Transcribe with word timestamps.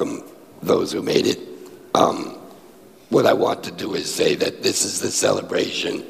welcome 0.00 0.26
those 0.62 0.92
who 0.92 1.02
made 1.02 1.26
it. 1.26 1.38
Um, 1.94 2.38
what 3.10 3.26
I 3.26 3.32
want 3.34 3.62
to 3.64 3.70
do 3.70 3.94
is 3.94 4.12
say 4.12 4.34
that 4.36 4.62
this 4.62 4.84
is 4.84 5.00
the 5.00 5.10
celebration 5.10 6.04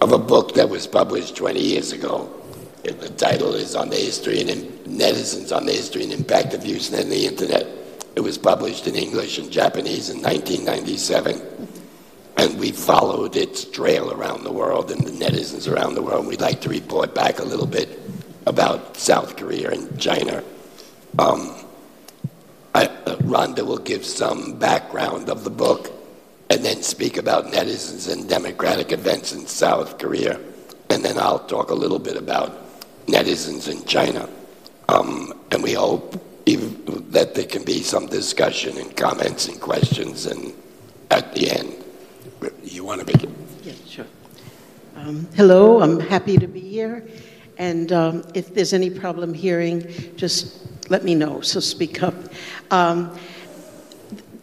of 0.00 0.12
a 0.12 0.18
book 0.18 0.54
that 0.54 0.68
was 0.68 0.86
published 0.86 1.36
20 1.36 1.60
years 1.60 1.92
ago. 1.92 2.32
The 2.84 3.10
title 3.10 3.54
is 3.54 3.74
On 3.74 3.90
the 3.90 3.96
History 3.96 4.40
and 4.40 4.50
Netizens 4.86 5.54
on 5.54 5.66
the 5.66 5.72
History 5.72 6.04
and 6.04 6.12
Impact 6.12 6.54
of 6.54 6.62
Usenet 6.62 7.02
and 7.02 7.12
the 7.12 7.26
Internet. 7.26 7.66
It 8.14 8.20
was 8.20 8.38
published 8.38 8.86
in 8.86 8.94
English 8.94 9.38
and 9.38 9.50
Japanese 9.50 10.08
in 10.08 10.22
1997. 10.22 11.42
And 12.38 12.58
we 12.58 12.70
followed 12.70 13.36
its 13.36 13.64
trail 13.64 14.12
around 14.12 14.44
the 14.44 14.52
world 14.52 14.90
and 14.90 15.04
the 15.04 15.10
netizens 15.10 15.70
around 15.70 15.94
the 15.94 16.02
world. 16.02 16.26
We'd 16.26 16.40
like 16.40 16.60
to 16.62 16.68
report 16.68 17.14
back 17.14 17.40
a 17.40 17.44
little 17.44 17.66
bit 17.66 17.98
about 18.46 18.96
South 18.96 19.36
Korea 19.36 19.70
and 19.70 20.00
China. 20.00 20.44
Um, 21.18 21.65
Ronda 23.26 23.64
will 23.64 23.78
give 23.78 24.04
some 24.04 24.58
background 24.58 25.28
of 25.28 25.44
the 25.44 25.50
book 25.50 25.90
and 26.48 26.64
then 26.64 26.82
speak 26.82 27.16
about 27.16 27.46
netizens 27.46 28.10
and 28.10 28.28
democratic 28.28 28.92
events 28.92 29.32
in 29.32 29.46
South 29.46 29.98
Korea. 29.98 30.40
And 30.90 31.04
then 31.04 31.18
I'll 31.18 31.40
talk 31.40 31.70
a 31.70 31.74
little 31.74 31.98
bit 31.98 32.16
about 32.16 32.56
netizens 33.06 33.68
in 33.68 33.84
China. 33.84 34.28
Um, 34.88 35.32
and 35.50 35.62
we 35.62 35.72
hope 35.72 36.22
that 37.10 37.34
there 37.34 37.46
can 37.46 37.64
be 37.64 37.82
some 37.82 38.06
discussion 38.06 38.78
and 38.78 38.96
comments 38.96 39.48
and 39.48 39.60
questions 39.60 40.26
and 40.26 40.54
at 41.10 41.34
the 41.34 41.50
end. 41.50 41.84
You 42.62 42.84
want 42.84 43.00
to 43.00 43.06
begin? 43.06 43.34
Yeah, 43.64 43.72
sure. 43.88 44.06
Um, 44.94 45.26
hello, 45.34 45.82
I'm 45.82 45.98
happy 45.98 46.38
to 46.38 46.46
be 46.46 46.60
here. 46.60 47.06
And 47.58 47.90
um, 47.90 48.24
if 48.34 48.54
there's 48.54 48.72
any 48.72 48.90
problem 48.90 49.34
hearing, 49.34 49.92
just 50.16 50.66
let 50.88 51.04
me 51.04 51.14
know, 51.14 51.40
so 51.40 51.60
speak 51.60 52.02
up. 52.02 52.14
Um, 52.70 53.16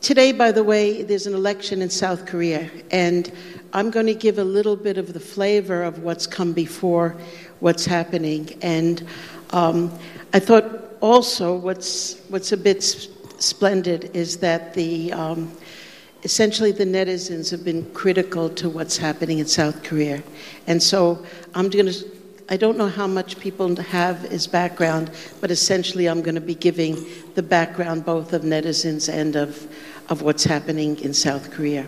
today, 0.02 0.32
by 0.32 0.52
the 0.52 0.64
way, 0.64 1.04
there's 1.04 1.28
an 1.28 1.34
election 1.34 1.82
in 1.82 1.90
South 1.90 2.26
Korea, 2.26 2.70
and 2.92 3.32
I'm 3.74 3.90
going 3.90 4.08
to 4.08 4.14
give 4.14 4.40
a 4.40 4.44
little 4.44 4.76
bit 4.76 4.98
of 4.98 5.14
the 5.14 5.20
flavor 5.20 5.84
of 5.84 6.00
what's 6.00 6.28
come 6.28 6.54
before 6.54 7.16
what's 7.60 7.86
happening. 7.86 8.58
And 8.62 9.08
um, 9.52 9.98
I 10.34 10.40
thought 10.40 10.66
also 11.00 11.56
what's, 11.56 12.20
what's 12.30 12.52
a 12.52 12.58
bit 12.58 12.84
splendid 12.84 14.12
is 14.14 14.38
that 14.38 14.74
the 14.74 15.14
um, 15.14 15.52
essentially 16.24 16.72
the 16.72 16.86
netizens 16.86 17.52
have 17.52 17.64
been 17.64 17.90
critical 17.94 18.50
to 18.50 18.70
what's 18.70 18.98
happening 18.98 19.40
in 19.40 19.46
South 19.46 19.84
Korea. 19.84 20.24
And 20.68 20.82
so 20.82 21.26
I'm 21.54 21.70
going 21.70 21.88
to, 21.88 22.06
I 22.50 22.58
don't 22.58 22.78
know 22.78 22.88
how 22.90 23.08
much 23.08 23.40
people 23.40 23.76
have 23.76 24.26
as 24.26 24.48
background, 24.48 25.12
but 25.40 25.50
essentially 25.50 26.08
I'm 26.08 26.22
going 26.22 26.36
to 26.36 26.42
be 26.42 26.56
giving 26.56 27.06
the 27.36 27.44
background 27.44 28.06
both 28.06 28.34
of 28.34 28.42
netizens 28.42 29.12
and 29.12 29.36
of, 29.36 29.68
of 30.10 30.22
what's 30.22 30.44
happening 30.44 31.00
in 31.00 31.14
South 31.14 31.52
Korea. 31.52 31.88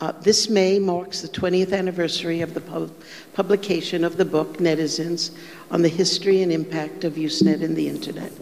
Uh, 0.00 0.12
this 0.22 0.48
May 0.48 0.78
marks 0.78 1.20
the 1.20 1.28
20th 1.28 1.72
anniversary 1.72 2.40
of 2.40 2.54
the 2.54 2.60
pub- 2.60 2.90
publication 3.34 4.02
of 4.02 4.16
the 4.16 4.24
book 4.24 4.56
Netizens 4.58 5.30
on 5.70 5.82
the 5.82 5.88
History 5.88 6.42
and 6.42 6.50
Impact 6.50 7.04
of 7.04 7.14
Usenet 7.14 7.62
and 7.62 7.76
the 7.76 7.88
Internet. 7.88 8.32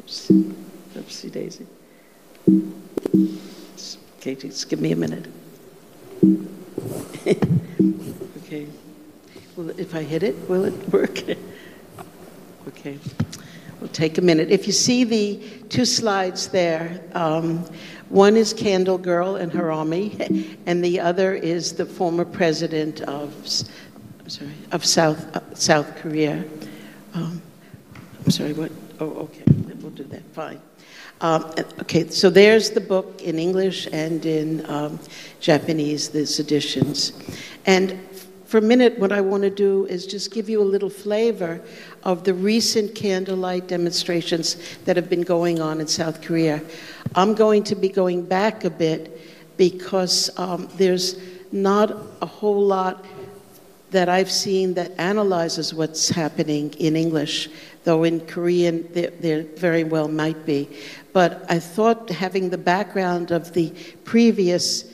Oops. 0.00 0.28
Oopsie 0.94 1.32
daisy. 1.32 1.66
Okay, 4.18 4.34
just 4.34 4.68
give 4.68 4.80
me 4.80 4.92
a 4.92 4.96
minute. 4.96 5.26
okay. 8.44 8.66
Well, 9.58 9.70
if 9.70 9.92
I 9.92 10.04
hit 10.04 10.22
it, 10.22 10.48
will 10.48 10.66
it 10.66 10.92
work? 10.92 11.18
okay. 12.68 12.96
We'll 13.80 13.90
take 13.90 14.16
a 14.16 14.20
minute. 14.20 14.52
If 14.52 14.68
you 14.68 14.72
see 14.72 15.02
the 15.02 15.40
two 15.68 15.84
slides 15.84 16.46
there, 16.46 17.00
um, 17.12 17.64
one 18.08 18.36
is 18.36 18.52
Candle 18.52 18.98
Girl 18.98 19.34
and 19.34 19.50
Harami, 19.50 20.56
and 20.66 20.84
the 20.84 21.00
other 21.00 21.34
is 21.34 21.72
the 21.72 21.84
former 21.84 22.24
president 22.24 23.00
of, 23.00 23.34
I'm 24.20 24.28
sorry, 24.28 24.52
of 24.70 24.84
South, 24.84 25.36
uh, 25.36 25.40
South 25.56 25.96
Korea. 25.96 26.44
Um, 27.14 27.42
I'm 28.24 28.30
sorry, 28.30 28.52
what? 28.52 28.70
Oh, 29.00 29.10
okay, 29.10 29.42
we'll 29.80 29.90
do 29.90 30.04
that. 30.04 30.22
Fine. 30.34 30.60
Um, 31.20 31.52
okay, 31.80 32.08
so 32.10 32.30
there's 32.30 32.70
the 32.70 32.80
book 32.80 33.22
in 33.22 33.40
English 33.40 33.88
and 33.90 34.24
in 34.24 34.64
um, 34.70 35.00
Japanese, 35.40 36.10
these 36.10 36.38
editions. 36.38 37.12
And 37.66 37.98
for 38.48 38.56
a 38.56 38.62
minute, 38.62 38.98
what 38.98 39.12
I 39.12 39.20
want 39.20 39.42
to 39.42 39.50
do 39.50 39.84
is 39.88 40.06
just 40.06 40.32
give 40.32 40.48
you 40.48 40.62
a 40.62 40.64
little 40.64 40.88
flavor 40.88 41.60
of 42.02 42.24
the 42.24 42.32
recent 42.32 42.94
candlelight 42.94 43.68
demonstrations 43.68 44.56
that 44.86 44.96
have 44.96 45.10
been 45.10 45.20
going 45.20 45.60
on 45.60 45.82
in 45.82 45.86
South 45.86 46.22
Korea. 46.22 46.62
I'm 47.14 47.34
going 47.34 47.62
to 47.64 47.74
be 47.74 47.90
going 47.90 48.24
back 48.24 48.64
a 48.64 48.70
bit 48.70 49.20
because 49.58 50.30
um, 50.38 50.66
there's 50.76 51.20
not 51.52 51.94
a 52.22 52.26
whole 52.26 52.64
lot 52.64 53.04
that 53.90 54.08
I've 54.08 54.30
seen 54.30 54.72
that 54.74 54.98
analyzes 54.98 55.74
what's 55.74 56.08
happening 56.08 56.72
in 56.78 56.96
English, 56.96 57.50
though 57.84 58.04
in 58.04 58.20
Korean 58.20 58.90
there, 58.94 59.10
there, 59.10 59.42
very 59.42 59.84
well 59.84 60.08
might 60.08 60.46
be. 60.46 60.70
But 61.12 61.44
I 61.50 61.58
thought 61.58 62.08
having 62.08 62.48
the 62.48 62.56
background 62.56 63.30
of 63.30 63.52
the 63.52 63.74
previous 64.04 64.90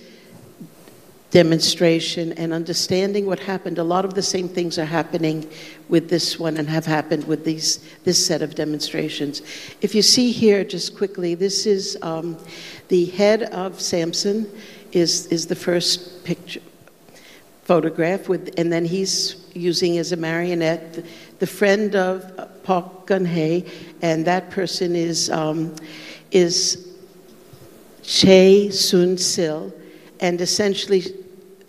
demonstration 1.35 2.33
and 2.35 2.53
understanding 2.53 3.27
what 3.27 3.41
happened, 3.41 3.77
a 3.79 3.83
lot 3.83 4.05
of 4.05 4.15
the 4.15 4.23
same 4.23 4.49
things 4.49 4.79
are 4.79 4.85
happening 4.85 5.45
with 5.89 6.09
this 6.09 6.39
one 6.39 6.57
and 6.57 6.69
have 6.69 6.87
happened 6.87 7.25
with 7.25 7.45
these, 7.45 7.85
this 8.05 8.25
set 8.25 8.41
of 8.41 8.55
demonstrations. 8.55 9.43
If 9.81 9.97
you 9.97 10.03
see 10.03 10.31
here, 10.31 10.63
just 10.63 10.97
quickly, 10.97 11.35
this 11.35 11.67
is 11.67 11.99
um, 12.03 12.39
the 12.87 13.07
head 13.07 13.43
of 13.65 13.79
Samsung, 13.79 14.49
is, 14.93 15.27
is 15.27 15.49
the 15.49 15.57
first 15.57 16.25
picture 16.25 16.61
photograph 17.65 18.29
with, 18.29 18.55
and 18.57 18.73
then 18.73 18.85
he's 18.85 19.45
using 19.55 19.99
as 19.99 20.13
a 20.13 20.17
marionette 20.17 20.93
the, 20.93 21.05
the 21.41 21.47
friend 21.49 21.97
of 21.97 22.23
uh, 22.39 22.47
Park 22.63 23.07
Geun-hye, 23.07 23.69
and 24.03 24.25
that 24.25 24.51
person 24.51 24.95
is 24.95 25.31
um, 25.31 25.75
is 26.31 26.95
Choi 28.05 28.69
Soon-sil, 28.69 29.73
and 30.21 30.41
essentially 30.41 31.24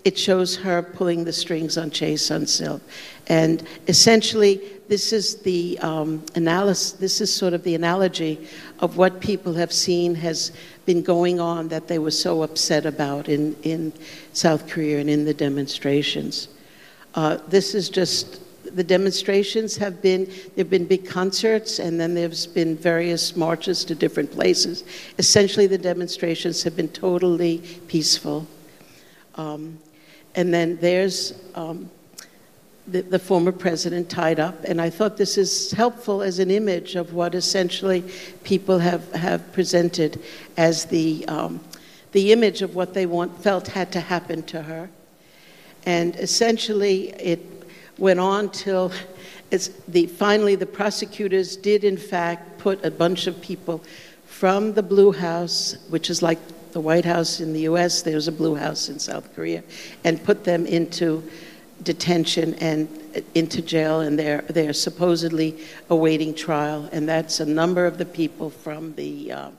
it 0.05 0.17
shows 0.17 0.55
her 0.55 0.81
pulling 0.81 1.25
the 1.25 1.33
strings 1.33 1.77
on 1.77 1.89
Choi 1.89 2.15
Soon-sil, 2.15 2.79
and 3.27 3.67
essentially 3.87 4.61
this 4.87 5.11
is 5.11 5.37
the 5.37 5.79
um, 5.79 6.23
analysis. 6.35 6.91
This 6.91 7.21
is 7.21 7.33
sort 7.33 7.53
of 7.53 7.63
the 7.63 7.73
analogy 7.73 8.47
of 8.79 8.97
what 8.97 9.19
people 9.19 9.53
have 9.53 9.73
seen 9.73 10.13
has 10.15 10.51
been 10.85 11.01
going 11.01 11.39
on 11.39 11.67
that 11.69 11.87
they 11.87 11.97
were 11.97 12.11
so 12.11 12.43
upset 12.43 12.85
about 12.85 13.27
in, 13.27 13.55
in 13.63 13.91
South 14.33 14.67
Korea 14.67 14.99
and 14.99 15.09
in 15.09 15.25
the 15.25 15.33
demonstrations. 15.33 16.49
Uh, 17.15 17.37
this 17.47 17.73
is 17.73 17.89
just 17.89 18.41
the 18.75 18.83
demonstrations 18.83 19.77
have 19.77 20.01
been 20.01 20.25
there 20.25 20.63
have 20.65 20.69
been 20.69 20.85
big 20.85 21.07
concerts 21.07 21.79
and 21.79 21.99
then 21.99 22.13
there's 22.13 22.45
been 22.47 22.75
various 22.75 23.35
marches 23.35 23.85
to 23.85 23.93
different 23.93 24.29
places 24.31 24.83
essentially 25.19 25.67
the 25.67 25.77
demonstrations 25.77 26.63
have 26.63 26.75
been 26.75 26.89
totally 26.89 27.59
peaceful 27.87 28.45
um, 29.35 29.77
and 30.35 30.53
then 30.53 30.77
there's 30.77 31.33
um, 31.55 31.89
the, 32.87 33.01
the, 33.01 33.19
former 33.19 33.51
president 33.51 34.09
tied 34.09 34.39
up. 34.39 34.63
And 34.65 34.81
I 34.81 34.89
thought 34.89 35.17
this 35.17 35.37
is 35.37 35.71
helpful 35.71 36.21
as 36.21 36.39
an 36.39 36.51
image 36.51 36.95
of 36.95 37.13
what 37.13 37.33
essentially 37.33 38.03
people 38.43 38.79
have, 38.79 39.11
have 39.13 39.51
presented 39.53 40.21
as 40.57 40.85
the, 40.85 41.25
um, 41.27 41.59
the 42.11 42.31
image 42.31 42.61
of 42.61 42.75
what 42.75 42.93
they 42.93 43.05
want, 43.05 43.41
felt 43.41 43.69
had 43.69 43.91
to 43.93 43.99
happen 43.99 44.43
to 44.43 44.61
her. 44.61 44.89
And 45.85 46.15
essentially, 46.17 47.09
it 47.11 47.39
went 47.97 48.19
on 48.19 48.49
till 48.49 48.91
the, 49.87 50.07
finally 50.07 50.55
the 50.55 50.65
prosecutors 50.65 51.55
did, 51.55 51.83
in 51.83 51.97
fact, 51.97 52.57
put 52.57 52.83
a 52.83 52.91
bunch 52.91 53.27
of 53.27 53.39
people 53.41 53.83
from 54.25 54.73
the 54.73 54.83
Blue 54.83 55.11
House, 55.11 55.77
which 55.89 56.09
is 56.09 56.21
like 56.21 56.39
the 56.75 56.81
White 56.81 57.05
House 57.05 57.39
in 57.39 57.53
the 57.53 57.61
US, 57.61 58.01
there's 58.01 58.27
a 58.27 58.33
Blue 58.33 58.53
House 58.53 58.89
in 58.89 58.99
South 58.99 59.33
Korea, 59.33 59.63
and 60.03 60.21
put 60.21 60.43
them 60.43 60.65
into 60.65 61.23
detention 61.83 62.53
and 62.55 62.89
into 63.33 63.61
jail, 63.61 64.01
and 64.01 64.19
they're, 64.19 64.41
they're 64.49 64.73
supposedly 64.73 65.57
awaiting 65.89 66.35
trial. 66.35 66.89
And 66.91 67.07
that's 67.07 67.39
a 67.39 67.45
number 67.45 67.85
of 67.85 67.97
the 67.97 68.03
people 68.03 68.49
from 68.49 68.93
the, 68.95 69.31
uh, 69.31 69.49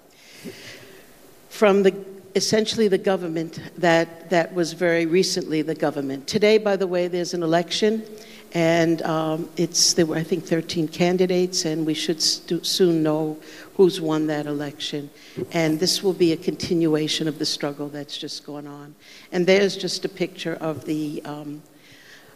from 1.49 1.85
the 1.85 1.95
essentially 2.35 2.87
the 2.87 2.99
government 2.99 3.61
that, 3.79 4.29
that 4.29 4.53
was 4.53 4.75
very 4.75 5.07
recently 5.07 5.63
the 5.63 5.75
government. 5.75 6.27
Today, 6.27 6.59
by 6.59 6.77
the 6.77 6.87
way, 6.87 7.09
there's 7.09 7.33
an 7.33 7.43
election, 7.43 8.05
and 8.53 9.01
um, 9.03 9.49
it's, 9.57 9.95
there 9.95 10.05
were, 10.05 10.17
I 10.17 10.23
think, 10.23 10.45
13 10.45 10.89
candidates, 10.89 11.65
and 11.65 11.87
we 11.87 11.95
should 11.95 12.21
soon 12.21 13.03
know 13.03 13.39
who's 13.77 14.01
won 14.01 14.27
that 14.27 14.47
election. 14.47 15.11
And 15.53 15.79
this 15.79 16.03
will 16.03 16.15
be 16.15 16.33
a 16.33 16.37
continuation 16.37 17.29
of 17.29 17.39
the 17.39 17.47
struggle 17.47 17.89
that's 17.89 18.17
just 18.17 18.45
gone 18.47 18.67
on. 18.67 18.95
And 19.33 19.47
there's 19.47 19.77
just 19.77 20.05
a 20.05 20.09
picture 20.09 20.55
of 20.55 20.85
the 20.87 21.23
um, 21.25 21.63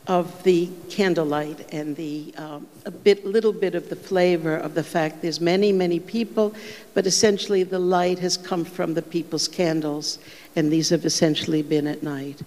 of 0.07 0.43
the 0.43 0.69
candlelight 0.89 1.73
and 1.73 1.95
the 1.95 2.35
um, 2.37 2.67
a 2.85 2.91
bit, 2.91 3.25
little 3.25 3.53
bit 3.53 3.75
of 3.75 3.89
the 3.89 3.97
flavor 3.97 4.57
of 4.57 4.75
the 4.75 4.83
fact 4.83 5.23
there's 5.23 5.41
many, 5.41 5.73
many 5.73 6.01
people, 6.01 6.55
but 6.95 7.07
essentially 7.07 7.63
the 7.63 7.79
light 7.79 8.19
has 8.19 8.37
come 8.37 8.65
from 8.65 8.95
the 8.95 9.03
people's 9.03 9.47
candles, 9.47 10.19
and 10.57 10.73
these 10.73 10.89
have 10.89 11.05
essentially 11.05 11.63
been 11.63 11.87
at 11.87 12.03
night. 12.03 12.43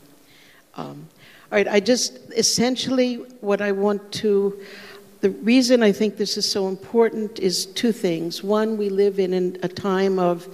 Um, 0.75 1.07
all 1.51 1.57
right, 1.57 1.67
I 1.67 1.79
just 1.79 2.19
essentially 2.35 3.15
what 3.41 3.61
I 3.61 3.71
want 3.71 4.11
to. 4.13 4.59
The 5.23 5.29
reason 5.29 5.83
I 5.83 5.93
think 5.93 6.17
this 6.17 6.35
is 6.35 6.45
so 6.45 6.67
important 6.67 7.39
is 7.39 7.65
two 7.65 7.93
things. 7.93 8.43
One, 8.43 8.75
we 8.75 8.89
live 8.89 9.19
in 9.19 9.57
a 9.63 9.69
time 9.69 10.19
of 10.19 10.53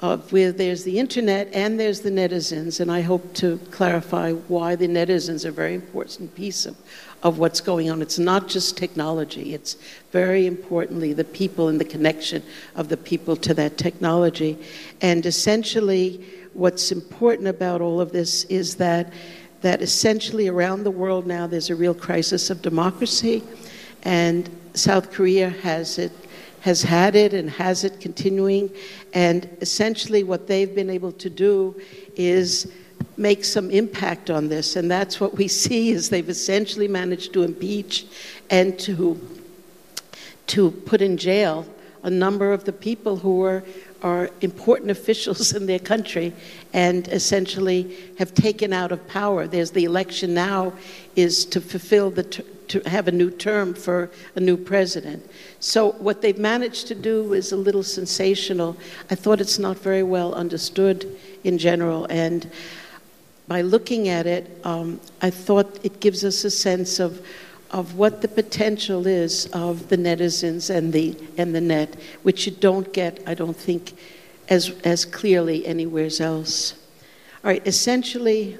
of 0.00 0.32
where 0.32 0.50
there's 0.50 0.82
the 0.82 0.98
internet 0.98 1.48
and 1.52 1.78
there's 1.78 2.00
the 2.00 2.10
netizens, 2.10 2.80
and 2.80 2.90
I 2.90 3.02
hope 3.02 3.34
to 3.34 3.58
clarify 3.70 4.32
why 4.32 4.74
the 4.74 4.88
netizens 4.88 5.44
are 5.44 5.50
a 5.50 5.52
very 5.52 5.74
important 5.74 6.34
piece 6.34 6.66
of, 6.66 6.76
of 7.22 7.38
what's 7.38 7.60
going 7.60 7.88
on. 7.88 8.02
It's 8.02 8.18
not 8.18 8.48
just 8.48 8.76
technology, 8.76 9.54
it's 9.54 9.76
very 10.10 10.48
importantly 10.48 11.12
the 11.12 11.22
people 11.22 11.68
and 11.68 11.80
the 11.80 11.84
connection 11.84 12.42
of 12.74 12.88
the 12.88 12.96
people 12.96 13.36
to 13.36 13.54
that 13.54 13.78
technology. 13.78 14.58
And 15.02 15.24
essentially, 15.24 16.20
what's 16.52 16.90
important 16.90 17.46
about 17.46 17.80
all 17.80 18.00
of 18.00 18.10
this 18.10 18.42
is 18.46 18.74
that, 18.74 19.12
that 19.60 19.82
essentially 19.82 20.48
around 20.48 20.82
the 20.82 20.90
world 20.90 21.28
now 21.28 21.46
there's 21.46 21.70
a 21.70 21.76
real 21.76 21.94
crisis 21.94 22.50
of 22.50 22.60
democracy, 22.60 23.44
and 24.04 24.48
South 24.74 25.10
Korea 25.12 25.48
has 25.50 25.98
it 25.98 26.12
has 26.64 26.82
had 26.82 27.14
it 27.14 27.34
and 27.34 27.50
has 27.50 27.84
it 27.84 28.00
continuing. 28.00 28.70
And 29.12 29.54
essentially, 29.60 30.24
what 30.24 30.46
they've 30.46 30.74
been 30.74 30.88
able 30.88 31.12
to 31.12 31.28
do 31.28 31.78
is 32.16 32.72
make 33.18 33.44
some 33.44 33.70
impact 33.70 34.30
on 34.30 34.48
this. 34.48 34.76
And 34.76 34.90
that's 34.90 35.20
what 35.20 35.36
we 35.36 35.46
see 35.62 35.90
is 35.90 36.08
they've 36.08 36.28
essentially 36.28 36.88
managed 36.88 37.34
to 37.34 37.42
impeach 37.42 38.06
and 38.48 38.78
to, 38.80 39.20
to 40.48 40.70
put 40.70 41.02
in 41.02 41.18
jail 41.18 41.66
a 42.02 42.10
number 42.10 42.52
of 42.52 42.64
the 42.64 42.72
people 42.72 43.16
who 43.16 43.42
are, 43.42 43.62
are 44.02 44.30
important 44.40 44.90
officials 44.98 45.52
in 45.52 45.66
their 45.66 45.78
country 45.78 46.32
and 46.72 47.08
essentially 47.08 47.94
have 48.18 48.32
taken 48.32 48.72
out 48.72 48.90
of 48.90 49.06
power. 49.06 49.46
There's 49.46 49.70
the 49.70 49.84
election 49.84 50.32
now 50.32 50.72
is 51.14 51.44
to 51.46 51.60
fulfill 51.60 52.10
the 52.10 52.44
to 52.74 52.90
have 52.90 53.06
a 53.06 53.12
new 53.12 53.30
term 53.30 53.72
for 53.72 54.10
a 54.34 54.40
new 54.40 54.56
president. 54.56 55.24
So, 55.60 55.92
what 55.92 56.22
they've 56.22 56.38
managed 56.38 56.88
to 56.88 56.94
do 56.96 57.32
is 57.32 57.52
a 57.52 57.56
little 57.56 57.84
sensational. 57.84 58.76
I 59.10 59.14
thought 59.14 59.40
it's 59.40 59.60
not 59.60 59.78
very 59.78 60.02
well 60.02 60.34
understood 60.34 61.16
in 61.44 61.56
general. 61.56 62.06
And 62.06 62.50
by 63.46 63.60
looking 63.60 64.08
at 64.08 64.26
it, 64.26 64.50
um, 64.64 65.00
I 65.22 65.30
thought 65.30 65.78
it 65.84 66.00
gives 66.00 66.24
us 66.24 66.44
a 66.44 66.50
sense 66.50 66.98
of, 66.98 67.24
of 67.70 67.94
what 67.94 68.22
the 68.22 68.28
potential 68.28 69.06
is 69.06 69.46
of 69.52 69.88
the 69.88 69.96
netizens 69.96 70.68
and 70.68 70.92
the, 70.92 71.16
and 71.38 71.54
the 71.54 71.60
net, 71.60 71.94
which 72.24 72.44
you 72.44 72.52
don't 72.52 72.92
get, 72.92 73.22
I 73.24 73.34
don't 73.34 73.56
think, 73.56 73.96
as, 74.48 74.70
as 74.82 75.04
clearly 75.04 75.64
anywhere 75.64 76.10
else. 76.18 76.74
All 77.44 77.50
right, 77.50 77.64
essentially, 77.64 78.58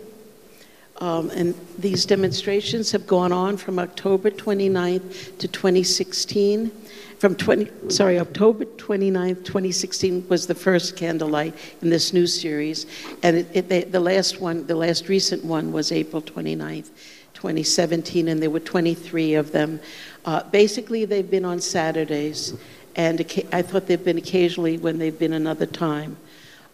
um, 0.99 1.31
and 1.31 1.55
these 1.79 2.07
demonstrations 2.07 2.93
have 2.93 3.07
gone 3.07 3.33
on 3.33 3.57
from 3.57 3.79
October 3.79 4.31
29th 4.31 5.39
to 5.39 5.49
2016. 5.49 6.71
From 7.19 7.35
20, 7.35 7.91
sorry, 7.91 8.19
October 8.19 8.65
29th, 8.65 9.45
2016 9.45 10.29
was 10.29 10.47
the 10.47 10.55
first 10.55 10.97
candlelight 10.97 11.55
in 11.81 11.91
this 11.91 12.13
new 12.13 12.27
series, 12.27 12.87
and 13.23 13.39
it, 13.39 13.49
it, 13.53 13.69
they, 13.69 13.85
the 13.85 14.01
last 14.01 14.41
one, 14.41 14.67
the 14.67 14.75
last 14.75 15.09
recent 15.09 15.45
one, 15.45 15.73
was 15.73 15.91
April 15.91 16.21
29th, 16.21 16.91
2017, 17.33 18.29
and 18.29 18.43
there 18.43 18.51
were 18.51 18.61
23 18.61 19.35
of 19.35 19.53
them. 19.53 19.81
Uh, 20.25 20.43
basically, 20.51 21.05
they've 21.05 21.31
been 21.31 21.45
on 21.45 21.61
Saturdays, 21.61 22.55
and 22.95 23.21
I 23.53 23.63
thought 23.63 23.87
they've 23.87 24.05
been 24.05 24.19
occasionally 24.19 24.79
when 24.79 24.99
they've 24.99 25.19
been 25.19 25.33
another 25.33 25.67
time. 25.67 26.17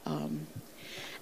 Um, 0.05 0.47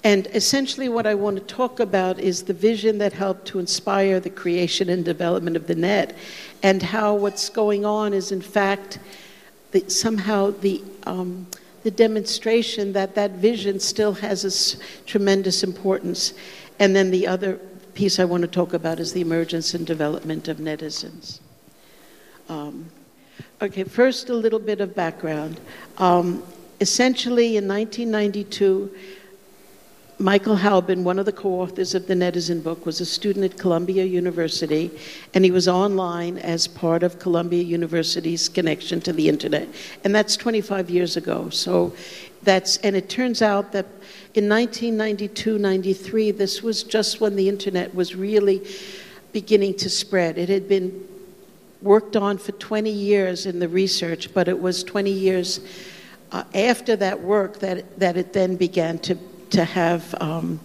and 0.05 0.29
essentially, 0.29 0.89
what 0.89 1.06
I 1.06 1.15
want 1.15 1.37
to 1.37 1.43
talk 1.43 1.81
about 1.81 2.21
is 2.21 2.45
the 2.45 2.55
vision 2.55 2.99
that 2.99 3.12
helped 3.12 3.47
to 3.49 3.59
inspire 3.59 4.21
the 4.21 4.31
creation 4.31 4.89
and 4.89 5.05
development 5.05 5.56
of 5.56 5.67
the 5.67 5.75
net, 5.75 6.17
and 6.62 6.83
how 6.83 7.15
what's 7.15 7.49
going 7.49 7.85
on 7.85 8.12
is, 8.12 8.31
in 8.31 8.41
fact, 8.41 9.00
the, 9.73 9.89
somehow 9.89 10.53
the, 10.61 10.83
um, 11.05 11.47
the 11.83 11.91
demonstration 11.91 12.93
that 12.93 13.17
that 13.17 13.33
vision 13.33 13.81
still 13.81 14.12
has 14.15 14.45
a 14.45 15.05
tremendous 15.05 15.65
importance. 15.65 16.33
And 16.79 16.95
then 16.95 17.11
the 17.11 17.27
other 17.27 17.56
piece 17.95 18.21
I 18.21 18.25
want 18.25 18.43
to 18.43 18.49
talk 18.49 18.75
about 18.75 19.00
is 19.00 19.12
the 19.12 19.21
emergence 19.21 19.75
and 19.75 19.85
development 19.85 20.47
of 20.47 20.59
netizens. 20.59 21.41
Um, 22.49 22.87
okay, 23.61 23.83
first, 23.83 24.31
a 24.31 24.35
little 24.35 24.61
bit 24.61 24.81
of 24.81 24.95
background. 24.95 25.61
Um, 25.99 26.45
essentially, 26.81 27.56
in 27.56 27.67
1992, 27.67 28.95
Michael 30.20 30.56
Hauben, 30.56 31.05
one 31.05 31.20
of 31.20 31.26
the 31.26 31.32
co 31.32 31.61
authors 31.61 31.94
of 31.94 32.09
the 32.09 32.15
Netizen 32.15 32.61
book, 32.61 32.85
was 32.85 33.00
a 33.00 33.06
student 33.06 33.44
at 33.44 33.56
Columbia 33.56 34.05
University, 34.05 34.91
and 35.32 35.44
he 35.44 35.53
was 35.53 35.69
online 35.69 36.38
as 36.38 36.67
part 36.67 37.05
of 37.05 37.20
Columbia 37.20 37.62
University's 37.62 38.49
connection 38.49 39.00
to 39.03 39.12
the 39.12 39.29
internet. 39.29 39.69
And 40.03 40.12
that's 40.12 40.37
25 40.37 40.91
years 40.91 41.17
ago. 41.17 41.50
So 41.50 41.94
that's, 42.43 42.79
and 42.79 42.97
it 42.97 43.09
turns 43.09 43.43
out 43.43 43.70
that 43.73 43.87
in 44.35 44.49
1992 44.49 45.56
93, 45.56 46.32
this 46.32 46.64
was 46.64 46.82
just 46.82 47.21
when 47.21 47.37
the 47.37 47.49
internet 47.49 47.94
was 47.94 48.17
really 48.17 48.67
beginning 49.32 49.75
to 49.75 49.88
spread. 49.88 50.37
It 50.37 50.49
had 50.49 50.69
been 50.69 51.06
worked 51.81 52.17
on 52.17 52.38
for 52.38 52.50
20 52.50 52.91
years 52.91 53.47
in 53.47 53.61
the 53.61 53.69
research, 53.69 54.35
but 54.35 54.49
it 54.49 54.61
was 54.61 54.82
20 54.82 55.12
years 55.12 55.61
uh, 56.32 56.43
after 56.55 56.97
that 56.97 57.21
work 57.21 57.61
that, 57.61 58.00
that 58.00 58.17
it 58.17 58.32
then 58.32 58.56
began 58.56 58.99
to 58.99 59.17
to 59.50 59.65
have 59.65 60.15
um, 60.21 60.61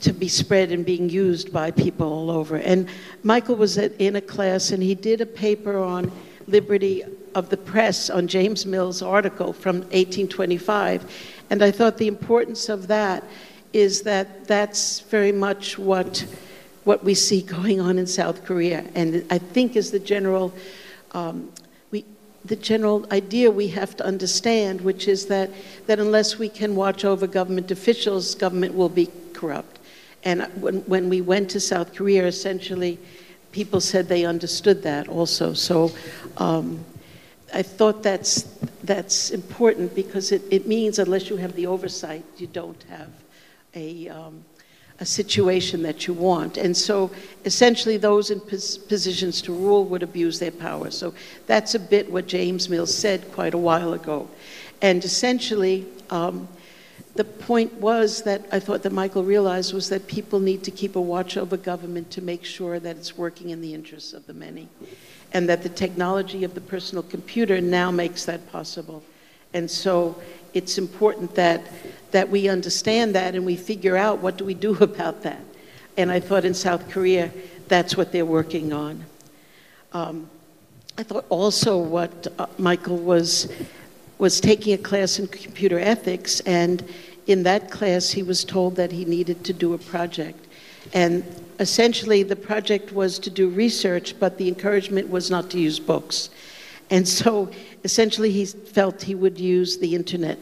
to 0.00 0.12
be 0.12 0.28
spread 0.28 0.72
and 0.72 0.84
being 0.84 1.08
used 1.08 1.52
by 1.52 1.70
people 1.70 2.12
all 2.12 2.30
over. 2.30 2.56
And 2.56 2.88
Michael 3.22 3.56
was 3.56 3.78
at, 3.78 3.92
in 4.00 4.16
a 4.16 4.20
class 4.20 4.70
and 4.70 4.82
he 4.82 4.94
did 4.94 5.20
a 5.20 5.26
paper 5.26 5.78
on 5.78 6.10
liberty 6.46 7.04
of 7.34 7.48
the 7.48 7.56
press 7.56 8.10
on 8.10 8.26
James 8.26 8.66
Mill's 8.66 9.00
article 9.00 9.52
from 9.52 9.76
1825. 9.76 11.10
And 11.50 11.62
I 11.62 11.70
thought 11.70 11.98
the 11.98 12.08
importance 12.08 12.68
of 12.68 12.88
that 12.88 13.24
is 13.72 14.02
that 14.02 14.46
that's 14.46 15.00
very 15.00 15.32
much 15.32 15.78
what 15.78 16.26
what 16.84 17.04
we 17.04 17.14
see 17.14 17.42
going 17.42 17.80
on 17.80 17.96
in 17.96 18.06
South 18.06 18.44
Korea. 18.44 18.84
And 18.96 19.24
I 19.30 19.38
think 19.38 19.76
is 19.76 19.92
the 19.92 20.00
general 20.00 20.52
um, 21.12 21.52
the 22.44 22.56
general 22.56 23.06
idea 23.12 23.50
we 23.50 23.68
have 23.68 23.96
to 23.96 24.04
understand, 24.04 24.80
which 24.80 25.06
is 25.06 25.26
that, 25.26 25.50
that 25.86 25.98
unless 25.98 26.38
we 26.38 26.48
can 26.48 26.74
watch 26.74 27.04
over 27.04 27.26
government 27.26 27.70
officials, 27.70 28.34
government 28.34 28.74
will 28.74 28.88
be 28.88 29.08
corrupt. 29.32 29.78
And 30.24 30.42
when, 30.60 30.80
when 30.80 31.08
we 31.08 31.20
went 31.20 31.50
to 31.50 31.60
South 31.60 31.94
Korea, 31.94 32.26
essentially, 32.26 32.98
people 33.52 33.80
said 33.80 34.08
they 34.08 34.24
understood 34.24 34.82
that 34.82 35.08
also. 35.08 35.52
So 35.52 35.92
um, 36.36 36.84
I 37.54 37.62
thought 37.62 38.02
that's, 38.02 38.42
that's 38.82 39.30
important 39.30 39.94
because 39.94 40.32
it, 40.32 40.42
it 40.50 40.66
means 40.66 40.98
unless 40.98 41.28
you 41.28 41.36
have 41.36 41.54
the 41.54 41.66
oversight, 41.66 42.24
you 42.38 42.46
don't 42.46 42.82
have 42.88 43.10
a, 43.74 44.08
um, 44.08 44.44
a 45.00 45.04
situation 45.04 45.82
that 45.82 46.06
you 46.06 46.14
want. 46.14 46.56
And 46.56 46.76
so 46.76 47.10
essentially, 47.44 47.96
those 47.96 48.30
in 48.30 48.40
pos- 48.40 48.78
positions 48.78 49.42
to 49.42 49.52
rule 49.52 49.84
would 49.86 50.02
abuse 50.02 50.38
their 50.38 50.50
power. 50.50 50.90
So 50.90 51.14
that's 51.46 51.74
a 51.74 51.78
bit 51.80 52.10
what 52.10 52.26
James 52.26 52.68
Mills 52.68 52.94
said 52.94 53.32
quite 53.32 53.54
a 53.54 53.58
while 53.58 53.94
ago. 53.94 54.28
And 54.80 55.04
essentially, 55.04 55.86
um, 56.10 56.48
the 57.14 57.24
point 57.24 57.72
was 57.74 58.22
that 58.22 58.42
I 58.52 58.58
thought 58.58 58.82
that 58.82 58.92
Michael 58.92 59.22
realized 59.22 59.74
was 59.74 59.88
that 59.90 60.06
people 60.06 60.40
need 60.40 60.62
to 60.64 60.70
keep 60.70 60.96
a 60.96 61.00
watch 61.00 61.36
over 61.36 61.56
government 61.56 62.10
to 62.12 62.22
make 62.22 62.44
sure 62.44 62.80
that 62.80 62.96
it's 62.96 63.18
working 63.18 63.50
in 63.50 63.60
the 63.60 63.74
interests 63.74 64.12
of 64.12 64.26
the 64.26 64.32
many. 64.32 64.68
And 65.32 65.48
that 65.48 65.62
the 65.62 65.68
technology 65.68 66.44
of 66.44 66.54
the 66.54 66.60
personal 66.60 67.02
computer 67.02 67.60
now 67.60 67.90
makes 67.90 68.24
that 68.26 68.50
possible. 68.50 69.02
And 69.54 69.70
so 69.70 70.20
it's 70.54 70.78
important 70.78 71.34
that, 71.34 71.62
that 72.12 72.28
we 72.28 72.48
understand 72.48 73.14
that 73.14 73.34
and 73.34 73.44
we 73.44 73.56
figure 73.56 73.96
out 73.96 74.20
what 74.20 74.36
do 74.36 74.44
we 74.44 74.54
do 74.54 74.76
about 74.80 75.22
that. 75.22 75.40
And 75.96 76.10
I 76.10 76.20
thought 76.20 76.44
in 76.44 76.54
South 76.54 76.88
Korea, 76.88 77.30
that's 77.68 77.96
what 77.96 78.12
they're 78.12 78.24
working 78.24 78.72
on. 78.72 79.04
Um, 79.92 80.30
I 80.96 81.02
thought 81.02 81.26
also 81.28 81.78
what 81.78 82.28
uh, 82.38 82.46
Michael 82.58 82.98
was, 82.98 83.50
was 84.18 84.40
taking 84.40 84.74
a 84.74 84.78
class 84.78 85.18
in 85.18 85.26
computer 85.26 85.78
ethics, 85.78 86.40
and 86.40 86.84
in 87.26 87.42
that 87.44 87.70
class, 87.70 88.10
he 88.10 88.22
was 88.22 88.44
told 88.44 88.76
that 88.76 88.92
he 88.92 89.04
needed 89.04 89.44
to 89.44 89.52
do 89.52 89.74
a 89.74 89.78
project. 89.78 90.46
And 90.92 91.24
essentially, 91.60 92.22
the 92.22 92.36
project 92.36 92.92
was 92.92 93.18
to 93.20 93.30
do 93.30 93.48
research, 93.48 94.18
but 94.18 94.38
the 94.38 94.48
encouragement 94.48 95.08
was 95.08 95.30
not 95.30 95.50
to 95.50 95.58
use 95.58 95.78
books. 95.78 96.30
And 96.90 97.08
so 97.08 97.50
essentially, 97.84 98.30
he 98.30 98.44
felt 98.44 99.02
he 99.02 99.14
would 99.14 99.38
use 99.38 99.78
the 99.78 99.94
internet 99.94 100.38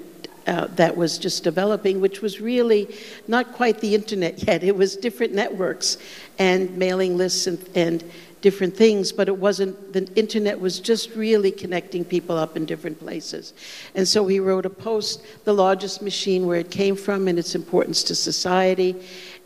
uh, 0.51 0.67
that 0.75 0.97
was 0.97 1.17
just 1.17 1.45
developing, 1.45 2.01
which 2.01 2.21
was 2.21 2.41
really 2.41 2.93
not 3.29 3.53
quite 3.53 3.81
the 3.81 3.95
internet 3.95 4.43
yet. 4.47 4.63
It 4.63 4.77
was 4.77 4.97
different 4.97 5.33
networks. 5.33 5.97
and 6.39 6.77
mailing 6.77 7.17
lists 7.17 7.47
and, 7.47 7.59
and 7.75 8.05
different 8.41 8.75
things, 8.75 9.13
but 9.13 9.29
it 9.29 9.37
wasn't, 9.37 9.93
the 9.93 10.07
internet 10.17 10.59
was 10.59 10.81
just 10.81 11.15
really 11.15 11.51
connecting 11.51 12.05
people 12.05 12.37
up 12.37 12.57
in 12.57 12.65
different 12.65 12.99
places. 12.99 13.53
And 13.95 14.09
so 14.09 14.27
he 14.27 14.41
wrote 14.41 14.65
a 14.65 14.71
post, 14.71 15.23
The 15.45 15.53
Largest 15.53 16.03
Machine, 16.03 16.47
where 16.47 16.59
it 16.59 16.71
came 16.71 16.97
from 16.97 17.29
and 17.29 17.39
its 17.39 17.55
importance 17.55 18.03
to 18.05 18.15
society. 18.15 18.97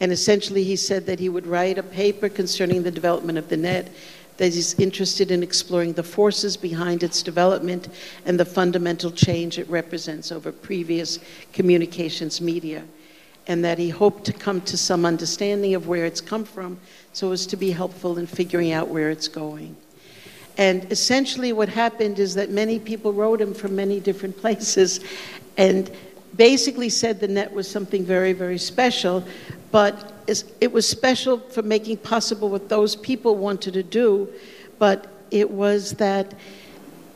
And 0.00 0.12
essentially, 0.12 0.64
he 0.64 0.76
said 0.76 1.06
that 1.06 1.18
he 1.18 1.28
would 1.28 1.46
write 1.46 1.78
a 1.78 1.82
paper 1.82 2.28
concerning 2.28 2.82
the 2.82 2.90
development 2.90 3.38
of 3.38 3.48
the 3.48 3.56
net, 3.56 3.90
that 4.36 4.52
he's 4.52 4.78
interested 4.78 5.30
in 5.30 5.42
exploring 5.42 5.92
the 5.92 6.02
forces 6.02 6.56
behind 6.56 7.02
its 7.02 7.22
development 7.22 7.88
and 8.26 8.38
the 8.38 8.44
fundamental 8.44 9.10
change 9.10 9.58
it 9.58 9.68
represents 9.68 10.32
over 10.32 10.50
previous 10.50 11.18
communications 11.52 12.40
media 12.40 12.84
and 13.46 13.64
that 13.64 13.78
he 13.78 13.90
hoped 13.90 14.24
to 14.24 14.32
come 14.32 14.60
to 14.62 14.76
some 14.76 15.04
understanding 15.04 15.74
of 15.74 15.86
where 15.86 16.04
it's 16.04 16.20
come 16.20 16.44
from 16.44 16.78
so 17.12 17.30
as 17.32 17.46
to 17.46 17.56
be 17.56 17.70
helpful 17.70 18.18
in 18.18 18.26
figuring 18.26 18.72
out 18.72 18.88
where 18.88 19.10
it's 19.10 19.28
going. 19.28 19.76
And 20.56 20.90
essentially, 20.90 21.52
what 21.52 21.68
happened 21.68 22.18
is 22.18 22.34
that 22.36 22.50
many 22.50 22.78
people 22.78 23.12
wrote 23.12 23.40
him 23.40 23.54
from 23.54 23.76
many 23.76 24.00
different 24.00 24.36
places 24.40 25.00
and 25.56 25.90
basically 26.36 26.88
said 26.88 27.20
the 27.20 27.28
net 27.28 27.52
was 27.52 27.70
something 27.70 28.04
very, 28.04 28.32
very 28.32 28.58
special, 28.58 29.24
but 29.74 30.12
it 30.60 30.70
was 30.70 30.88
special 30.88 31.40
for 31.40 31.60
making 31.60 31.96
possible 31.96 32.48
what 32.48 32.68
those 32.68 32.94
people 32.94 33.34
wanted 33.34 33.74
to 33.74 33.82
do, 33.82 34.28
but 34.78 35.08
it 35.32 35.50
was 35.50 35.94
that, 35.94 36.32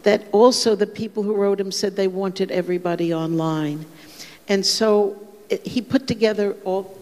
that 0.02 0.24
also 0.32 0.74
the 0.74 0.84
people 0.84 1.22
who 1.22 1.36
wrote 1.36 1.60
him 1.60 1.70
said 1.70 1.94
they 1.94 2.08
wanted 2.08 2.50
everybody 2.50 3.14
online. 3.14 3.86
And 4.48 4.66
so 4.66 5.24
he 5.62 5.80
put 5.80 6.08
together 6.08 6.56
all 6.64 6.98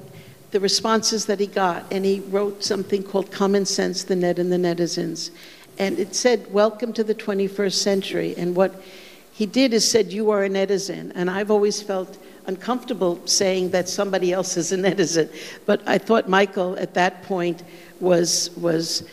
the 0.50 0.60
responses 0.60 1.24
that 1.24 1.40
he 1.40 1.46
got, 1.46 1.86
and 1.90 2.04
he 2.04 2.20
wrote 2.20 2.62
something 2.62 3.02
called 3.02 3.32
Common 3.32 3.64
Sense, 3.64 4.04
the 4.04 4.14
Net 4.14 4.38
and 4.38 4.52
the 4.52 4.58
Netizens. 4.58 5.30
And 5.78 5.98
it 5.98 6.14
said, 6.14 6.52
Welcome 6.52 6.92
to 6.92 7.02
the 7.02 7.14
21st 7.14 7.72
century. 7.72 8.34
And 8.36 8.54
what 8.54 8.74
he 9.32 9.46
did 9.46 9.72
is 9.72 9.90
said, 9.90 10.12
You 10.12 10.28
are 10.32 10.44
a 10.44 10.50
netizen. 10.50 11.12
And 11.14 11.30
I've 11.30 11.50
always 11.50 11.80
felt 11.80 12.18
uncomfortable 12.46 13.20
saying 13.26 13.70
that 13.70 13.88
somebody 13.88 14.32
else 14.32 14.56
is 14.56 14.72
a 14.72 14.76
netizen. 14.76 15.28
But 15.66 15.82
I 15.86 15.98
thought 15.98 16.28
Michael 16.28 16.78
at 16.78 16.94
that 16.94 17.22
point 17.24 17.62
was, 18.00 18.50
was 18.56 19.08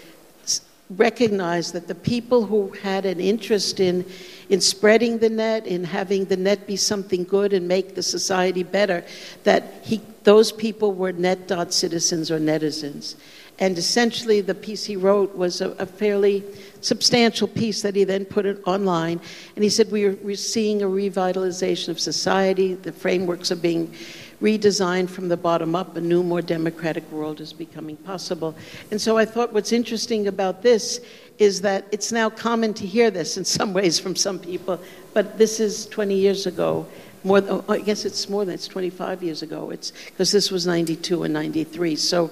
recognized 0.90 1.74
that 1.74 1.88
the 1.88 1.96
people 1.96 2.46
who 2.46 2.70
had 2.82 3.06
an 3.06 3.20
interest 3.20 3.80
in 3.80 4.06
in 4.50 4.62
spreading 4.62 5.18
the 5.18 5.30
net, 5.30 5.66
in 5.66 5.84
having 5.84 6.26
the 6.26 6.38
net 6.38 6.68
be 6.68 6.76
something 6.76 7.24
good 7.24 7.54
and 7.54 7.68
make 7.68 7.96
the 7.96 8.04
society 8.04 8.64
better, 8.64 9.04
that 9.44 9.64
he, 9.84 10.02
those 10.24 10.52
people 10.52 10.94
were 10.94 11.12
net 11.12 11.48
dot 11.48 11.74
citizens 11.74 12.30
or 12.30 12.40
netizens. 12.40 13.16
And 13.60 13.78
essentially, 13.78 14.42
the 14.42 14.56
piece 14.56 14.84
he 14.86 14.96
wrote 14.96 15.36
was 15.36 15.62
a, 15.62 15.72
a 15.72 15.86
fairly 15.86 16.44
substantial 16.84 17.48
piece 17.48 17.82
that 17.82 17.96
he 17.96 18.04
then 18.04 18.26
put 18.26 18.46
it 18.46 18.62
online. 18.66 19.20
And 19.56 19.64
he 19.64 19.70
said, 19.70 19.92
we 19.92 20.06
are, 20.06 20.16
we're 20.22 20.36
seeing 20.36 20.82
a 20.82 20.86
revitalization 20.86 21.90
of 21.90 22.00
society, 22.00 22.76
the 22.76 22.92
frameworks 22.92 23.52
are 23.52 23.56
being 23.56 23.94
redesigned 24.42 25.10
from 25.10 25.30
the 25.30 25.38
bottom 25.38 25.74
up, 25.74 25.96
a 25.96 26.02
new, 26.02 26.22
more 26.22 26.42
democratic 26.42 27.10
world 27.12 27.40
is 27.40 27.54
becoming 27.54 27.96
possible. 27.96 28.54
And 28.92 29.00
so 29.00 29.18
I 29.18 29.24
thought 29.24 29.54
what's 29.54 29.72
interesting 29.72 30.28
about 30.28 30.62
this 30.62 31.00
is 31.40 31.62
that 31.62 31.86
it's 31.92 32.12
now 32.12 32.30
common 32.30 32.74
to 32.76 32.86
hear 32.86 33.10
this 33.10 33.38
in 33.38 33.46
some 33.46 33.74
ways 33.74 34.00
from 34.00 34.16
some 34.16 34.38
people, 34.38 34.80
but 35.14 35.38
this 35.38 35.62
is 35.62 35.86
20 35.88 36.14
years 36.14 36.46
ago. 36.46 36.86
More, 37.24 37.42
oh, 37.48 37.64
I 37.70 37.80
guess 37.80 38.04
it's 38.04 38.28
more 38.28 38.44
than 38.44 38.54
it's 38.54 38.68
25 38.68 39.24
years 39.24 39.44
ago. 39.44 39.70
It's 39.72 39.92
because 39.92 40.34
this 40.34 40.52
was 40.52 40.68
92 40.68 41.24
and 41.24 41.34
93. 41.34 41.96
So, 41.96 42.30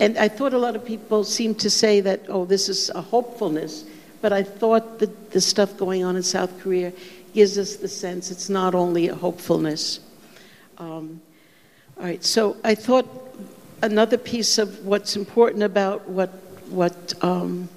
and 0.00 0.16
I 0.16 0.28
thought 0.28 0.54
a 0.54 0.58
lot 0.58 0.74
of 0.74 0.84
people 0.84 1.24
seemed 1.24 1.60
to 1.60 1.70
say 1.70 2.00
that, 2.00 2.22
oh, 2.28 2.46
this 2.46 2.68
is 2.68 2.88
a 2.90 3.02
hopefulness. 3.02 3.84
But 4.22 4.32
I 4.32 4.42
thought 4.42 4.98
that 4.98 5.30
the 5.30 5.40
stuff 5.40 5.76
going 5.76 6.04
on 6.04 6.16
in 6.16 6.22
South 6.22 6.58
Korea 6.60 6.92
gives 7.34 7.58
us 7.58 7.76
the 7.76 7.88
sense 7.88 8.30
it's 8.30 8.48
not 8.48 8.74
only 8.74 9.08
a 9.08 9.14
hopefulness. 9.14 10.00
Um, 10.78 11.20
all 11.98 12.04
right. 12.04 12.24
So 12.24 12.56
I 12.64 12.74
thought 12.74 13.06
another 13.82 14.18
piece 14.18 14.58
of 14.58 14.84
what's 14.84 15.16
important 15.16 15.62
about 15.62 16.08
what 16.08 16.30
what 16.68 17.14
um, 17.22 17.68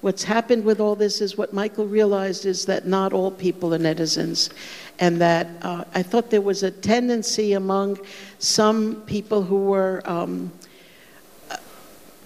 what's 0.00 0.24
happened 0.24 0.64
with 0.64 0.80
all 0.80 0.94
this 0.94 1.20
is 1.20 1.36
what 1.36 1.52
Michael 1.52 1.86
realized 1.86 2.46
is 2.46 2.66
that 2.66 2.86
not 2.86 3.12
all 3.12 3.30
people 3.30 3.74
are 3.74 3.78
netizens. 3.78 4.50
And 4.98 5.20
that 5.20 5.48
uh, 5.62 5.84
I 5.94 6.02
thought 6.02 6.30
there 6.30 6.40
was 6.40 6.62
a 6.62 6.70
tendency 6.70 7.54
among 7.54 7.98
some 8.38 9.02
people 9.06 9.42
who 9.42 9.64
were 9.64 10.02
um, 10.04 10.52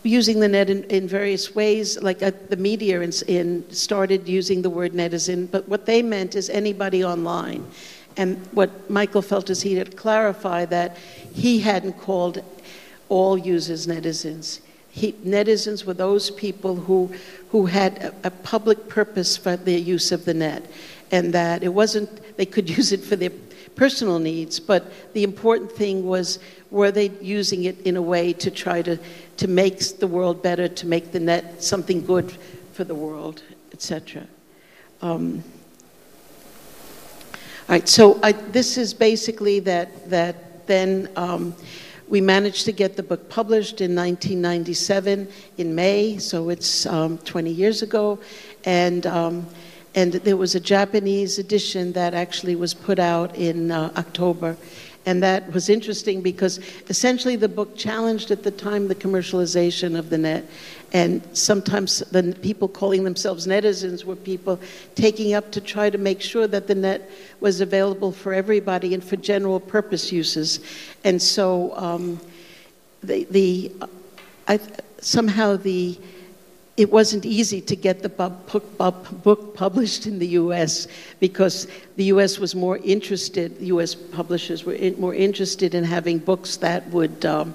using 0.04 0.38
the 0.38 0.49
net 0.49 0.70
in, 0.70 0.84
in 0.84 1.08
various 1.08 1.54
ways, 1.54 2.00
like 2.02 2.23
uh, 2.23 2.30
the 2.50 2.56
media 2.56 3.00
in, 3.00 3.11
in 3.26 3.64
started 3.73 4.28
using 4.28 4.62
the 4.62 4.70
word 4.70 4.92
netizen, 4.92 5.50
but 5.50 5.68
what 5.68 5.87
they 5.87 6.02
meant 6.02 6.37
is 6.37 6.50
anybody 6.50 7.04
online. 7.04 7.66
And 8.16 8.37
what 8.52 8.88
Michael 8.88 9.23
felt 9.23 9.50
is 9.50 9.62
he 9.62 9.75
had 9.75 9.90
to 9.90 9.96
clarify 9.96 10.66
that 10.66 10.96
he 11.32 11.58
hadn't 11.58 11.94
called 11.94 12.42
all 13.08 13.37
users 13.37 13.87
netizens. 13.87 14.61
He, 14.90 15.12
netizens 15.14 15.84
were 15.84 15.94
those 15.94 16.30
people 16.30 16.76
who, 16.76 17.12
who 17.49 17.66
had 17.66 17.99
a, 17.99 18.28
a, 18.28 18.30
public 18.30 18.88
purpose 18.88 19.37
for 19.37 19.56
their 19.56 19.78
use 19.78 20.12
of 20.12 20.25
the 20.25 20.34
net, 20.34 20.64
and 21.11 21.32
that 21.34 21.64
it 21.64 21.70
wasn't, 21.70 22.37
they 22.37 22.46
could 22.46 22.70
use 22.78 22.92
it 22.92 23.00
for 23.00 23.16
their 23.16 23.32
personal 23.75 24.18
needs, 24.18 24.61
but 24.61 24.92
the 25.14 25.25
important 25.25 25.73
thing 25.73 26.06
was 26.06 26.38
were 26.70 26.90
they 26.90 27.11
using 27.20 27.64
it 27.64 27.80
in 27.82 27.96
a 27.96 28.02
way 28.02 28.32
to 28.32 28.50
try 28.50 28.82
to, 28.82 28.99
to 29.37 29.49
make 29.49 29.81
the 29.99 30.07
world 30.07 30.43
better, 30.43 30.69
to 30.69 30.87
make 30.87 31.12
the 31.12 31.21
net 31.21 31.62
something 31.62 32.05
good 32.05 32.33
for 32.73 32.85
the 32.85 32.95
world, 32.95 33.43
etc. 33.73 34.26
Um, 35.03 35.43
all 37.33 37.41
right, 37.69 37.88
so 37.88 38.21
I, 38.23 38.33
this 38.33 38.76
is 38.76 38.95
basically 38.95 39.61
that, 39.61 40.11
that 40.11 40.67
then. 40.67 41.09
Um, 41.17 41.55
we 42.07 42.21
managed 42.21 42.67
to 42.67 42.73
get 42.73 42.97
the 42.97 43.03
book 43.03 43.31
published 43.31 43.81
in 43.81 43.95
1997 43.95 45.26
in 45.57 45.75
May, 45.75 46.19
so 46.19 46.50
it's 46.50 46.85
um, 46.85 47.17
20 47.19 47.50
years 47.50 47.81
ago. 47.81 48.19
And, 48.64 49.07
um, 49.07 49.47
and 49.95 50.12
there 50.12 50.37
was 50.37 50.55
a 50.55 50.61
Japanese 50.61 51.38
edition 51.38 51.93
that 51.93 52.12
actually 52.12 52.57
was 52.57 52.75
put 52.75 52.99
out 52.99 53.35
in 53.37 53.71
uh, 53.71 53.91
October. 53.97 54.57
And 55.06 55.23
that 55.23 55.52
was 55.52 55.68
interesting 55.68 56.23
because 56.23 56.61
essentially 56.88 57.37
the 57.37 57.49
book 57.49 57.76
challenged 57.76 58.30
at 58.30 58.42
the 58.42 58.50
time 58.50 58.88
the 58.88 58.94
commercialization 58.94 59.99
of 59.99 60.11
the 60.11 60.18
net. 60.18 60.44
And 60.92 61.23
sometimes 61.37 61.99
the 61.99 62.37
people 62.40 62.68
calling 62.68 63.04
themselves 63.04 63.46
netizens 63.46 64.04
were 64.04 64.16
people 64.16 64.61
taking 64.94 65.34
up 65.34 65.50
to 65.52 65.61
try 65.61 65.90
to 65.90 65.99
make 65.99 66.20
sure 66.20 66.46
that 66.46 66.68
the 66.68 66.75
net 66.75 67.11
was 67.40 67.61
available 67.61 68.12
for 68.12 68.32
everybody 68.32 68.94
and 68.94 69.04
for 69.04 69.16
general 69.16 69.61
purpose 69.61 70.12
uses. 70.12 70.61
And 71.02 71.20
so 71.20 71.76
um, 71.76 72.20
the, 73.02 73.25
the 73.25 73.73
I, 74.46 74.61
somehow 75.00 75.56
the 75.56 75.99
it 76.76 76.90
wasn't 76.90 77.25
easy 77.25 77.61
to 77.61 77.76
get 77.76 78.02
the 78.02 78.09
book, 78.09 79.54
published 79.54 80.07
in 80.07 80.19
the 80.19 80.26
US 80.28 80.88
because 81.21 81.69
the 81.97 82.04
US 82.04 82.38
was 82.38 82.54
more 82.54 82.78
interested, 82.78 83.61
US 83.61 83.95
publishers 83.95 84.64
were 84.64 84.76
more 84.99 85.14
interested 85.14 85.75
in 85.75 85.85
having 85.85 86.19
books 86.19 86.57
that 86.57 86.87
would, 86.88 87.25
um, 87.25 87.54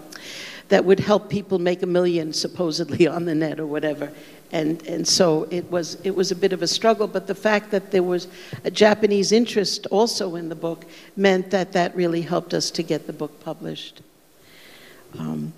that 0.70 0.86
would 0.86 1.00
help 1.00 1.30
people 1.30 1.60
make 1.60 1.84
a 1.84 1.86
million, 1.86 2.32
supposedly, 2.32 3.08
on 3.08 3.26
the 3.26 3.36
net 3.36 3.60
or 3.60 3.68
whatever. 3.68 4.10
And, 4.52 4.82
and 4.88 5.08
so 5.08 5.48
it 5.52 5.70
was, 5.70 5.98
it 6.04 6.16
was 6.16 6.32
a 6.32 6.36
bit 6.36 6.54
of 6.54 6.64
a 6.64 6.68
struggle, 6.68 7.06
but 7.06 7.28
the 7.28 7.36
fact 7.36 7.72
that 7.72 7.92
there 7.92 8.02
was 8.02 8.28
a 8.64 8.72
Japanese 8.72 9.32
interest 9.32 9.86
also 9.88 10.36
in 10.36 10.50
the 10.50 10.56
book 10.56 10.86
meant 11.18 11.52
that 11.52 11.74
that 11.74 11.96
really 11.96 12.22
helped 12.22 12.54
us 12.54 12.72
to 12.72 12.84
get 12.84 13.06
the 13.06 13.14
book 13.14 13.44
published. 13.44 14.02
Um, 15.18 15.54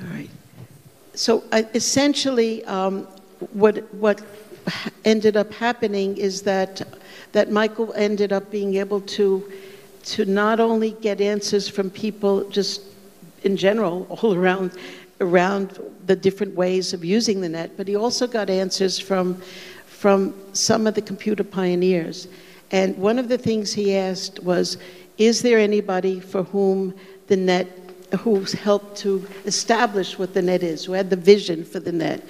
all 0.00 0.08
right 0.10 0.30
so 1.20 1.44
uh, 1.52 1.64
essentially, 1.74 2.64
um, 2.64 3.02
what, 3.52 3.92
what 3.92 4.22
ended 5.04 5.36
up 5.36 5.52
happening 5.52 6.16
is 6.16 6.40
that, 6.40 6.80
that 7.32 7.50
Michael 7.50 7.92
ended 7.94 8.32
up 8.32 8.50
being 8.50 8.76
able 8.76 9.02
to, 9.02 9.52
to 10.04 10.24
not 10.24 10.60
only 10.60 10.92
get 10.92 11.20
answers 11.20 11.68
from 11.68 11.90
people 11.90 12.48
just 12.48 12.80
in 13.42 13.54
general, 13.54 14.06
all 14.22 14.34
around, 14.34 14.70
around 15.20 15.78
the 16.06 16.16
different 16.16 16.54
ways 16.54 16.94
of 16.94 17.04
using 17.04 17.42
the 17.42 17.50
net, 17.50 17.72
but 17.76 17.86
he 17.86 17.96
also 17.96 18.26
got 18.26 18.48
answers 18.48 18.98
from, 18.98 19.34
from 19.84 20.34
some 20.54 20.86
of 20.86 20.94
the 20.94 21.02
computer 21.02 21.44
pioneers. 21.44 22.28
And 22.70 22.96
one 22.96 23.18
of 23.18 23.28
the 23.28 23.36
things 23.36 23.74
he 23.74 23.94
asked 23.94 24.42
was, 24.42 24.78
is 25.18 25.42
there 25.42 25.58
anybody 25.58 26.18
for 26.18 26.44
whom 26.44 26.94
the 27.26 27.36
net 27.36 27.89
who 28.18 28.40
helped 28.44 28.96
to 28.98 29.26
establish 29.44 30.18
what 30.18 30.34
the 30.34 30.42
net 30.42 30.62
is, 30.62 30.84
who 30.84 30.92
had 30.92 31.10
the 31.10 31.16
vision 31.16 31.64
for 31.64 31.80
the 31.80 31.92
net. 31.92 32.22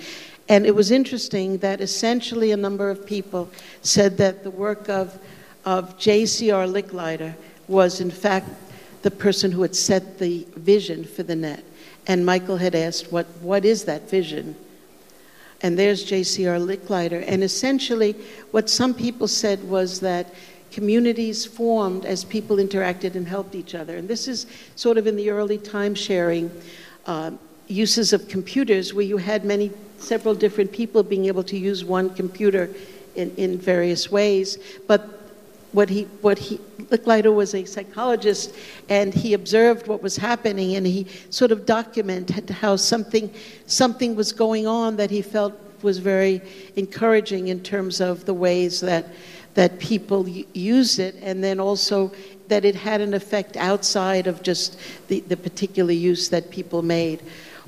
And 0.48 0.66
it 0.66 0.74
was 0.74 0.90
interesting 0.90 1.58
that 1.58 1.80
essentially 1.80 2.50
a 2.50 2.56
number 2.56 2.90
of 2.90 3.06
people 3.06 3.48
said 3.82 4.16
that 4.18 4.42
the 4.42 4.50
work 4.50 4.88
of, 4.88 5.18
of 5.64 5.96
J.C.R. 5.98 6.66
Licklider 6.66 7.34
was, 7.68 8.00
in 8.00 8.10
fact, 8.10 8.48
the 9.02 9.10
person 9.10 9.52
who 9.52 9.62
had 9.62 9.76
set 9.76 10.18
the 10.18 10.46
vision 10.56 11.04
for 11.04 11.22
the 11.22 11.36
net. 11.36 11.64
And 12.06 12.26
Michael 12.26 12.56
had 12.56 12.74
asked, 12.74 13.12
what, 13.12 13.26
what 13.40 13.64
is 13.64 13.84
that 13.84 14.10
vision? 14.10 14.56
And 15.62 15.78
there's 15.78 16.04
J.C.R. 16.04 16.56
Licklider. 16.56 17.24
And 17.26 17.44
essentially, 17.44 18.16
what 18.50 18.68
some 18.68 18.94
people 18.94 19.28
said 19.28 19.62
was 19.62 20.00
that 20.00 20.34
communities 20.70 21.44
formed 21.44 22.04
as 22.04 22.24
people 22.24 22.56
interacted 22.56 23.14
and 23.14 23.26
helped 23.26 23.54
each 23.54 23.74
other. 23.74 23.96
And 23.96 24.08
this 24.08 24.28
is 24.28 24.46
sort 24.76 24.98
of 24.98 25.06
in 25.06 25.16
the 25.16 25.30
early 25.30 25.58
time 25.58 25.94
sharing 25.94 26.50
uh, 27.06 27.32
uses 27.66 28.12
of 28.12 28.28
computers 28.28 28.92
where 28.94 29.04
you 29.04 29.16
had 29.16 29.44
many, 29.44 29.70
several 29.98 30.34
different 30.34 30.72
people 30.72 31.02
being 31.02 31.26
able 31.26 31.44
to 31.44 31.56
use 31.56 31.84
one 31.84 32.10
computer 32.10 32.70
in, 33.14 33.34
in 33.36 33.58
various 33.58 34.10
ways. 34.10 34.58
But 34.86 35.20
what 35.72 35.88
he, 35.88 36.04
what 36.20 36.38
he, 36.38 36.58
Licklider 36.90 37.32
was 37.32 37.54
a 37.54 37.64
psychologist 37.64 38.54
and 38.88 39.14
he 39.14 39.34
observed 39.34 39.86
what 39.86 40.02
was 40.02 40.16
happening 40.16 40.74
and 40.74 40.84
he 40.86 41.06
sort 41.30 41.52
of 41.52 41.64
documented 41.64 42.50
how 42.50 42.76
something, 42.76 43.32
something 43.66 44.16
was 44.16 44.32
going 44.32 44.66
on 44.66 44.96
that 44.96 45.10
he 45.10 45.22
felt 45.22 45.54
was 45.82 45.98
very 45.98 46.42
encouraging 46.76 47.48
in 47.48 47.62
terms 47.62 48.00
of 48.00 48.24
the 48.24 48.34
ways 48.34 48.80
that, 48.80 49.06
that 49.54 49.78
people 49.78 50.28
use 50.28 50.98
it 50.98 51.16
and 51.22 51.42
then 51.42 51.58
also 51.58 52.12
that 52.48 52.64
it 52.64 52.74
had 52.74 53.00
an 53.00 53.14
effect 53.14 53.56
outside 53.56 54.26
of 54.26 54.42
just 54.42 54.78
the, 55.08 55.20
the 55.20 55.36
particular 55.36 55.92
use 55.92 56.28
that 56.28 56.50
people 56.50 56.82
made. 56.82 57.22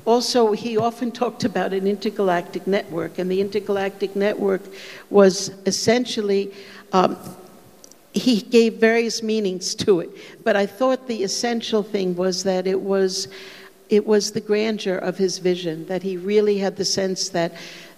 Also, 0.05 0.51
he 0.51 0.77
often 0.77 1.11
talked 1.23 1.43
about 1.43 1.73
an 1.73 1.87
intergalactic 1.87 2.67
network, 2.67 3.17
and 3.17 3.31
the 3.31 3.41
intergalactic 3.41 4.15
network 4.15 4.61
was 5.09 5.49
essentially 5.65 6.53
um, 6.91 7.17
he 8.13 8.41
gave 8.41 8.75
various 8.75 9.23
meanings 9.23 9.73
to 9.73 9.99
it. 9.99 10.09
But 10.43 10.55
I 10.55 10.65
thought 10.65 11.07
the 11.07 11.23
essential 11.23 11.81
thing 11.81 12.15
was 12.15 12.43
that 12.43 12.67
it 12.67 12.79
was, 12.79 13.27
it 13.89 14.05
was 14.05 14.31
the 14.31 14.41
grandeur 14.41 14.97
of 14.97 15.17
his 15.17 15.39
vision, 15.39 15.87
that 15.87 16.03
he 16.03 16.17
really 16.17 16.59
had 16.59 16.77
the 16.77 16.85
sense 16.85 17.29
that, 17.29 17.53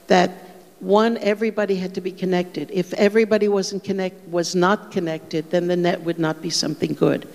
that 0.07 0.31
one, 0.79 1.17
everybody 1.17 1.75
had 1.75 1.95
to 1.95 2.01
be 2.01 2.11
connected. 2.11 2.69
If 2.71 2.93
everybody 2.93 3.47
wasn't 3.47 3.83
connect, 3.83 4.27
was 4.27 4.55
not 4.55 4.91
connected, 4.91 5.49
then 5.49 5.67
the 5.67 5.75
net 5.75 6.01
would 6.01 6.19
not 6.19 6.41
be 6.41 6.49
something 6.49 6.93
good. 6.93 7.27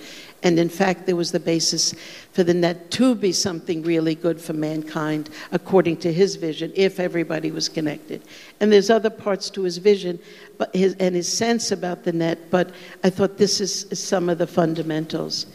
And 0.43 0.57
in 0.57 0.69
fact, 0.69 1.05
there 1.05 1.15
was 1.15 1.31
the 1.31 1.39
basis 1.39 1.93
for 2.33 2.43
the 2.43 2.53
net 2.53 2.89
to 2.91 3.13
be 3.13 3.31
something 3.31 3.83
really 3.83 4.15
good 4.15 4.41
for 4.41 4.53
mankind, 4.53 5.29
according 5.51 5.97
to 5.97 6.11
his 6.11 6.35
vision, 6.35 6.71
if 6.75 6.99
everybody 6.99 7.51
was 7.51 7.69
connected. 7.69 8.23
And 8.59 8.71
there's 8.71 8.89
other 8.89 9.11
parts 9.11 9.49
to 9.51 9.63
his 9.63 9.77
vision 9.77 10.19
but 10.57 10.75
his, 10.75 10.95
and 10.99 11.15
his 11.15 11.31
sense 11.31 11.71
about 11.71 12.03
the 12.03 12.11
net, 12.11 12.51
but 12.51 12.71
I 13.03 13.09
thought 13.09 13.37
this 13.37 13.59
is, 13.59 13.87
some 13.99 14.29
of 14.29 14.37
the 14.37 14.45
fundamentals. 14.45 15.47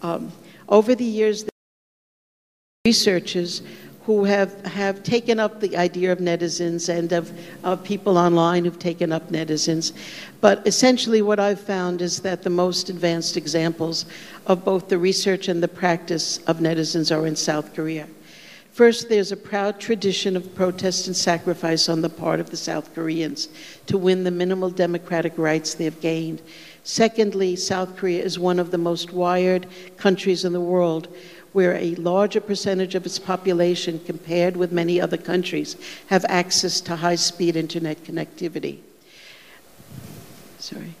Um, 0.00 0.32
over 0.68 0.94
the 0.94 1.04
years, 1.04 1.44
the 1.44 1.50
researchers 2.86 3.62
who 4.06 4.22
have, 4.22 4.64
have 4.64 5.02
taken 5.02 5.40
up 5.40 5.58
the 5.58 5.76
idea 5.76 6.12
of 6.12 6.18
netizens 6.18 6.88
and 6.88 7.12
of, 7.12 7.36
of 7.64 7.82
people 7.82 8.16
online 8.16 8.64
who've 8.64 8.78
taken 8.78 9.10
up 9.10 9.30
netizens. 9.32 9.92
But 10.40 10.64
essentially, 10.64 11.22
what 11.22 11.40
I've 11.40 11.60
found 11.60 12.00
is 12.00 12.20
that 12.20 12.44
the 12.44 12.50
most 12.50 12.88
advanced 12.88 13.36
examples 13.36 14.06
of 14.46 14.64
both 14.64 14.88
the 14.88 14.96
research 14.96 15.48
and 15.48 15.60
the 15.60 15.66
practice 15.66 16.38
of 16.46 16.58
netizens 16.58 17.14
are 17.14 17.26
in 17.26 17.34
South 17.34 17.74
Korea. 17.74 18.06
First, 18.70 19.08
there's 19.08 19.32
a 19.32 19.36
proud 19.36 19.80
tradition 19.80 20.36
of 20.36 20.54
protest 20.54 21.08
and 21.08 21.16
sacrifice 21.16 21.88
on 21.88 22.00
the 22.00 22.08
part 22.08 22.38
of 22.38 22.50
the 22.50 22.56
South 22.56 22.94
Koreans 22.94 23.48
to 23.86 23.98
win 23.98 24.22
the 24.22 24.30
minimal 24.30 24.70
democratic 24.70 25.36
rights 25.36 25.74
they 25.74 25.84
have 25.84 26.00
gained. 26.00 26.42
Secondly, 26.84 27.56
South 27.56 27.96
Korea 27.96 28.22
is 28.22 28.38
one 28.38 28.60
of 28.60 28.70
the 28.70 28.78
most 28.78 29.12
wired 29.12 29.66
countries 29.96 30.44
in 30.44 30.52
the 30.52 30.60
world 30.60 31.08
where 31.56 31.74
a 31.76 31.94
larger 31.94 32.38
percentage 32.38 32.94
of 32.94 33.06
its 33.06 33.18
population, 33.18 33.98
compared 34.00 34.54
with 34.58 34.72
many 34.72 35.00
other 35.00 35.16
countries, 35.16 35.74
have 36.08 36.22
access 36.28 36.82
to 36.82 36.94
high 36.94 37.14
speed 37.14 37.56
internet 37.56 38.04
connectivity. 38.04 38.78
Sorry. 40.58 40.92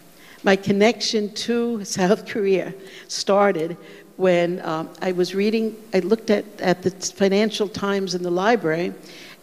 My 0.44 0.56
connection 0.56 1.28
to 1.34 1.84
South 1.98 2.26
Korea 2.26 2.72
started 3.06 3.76
when 4.16 4.62
um, 4.64 4.88
I 5.02 5.12
was 5.12 5.34
reading, 5.34 5.76
I 5.92 5.98
looked 5.98 6.30
at, 6.30 6.46
at 6.58 6.82
the 6.82 6.90
Financial 6.90 7.68
Times 7.68 8.14
in 8.14 8.22
the 8.22 8.30
library, 8.30 8.94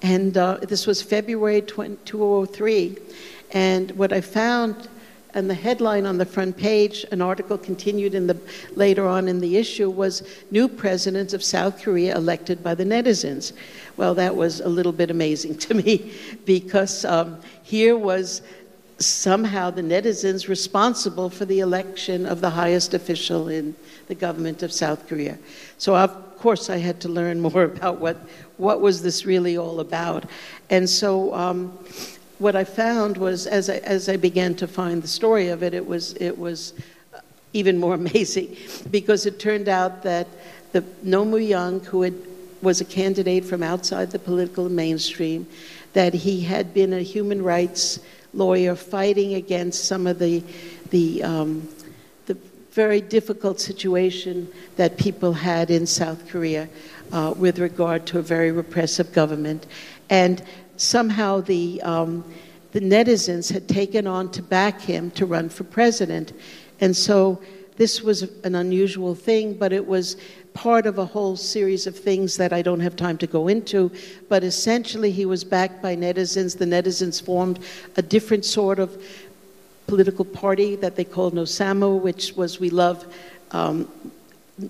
and 0.02 0.36
uh, 0.36 0.58
this 0.68 0.88
was 0.88 1.04
February 1.04 1.62
20, 1.62 1.96
2003. 2.06 2.98
And 3.52 3.92
what 3.92 4.12
I 4.12 4.22
found 4.22 4.90
and 5.34 5.50
the 5.50 5.56
headline 5.56 6.06
on 6.06 6.18
the 6.18 6.26
front 6.26 6.58
page, 6.58 7.06
an 7.12 7.22
article 7.22 7.58
continued 7.58 8.14
in 8.14 8.28
the, 8.28 8.38
later 8.76 9.08
on 9.08 9.28
in 9.28 9.40
the 9.40 9.58
issue, 9.58 9.90
was 9.90 10.24
New 10.52 10.68
President 10.68 11.34
of 11.34 11.44
South 11.44 11.82
Korea 11.82 12.16
elected 12.16 12.64
by 12.64 12.76
the 12.76 12.84
netizens. 12.84 13.54
Well, 13.98 14.14
that 14.16 14.36
was 14.36 14.60
a 14.60 14.70
little 14.70 14.92
bit 14.92 15.10
amazing 15.10 15.58
to 15.60 15.74
me 15.74 16.14
because 16.46 17.06
um, 17.06 17.38
here 17.64 17.98
was 17.98 18.42
somehow 19.00 19.70
the 19.70 19.82
netizens 19.82 20.48
responsible 20.48 21.30
for 21.30 21.46
the 21.46 21.60
election 21.60 22.26
of 22.26 22.42
the 22.42 22.50
highest 22.50 22.94
official 22.94 23.50
in 23.50 23.76
the 24.08 24.16
government 24.16 24.64
of 24.64 24.72
South 24.72 25.08
Korea. 25.08 25.38
So, 25.78 25.96
of 25.96 26.38
course, 26.38 26.70
I 26.70 26.78
had 26.78 27.00
to 27.02 27.10
learn 27.10 27.40
more 27.50 27.64
about 27.64 28.00
what, 28.00 28.18
what 28.58 28.82
was 28.82 29.02
this 29.02 29.26
really 29.26 29.58
all 29.58 29.80
about. 29.80 30.26
And 30.70 30.90
so, 30.90 31.34
um, 31.34 31.78
what 32.40 32.56
I 32.56 32.64
found 32.64 33.18
was, 33.18 33.48
as 33.48 33.70
I, 33.70 33.78
as 33.78 34.10
I 34.10 34.18
began 34.18 34.56
to 34.56 34.68
find 34.68 35.02
the 35.02 35.08
story 35.08 35.50
of 35.50 35.64
it, 35.64 35.74
it 35.74 35.86
was, 35.86 36.14
it 36.14 36.38
was 36.38 36.74
even 37.54 37.80
more 37.80 37.94
amazing 38.04 38.56
because 38.92 39.26
it 39.26 39.40
turned 39.40 39.70
out 39.70 40.04
that 40.04 40.28
the 40.72 40.84
Roh 41.04 41.26
Moo-hyun, 41.26 41.86
who 41.86 42.02
had, 42.02 42.16
was 42.62 42.82
a 42.82 42.86
candidate 42.86 43.46
from 43.46 43.62
outside 43.62 44.12
the 44.12 44.20
political 44.20 44.70
mainstream, 44.70 45.48
that 45.94 46.14
he 46.14 46.42
had 46.42 46.74
been 46.74 46.94
a 46.94 47.02
human 47.02 47.44
rights 47.44 48.00
lawyer 48.34 48.76
fighting 48.76 49.36
against 49.36 49.86
some 49.86 50.08
of 50.08 50.18
the, 50.18 50.44
the, 50.90 51.22
um, 51.24 51.68
the 52.26 52.36
very 52.72 53.00
difficult 53.00 53.60
situation 53.62 54.48
that 54.76 54.98
people 54.98 55.34
had 55.34 55.70
in 55.70 55.86
South 55.86 56.28
Korea 56.28 56.68
uh, 57.12 57.34
with 57.38 57.60
regard 57.60 58.08
to 58.08 58.18
a 58.18 58.22
very 58.24 58.52
repressive 58.52 59.14
government. 59.14 59.68
And 60.10 60.44
somehow 60.84 61.42
the, 61.42 61.82
um, 61.82 62.24
the 62.72 62.80
netizens 62.80 63.52
had 63.52 63.68
taken 63.68 64.06
on 64.08 64.30
to 64.32 64.42
back 64.42 64.82
him 64.82 65.12
to 65.12 65.26
run 65.26 65.50
for 65.50 65.64
president. 65.64 66.34
And 66.82 66.96
so 66.96 67.42
this 67.78 68.02
was 68.02 68.24
an 68.44 68.56
unusual 68.56 69.16
thing, 69.16 69.54
but 69.54 69.74
it 69.74 69.86
was 69.86 70.18
part 70.54 70.86
of 70.86 71.00
a 71.00 71.06
whole 71.06 71.36
series 71.36 71.88
of 71.88 71.98
things 71.98 72.38
that 72.38 72.54
I 72.54 72.62
don't 72.62 72.80
have 72.80 72.96
time 72.96 73.18
to 73.20 73.28
go 73.28 73.48
into. 73.48 73.92
But 74.30 74.44
essentially, 74.44 75.12
he 75.12 75.26
was 75.26 75.44
backed 75.44 75.82
by 75.82 75.96
netizens. 75.96 76.58
The 76.58 76.66
netizens 76.66 77.24
formed 77.24 77.60
a 77.98 78.02
different 78.02 78.46
sort 78.46 78.80
of 78.80 79.04
political 79.88 80.26
party 80.26 80.76
that 80.78 80.96
they 80.96 81.04
called 81.04 81.34
Nosamo, 81.34 82.00
which 82.00 82.34
was 82.34 82.60
We 82.60 82.70
Love. 82.70 83.06
Um, 83.52 83.88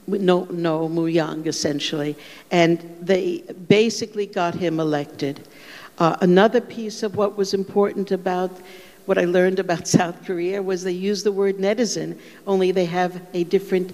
no, 0.07 0.45
no, 0.45 0.87
Mu-young, 0.87 1.45
essentially. 1.45 2.15
And 2.51 2.79
they 3.01 3.39
basically 3.67 4.25
got 4.25 4.55
him 4.55 4.79
elected. 4.79 5.45
Uh, 5.99 6.17
another 6.21 6.61
piece 6.61 7.03
of 7.03 7.15
what 7.15 7.37
was 7.37 7.53
important 7.53 8.11
about 8.11 8.51
what 9.05 9.17
I 9.17 9.25
learned 9.25 9.59
about 9.59 9.87
South 9.99 10.25
Korea 10.25 10.61
was 10.61 10.83
they 10.83 10.91
use 10.91 11.23
the 11.23 11.31
word 11.31 11.57
netizen, 11.57 12.19
only 12.47 12.71
they 12.71 12.85
have 12.85 13.21
a 13.33 13.43
different 13.43 13.93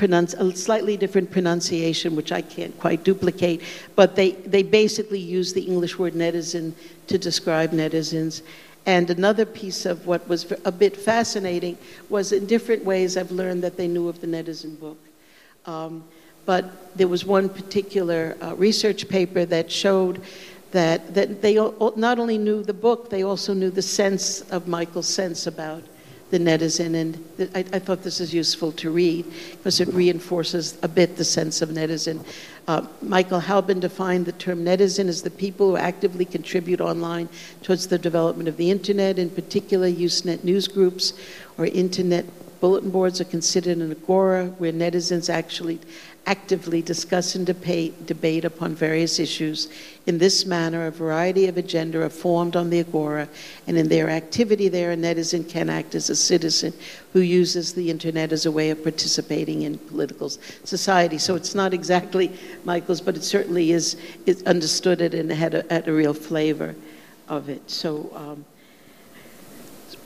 a 0.00 0.52
slightly 0.54 0.96
different 0.96 1.28
pronunciation, 1.28 2.14
which 2.14 2.30
I 2.30 2.40
can't 2.40 2.78
quite 2.78 3.02
duplicate, 3.02 3.62
but 3.96 4.14
they, 4.14 4.30
they 4.30 4.62
basically 4.62 5.18
use 5.18 5.52
the 5.52 5.62
English 5.62 5.98
word 5.98 6.14
netizen 6.14 6.72
to 7.08 7.18
describe 7.18 7.72
netizens. 7.72 8.42
And 8.86 9.10
another 9.10 9.44
piece 9.44 9.84
of 9.86 10.06
what 10.06 10.26
was 10.28 10.52
a 10.64 10.70
bit 10.70 10.96
fascinating 10.96 11.76
was 12.08 12.30
in 12.30 12.46
different 12.46 12.84
ways 12.84 13.16
I've 13.16 13.32
learned 13.32 13.64
that 13.64 13.76
they 13.76 13.88
knew 13.88 14.08
of 14.08 14.20
the 14.20 14.28
netizen 14.28 14.78
book. 14.78 14.98
Um, 15.66 16.04
but 16.46 16.96
there 16.96 17.08
was 17.08 17.24
one 17.24 17.48
particular 17.48 18.36
uh, 18.40 18.54
research 18.54 19.08
paper 19.08 19.44
that 19.46 19.70
showed 19.70 20.22
that, 20.72 21.14
that 21.14 21.42
they 21.42 21.54
not 21.54 22.18
only 22.18 22.38
knew 22.38 22.62
the 22.62 22.74
book, 22.74 23.10
they 23.10 23.22
also 23.22 23.54
knew 23.54 23.70
the 23.70 23.82
sense 23.82 24.42
of 24.50 24.68
Michael's 24.68 25.08
sense 25.08 25.46
about 25.46 25.82
the 26.30 26.38
netizen. 26.38 26.94
And 26.94 27.50
I, 27.54 27.60
I 27.72 27.78
thought 27.78 28.02
this 28.02 28.20
is 28.20 28.34
useful 28.34 28.72
to 28.72 28.90
read 28.90 29.24
because 29.52 29.80
it 29.80 29.88
reinforces 29.88 30.78
a 30.82 30.88
bit 30.88 31.16
the 31.16 31.24
sense 31.24 31.62
of 31.62 31.70
netizen. 31.70 32.24
Uh, 32.66 32.86
Michael 33.00 33.40
Hauben 33.40 33.80
defined 33.80 34.26
the 34.26 34.32
term 34.32 34.64
netizen 34.64 35.08
as 35.08 35.22
the 35.22 35.30
people 35.30 35.70
who 35.70 35.76
actively 35.76 36.26
contribute 36.26 36.80
online 36.80 37.28
towards 37.62 37.86
the 37.86 37.98
development 37.98 38.48
of 38.48 38.58
the 38.58 38.70
internet, 38.70 39.18
in 39.18 39.30
particular 39.30 39.90
Usenet 39.90 40.44
news 40.44 40.68
groups 40.68 41.14
or 41.56 41.66
internet 41.66 42.26
bulletin 42.60 42.90
boards 42.90 43.20
are 43.20 43.24
considered 43.24 43.78
an 43.78 43.92
agora 43.92 44.46
where 44.58 44.72
netizens 44.72 45.30
actually 45.30 45.78
actively 46.28 46.82
discuss 46.82 47.34
and 47.36 47.46
debate, 47.46 48.04
debate 48.04 48.44
upon 48.44 48.74
various 48.74 49.18
issues. 49.18 49.70
In 50.06 50.18
this 50.18 50.44
manner, 50.44 50.86
a 50.86 50.90
variety 50.90 51.46
of 51.48 51.56
agenda 51.56 52.02
are 52.02 52.10
formed 52.10 52.54
on 52.54 52.68
the 52.68 52.80
agora, 52.80 53.26
and 53.66 53.78
in 53.78 53.88
their 53.88 54.10
activity 54.10 54.68
there, 54.68 54.92
a 54.92 54.96
netizen 54.96 55.48
can 55.48 55.70
act 55.70 55.94
as 55.94 56.10
a 56.10 56.14
citizen 56.14 56.74
who 57.14 57.20
uses 57.20 57.72
the 57.72 57.90
internet 57.90 58.30
as 58.30 58.44
a 58.44 58.52
way 58.52 58.68
of 58.68 58.82
participating 58.82 59.62
in 59.62 59.78
political 59.78 60.28
society. 60.28 61.16
So 61.16 61.34
it's 61.34 61.54
not 61.54 61.72
exactly 61.72 62.30
Michael's, 62.62 63.00
but 63.00 63.16
it 63.16 63.24
certainly 63.24 63.72
is, 63.72 63.96
it 64.26 64.46
understood 64.46 65.00
it 65.00 65.14
and 65.14 65.32
had 65.32 65.54
a, 65.54 65.64
had 65.70 65.88
a 65.88 65.92
real 65.94 66.14
flavor 66.14 66.74
of 67.26 67.48
it. 67.48 67.70
So. 67.70 68.12
Um, 68.14 68.44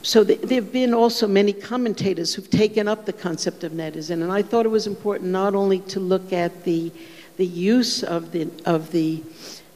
so 0.02 0.24
there 0.24 0.60
have 0.60 0.72
been 0.72 0.92
also 0.92 1.28
many 1.28 1.52
commentators 1.52 2.34
who've 2.34 2.50
taken 2.50 2.88
up 2.88 3.06
the 3.06 3.12
concept 3.12 3.62
of 3.62 3.72
netizen, 3.72 4.22
and 4.22 4.32
I 4.32 4.42
thought 4.42 4.66
it 4.66 4.70
was 4.70 4.86
important 4.86 5.30
not 5.30 5.54
only 5.54 5.78
to 5.80 6.00
look 6.00 6.32
at 6.32 6.64
the 6.64 6.90
the 7.36 7.46
use 7.46 8.02
of 8.02 8.32
the 8.32 8.48
of 8.66 8.90
the 8.90 9.22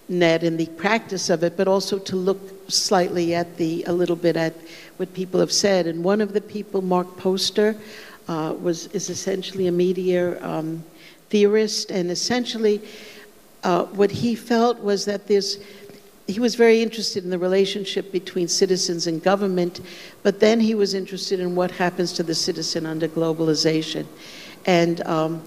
net 0.08 0.42
and 0.42 0.58
the 0.58 0.66
practice 0.66 1.30
of 1.30 1.42
it, 1.42 1.56
but 1.56 1.68
also 1.68 1.98
to 1.98 2.16
look 2.16 2.70
slightly 2.70 3.34
at 3.34 3.56
the 3.56 3.84
a 3.84 3.92
little 3.92 4.16
bit 4.16 4.36
at 4.36 4.54
what 4.96 5.12
people 5.14 5.38
have 5.40 5.52
said. 5.52 5.86
And 5.86 6.02
one 6.02 6.20
of 6.20 6.32
the 6.32 6.40
people, 6.40 6.82
Mark 6.82 7.16
Poster, 7.16 7.76
uh, 8.28 8.54
was 8.60 8.86
is 8.88 9.10
essentially 9.10 9.68
a 9.68 9.72
media 9.72 10.42
um, 10.44 10.84
theorist, 11.30 11.90
and 11.90 12.10
essentially 12.10 12.82
uh, 13.62 13.84
what 13.86 14.10
he 14.10 14.34
felt 14.34 14.80
was 14.80 15.04
that 15.04 15.26
there's 15.26 15.58
he 16.26 16.40
was 16.40 16.56
very 16.56 16.82
interested 16.82 17.24
in 17.24 17.30
the 17.30 17.38
relationship 17.38 18.10
between 18.10 18.48
citizens 18.48 19.06
and 19.06 19.22
government, 19.22 19.80
but 20.22 20.40
then 20.40 20.58
he 20.58 20.74
was 20.74 20.92
interested 20.92 21.38
in 21.38 21.54
what 21.54 21.70
happens 21.70 22.12
to 22.14 22.22
the 22.22 22.34
citizen 22.34 22.84
under 22.84 23.06
globalization. 23.06 24.06
And 24.66 25.06
um, 25.06 25.42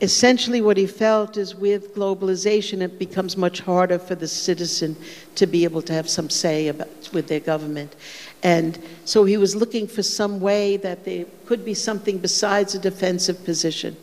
essentially, 0.00 0.60
what 0.60 0.76
he 0.76 0.86
felt 0.86 1.36
is 1.36 1.56
with 1.56 1.96
globalization, 1.96 2.80
it 2.80 2.98
becomes 2.98 3.36
much 3.36 3.60
harder 3.60 3.98
for 3.98 4.14
the 4.14 4.28
citizen 4.28 4.96
to 5.34 5.46
be 5.46 5.64
able 5.64 5.82
to 5.82 5.92
have 5.92 6.08
some 6.08 6.30
say 6.30 6.68
about, 6.68 7.10
with 7.12 7.26
their 7.26 7.40
government. 7.40 7.96
And 8.44 8.78
so 9.04 9.24
he 9.24 9.36
was 9.36 9.56
looking 9.56 9.88
for 9.88 10.04
some 10.04 10.38
way 10.38 10.76
that 10.78 11.04
there 11.04 11.24
could 11.46 11.64
be 11.64 11.74
something 11.74 12.18
besides 12.18 12.76
a 12.76 12.78
defensive 12.78 13.44
position. 13.44 13.96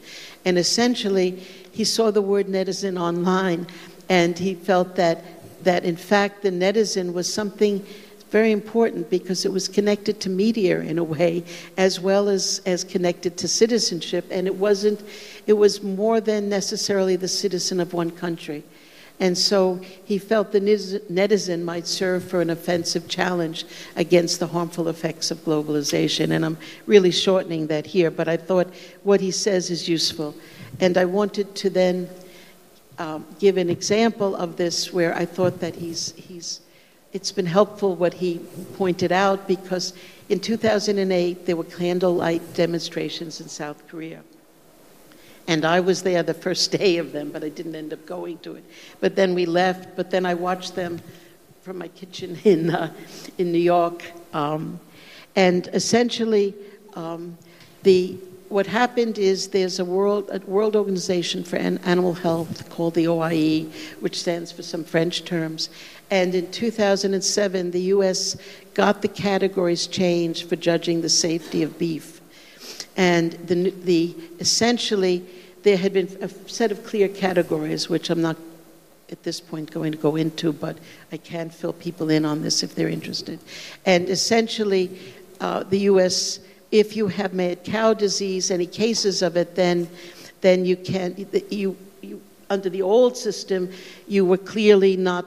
And 0.43 0.57
essentially, 0.57 1.31
he 1.71 1.85
saw 1.85 2.11
the 2.11 2.21
word 2.21 2.47
netizen 2.47 2.99
online, 2.99 3.67
and 4.09 4.37
he 4.37 4.55
felt 4.55 4.95
that 4.97 5.36
that 5.67 5.83
in 5.83 5.97
fact 5.97 6.41
the 6.43 6.49
netizen 6.49 7.13
was 7.13 7.31
something 7.31 7.85
very 8.29 8.51
important 8.51 9.09
because 9.09 9.45
it 9.45 9.51
was 9.51 9.67
connected 9.67 10.19
to 10.19 10.29
media 10.29 10.79
in 10.79 10.97
a 10.97 11.03
way 11.03 11.43
as 11.77 11.99
well 11.99 12.27
as, 12.27 12.61
as 12.65 12.83
connected 12.83 13.37
to 13.37 13.47
citizenship 13.47 14.25
and 14.31 14.47
it 14.47 14.55
wasn't 14.55 15.01
it 15.45 15.53
was 15.53 15.83
more 15.83 16.19
than 16.19 16.49
necessarily 16.49 17.15
the 17.15 17.27
citizen 17.27 17.79
of 17.79 17.93
one 17.93 18.11
country 18.11 18.63
and 19.19 19.35
so 19.35 19.81
he 20.05 20.19
felt 20.19 20.51
the 20.51 20.61
netizen 20.61 21.63
might 21.63 21.87
serve 21.87 22.23
for 22.23 22.39
an 22.39 22.51
offensive 22.51 23.07
challenge 23.07 23.65
against 23.95 24.39
the 24.39 24.45
harmful 24.45 24.89
effects 24.89 25.31
of 25.31 25.39
globalization. 25.39 26.29
And 26.35 26.45
I'm 26.45 26.57
really 26.85 27.09
shortening 27.09 27.65
that 27.67 27.87
here, 27.87 28.11
but 28.11 28.27
I 28.27 28.37
thought 28.37 28.71
what 29.01 29.19
he 29.19 29.31
says 29.31 29.71
is 29.71 29.89
useful. 29.89 30.35
And 30.79 30.99
I 30.99 31.05
wanted 31.05 31.55
to 31.55 31.71
then 31.71 32.07
um, 32.99 33.25
give 33.39 33.57
an 33.57 33.69
example 33.69 34.35
of 34.35 34.57
this 34.57 34.91
where 34.91 35.15
I 35.15 35.25
thought 35.25 35.59
that 35.59 35.75
he's, 35.75 36.13
he's, 36.15 36.61
it's 37.13 37.31
been 37.31 37.45
helpful 37.45 37.95
what 37.95 38.15
he 38.15 38.39
pointed 38.75 39.11
out 39.11 39.47
because 39.47 39.93
in 40.29 40.39
2008 40.39 41.45
there 41.45 41.55
were 41.55 41.63
candlelight 41.63 42.53
demonstrations 42.53 43.39
in 43.39 43.47
South 43.47 43.87
Korea. 43.87 44.21
And 45.47 45.63
I 45.63 45.79
was 45.79 46.03
there 46.03 46.23
the 46.23 46.33
first 46.33 46.71
day 46.77 46.97
of 46.97 47.11
them, 47.11 47.31
but 47.31 47.43
I 47.43 47.49
didn't 47.49 47.75
end 47.75 47.93
up 47.93 48.05
going 48.05 48.39
to 48.39 48.55
it. 48.55 48.63
But 48.99 49.15
then 49.15 49.33
we 49.33 49.45
left, 49.45 49.95
but 49.95 50.11
then 50.11 50.25
I 50.25 50.33
watched 50.33 50.75
them 50.75 50.99
from 51.61 51.77
my 51.77 51.87
kitchen 51.89 52.37
in, 52.43 52.69
uh, 52.69 52.93
in 53.37 53.51
New 53.51 53.59
York. 53.59 54.03
Um, 54.33 54.79
and 55.35 55.67
essentially, 55.73 56.55
um, 56.95 57.37
the 57.83 58.17
what 58.49 58.65
happened 58.65 59.17
is 59.17 59.49
there's 59.49 59.79
a 59.79 59.85
world, 59.85 60.29
a 60.31 60.39
world 60.39 60.75
organization 60.75 61.43
for 61.43 61.57
animal 61.57 62.13
health 62.13 62.69
called 62.69 62.93
the 62.93 63.07
OIE, 63.07 63.65
which 63.99 64.19
stands 64.19 64.51
for 64.51 64.63
some 64.63 64.83
French 64.83 65.25
terms. 65.25 65.69
And 66.09 66.33
in 66.33 66.49
2007, 66.51 67.71
the 67.71 67.81
U.S. 67.81 68.37
got 68.73 69.01
the 69.01 69.07
categories 69.09 69.87
changed 69.87 70.47
for 70.47 70.55
judging 70.55 71.01
the 71.01 71.09
safety 71.09 71.63
of 71.63 71.77
beef. 71.77 72.21
And 72.95 73.33
the, 73.33 73.71
the, 73.71 74.15
essentially, 74.39 75.25
there 75.63 75.77
had 75.77 75.93
been 75.93 76.17
a 76.21 76.29
set 76.49 76.71
of 76.71 76.85
clear 76.85 77.09
categories, 77.09 77.89
which 77.89 78.09
I'm 78.09 78.21
not 78.21 78.37
at 79.11 79.23
this 79.23 79.39
point 79.41 79.71
going 79.71 79.91
to 79.91 79.97
go 79.97 80.15
into, 80.15 80.53
but 80.53 80.77
I 81.11 81.17
can 81.17 81.49
fill 81.49 81.73
people 81.73 82.09
in 82.09 82.25
on 82.25 82.41
this 82.41 82.63
if 82.63 82.75
they're 82.75 82.89
interested. 82.89 83.39
And 83.85 84.09
essentially, 84.09 84.99
uh, 85.41 85.63
the 85.63 85.79
U.S 85.79 86.39
if 86.71 86.95
you 86.95 87.07
have 87.07 87.33
mad 87.33 87.63
cow 87.63 87.93
disease, 87.93 88.51
any 88.51 88.65
cases 88.65 89.21
of 89.21 89.37
it, 89.37 89.55
then, 89.55 89.89
then 90.41 90.65
you 90.65 90.75
can, 90.75 91.27
you, 91.49 91.77
you, 92.01 92.21
under 92.49 92.69
the 92.69 92.81
old 92.81 93.17
system, 93.17 93.71
you 94.07 94.25
were 94.25 94.37
clearly 94.37 94.97
not 94.97 95.25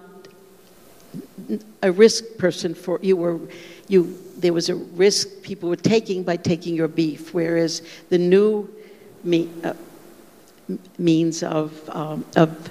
a 1.83 1.91
risk 1.91 2.25
person 2.39 2.75
for, 2.75 2.99
you 3.03 3.17
were, 3.17 3.41
you, 3.89 4.17
there 4.37 4.53
was 4.53 4.69
a 4.69 4.75
risk 4.75 5.29
people 5.43 5.69
were 5.69 5.77
taking 5.77 6.23
by 6.23 6.37
taking 6.37 6.75
your 6.75 6.89
beef, 6.89 7.35
whereas 7.35 7.83
the 8.11 8.19
new 8.19 8.69
me, 9.25 9.49
uh, 9.65 9.75
means 10.99 11.43
of, 11.43 11.89
um, 11.91 12.25
of 12.37 12.71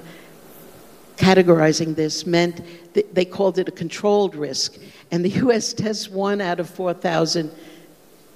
categorizing 1.17 1.95
this 1.95 2.25
meant 2.25 2.61
they 3.13 3.25
called 3.25 3.59
it 3.59 3.67
a 3.67 3.71
controlled 3.71 4.35
risk. 4.35 4.77
And 5.11 5.23
the 5.23 5.29
US 5.47 5.73
tests 5.73 6.09
one 6.09 6.41
out 6.41 6.59
of 6.59 6.69
4,000 6.69 7.51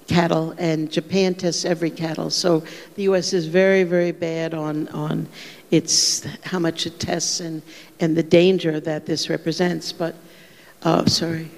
cattle, 0.06 0.54
and 0.58 0.90
Japan 0.90 1.34
tests 1.34 1.64
every 1.64 1.90
cattle. 1.90 2.30
So 2.30 2.62
the 2.94 3.04
U.S. 3.04 3.32
is 3.32 3.46
very, 3.46 3.84
very 3.84 4.12
bad 4.12 4.54
on 4.54 4.88
on 4.88 5.28
its 5.70 6.24
how 6.42 6.58
much 6.58 6.86
it 6.86 6.98
tests 7.00 7.40
and 7.40 7.62
and 8.00 8.16
the 8.16 8.22
danger 8.22 8.80
that 8.80 9.06
this 9.06 9.28
represents. 9.28 9.92
But 9.92 10.14
uh, 10.82 11.06
sorry, 11.06 11.50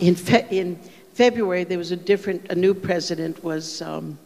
in 0.00 0.14
fe- 0.14 0.46
in 0.50 0.78
February 1.14 1.64
there 1.64 1.78
was 1.78 1.92
a 1.92 1.96
different, 1.96 2.50
a 2.50 2.54
new 2.54 2.74
president 2.74 3.42
was. 3.44 3.82
Um, 3.82 4.18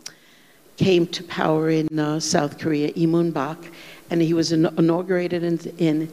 came 0.76 1.06
to 1.06 1.22
power 1.24 1.70
in 1.70 1.98
uh, 1.98 2.18
South 2.18 2.58
Korea, 2.58 2.92
Lee 2.96 3.06
Myung-bak, 3.06 3.70
and 4.10 4.20
he 4.20 4.34
was 4.34 4.52
in- 4.52 4.66
inaugurated 4.76 5.44
in, 5.44 5.58
in 5.78 6.12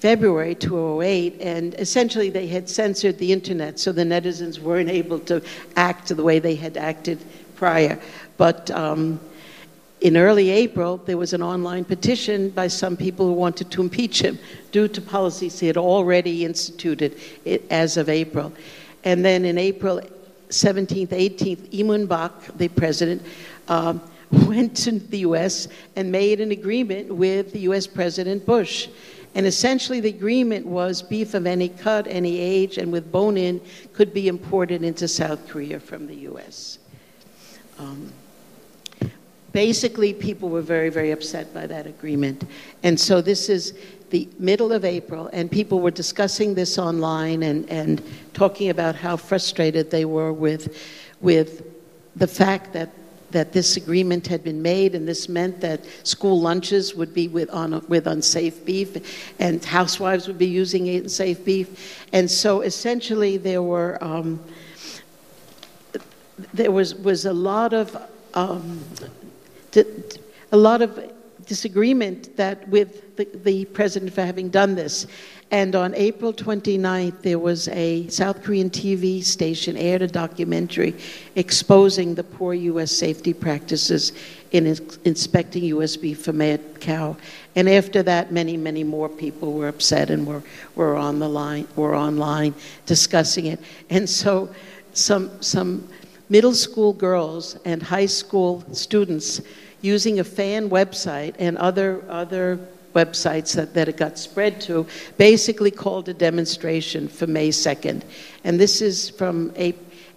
February 0.00 0.54
2008, 0.54 1.40
and 1.40 1.74
essentially 1.74 2.30
they 2.30 2.46
had 2.46 2.68
censored 2.68 3.18
the 3.18 3.32
internet, 3.32 3.80
so 3.80 3.90
the 3.90 4.04
netizens 4.04 4.60
weren't 4.60 4.88
able 4.88 5.18
to 5.18 5.42
act 5.74 6.08
the 6.08 6.22
way 6.22 6.38
they 6.38 6.54
had 6.54 6.76
acted 6.76 7.18
prior. 7.56 7.98
But 8.36 8.70
um, 8.70 9.18
in 10.00 10.16
early 10.16 10.50
April, 10.50 10.98
there 10.98 11.16
was 11.16 11.32
an 11.32 11.42
online 11.42 11.84
petition 11.84 12.50
by 12.50 12.68
some 12.68 12.96
people 12.96 13.26
who 13.26 13.32
wanted 13.32 13.72
to 13.72 13.80
impeach 13.80 14.22
him 14.22 14.38
due 14.70 14.86
to 14.86 15.00
policies 15.00 15.58
he 15.58 15.66
had 15.66 15.76
already 15.76 16.44
instituted 16.44 17.18
as 17.68 17.96
of 17.96 18.08
April. 18.08 18.52
And 19.02 19.24
then 19.24 19.44
in 19.44 19.58
April 19.58 20.00
17th, 20.50 21.08
18th, 21.08 21.72
Lee 21.72 21.82
Myung-bak, 21.82 22.56
the 22.56 22.68
president, 22.68 23.22
um, 23.66 24.00
went 24.46 24.76
to 24.76 24.92
the 24.92 25.18
U.S. 25.18 25.66
and 25.96 26.12
made 26.12 26.40
an 26.40 26.52
agreement 26.52 27.12
with 27.12 27.52
the 27.52 27.60
U.S. 27.60 27.88
President 27.88 28.46
Bush 28.46 28.88
and 29.38 29.46
essentially, 29.46 30.00
the 30.00 30.08
agreement 30.08 30.66
was 30.66 31.00
beef 31.00 31.32
of 31.32 31.46
any 31.46 31.68
cut, 31.68 32.08
any 32.08 32.40
age, 32.40 32.76
and 32.76 32.90
with 32.90 33.12
bone 33.12 33.36
in 33.36 33.60
could 33.92 34.12
be 34.12 34.26
imported 34.26 34.82
into 34.82 35.06
South 35.06 35.46
Korea 35.46 35.78
from 35.78 36.08
the 36.08 36.16
US. 36.32 36.80
Um, 37.78 38.12
basically, 39.52 40.12
people 40.12 40.48
were 40.48 40.60
very, 40.60 40.88
very 40.88 41.12
upset 41.12 41.54
by 41.54 41.68
that 41.68 41.86
agreement. 41.86 42.50
And 42.82 42.98
so, 42.98 43.20
this 43.20 43.48
is 43.48 43.78
the 44.10 44.28
middle 44.40 44.72
of 44.72 44.84
April, 44.84 45.30
and 45.32 45.48
people 45.48 45.78
were 45.78 45.92
discussing 45.92 46.52
this 46.52 46.76
online 46.76 47.44
and, 47.44 47.70
and 47.70 48.02
talking 48.34 48.70
about 48.70 48.96
how 48.96 49.16
frustrated 49.16 49.88
they 49.88 50.04
were 50.04 50.32
with, 50.32 50.76
with 51.20 51.62
the 52.16 52.26
fact 52.26 52.72
that 52.72 52.90
that 53.30 53.52
this 53.52 53.76
agreement 53.76 54.26
had 54.26 54.42
been 54.42 54.62
made, 54.62 54.94
and 54.94 55.06
this 55.06 55.28
meant 55.28 55.60
that 55.60 55.84
school 56.02 56.40
lunches 56.40 56.94
would 56.94 57.12
be 57.12 57.28
with, 57.28 57.50
on, 57.50 57.84
with 57.88 58.06
unsafe 58.06 58.64
beef, 58.64 59.32
and 59.38 59.64
housewives 59.64 60.26
would 60.26 60.38
be 60.38 60.46
using 60.46 60.88
unsafe 60.88 61.44
beef. 61.44 62.06
And 62.12 62.30
so 62.30 62.62
essentially, 62.62 63.36
there 63.36 63.62
were 63.62 64.02
um, 64.02 64.40
there 66.54 66.70
was 66.70 66.94
was 66.94 67.26
a 67.26 67.32
lot 67.32 67.72
of 67.72 67.96
um, 68.34 68.80
a 70.52 70.56
lot 70.56 70.82
of 70.82 70.98
disagreement 71.48 72.36
that 72.36 72.68
with 72.68 73.16
the, 73.16 73.24
the 73.42 73.64
president 73.64 74.12
for 74.12 74.22
having 74.22 74.50
done 74.50 74.74
this. 74.74 75.06
And 75.50 75.74
on 75.74 75.94
April 75.94 76.32
29th, 76.32 77.22
there 77.22 77.38
was 77.38 77.68
a 77.68 78.06
South 78.08 78.42
Korean 78.42 78.68
TV 78.68 79.24
station 79.24 79.78
aired 79.78 80.02
a 80.02 80.06
documentary 80.06 80.94
exposing 81.36 82.14
the 82.14 82.22
poor 82.22 82.52
U.S. 82.52 82.92
safety 82.92 83.32
practices 83.32 84.12
in 84.52 84.66
inspecting 85.04 85.64
US 85.64 85.96
beef 85.96 86.22
for 86.22 86.34
mad 86.34 86.60
cow. 86.80 87.16
And 87.56 87.66
after 87.66 88.02
that, 88.02 88.30
many, 88.30 88.58
many 88.58 88.84
more 88.84 89.08
people 89.08 89.54
were 89.54 89.68
upset 89.68 90.10
and 90.10 90.26
were, 90.26 90.42
were 90.74 90.96
on 90.96 91.18
the 91.18 91.28
line, 91.28 91.66
were 91.76 91.96
online 91.96 92.54
discussing 92.84 93.46
it. 93.46 93.60
And 93.88 94.08
so 94.08 94.54
some, 94.92 95.42
some 95.42 95.88
middle 96.28 96.54
school 96.54 96.92
girls 96.92 97.58
and 97.64 97.82
high 97.82 98.06
school 98.06 98.62
students 98.72 99.40
using 99.80 100.20
a 100.20 100.24
fan 100.24 100.70
website 100.70 101.34
and 101.38 101.56
other, 101.58 102.02
other 102.08 102.58
websites 102.94 103.54
that, 103.54 103.74
that 103.74 103.88
it 103.88 103.96
got 103.96 104.18
spread 104.18 104.60
to 104.62 104.86
basically 105.16 105.70
called 105.70 106.08
a 106.08 106.14
demonstration 106.14 107.08
for 107.08 107.26
May 107.26 107.50
2nd. 107.50 108.02
And 108.44 108.58
this 108.58 108.82
is 108.82 109.10
from 109.10 109.52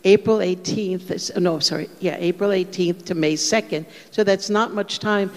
April 0.04 0.38
18th, 0.38 1.38
no, 1.39 1.60
sorry, 1.60 1.89
yeah, 2.00 2.15
April 2.17 2.50
18th 2.50 3.06
to 3.06 3.15
May 3.15 3.36
2nd. 3.36 3.86
So 4.10 4.24
that's 4.24 4.50
not 4.50 4.74
much 4.74 5.00
time. 5.00 5.32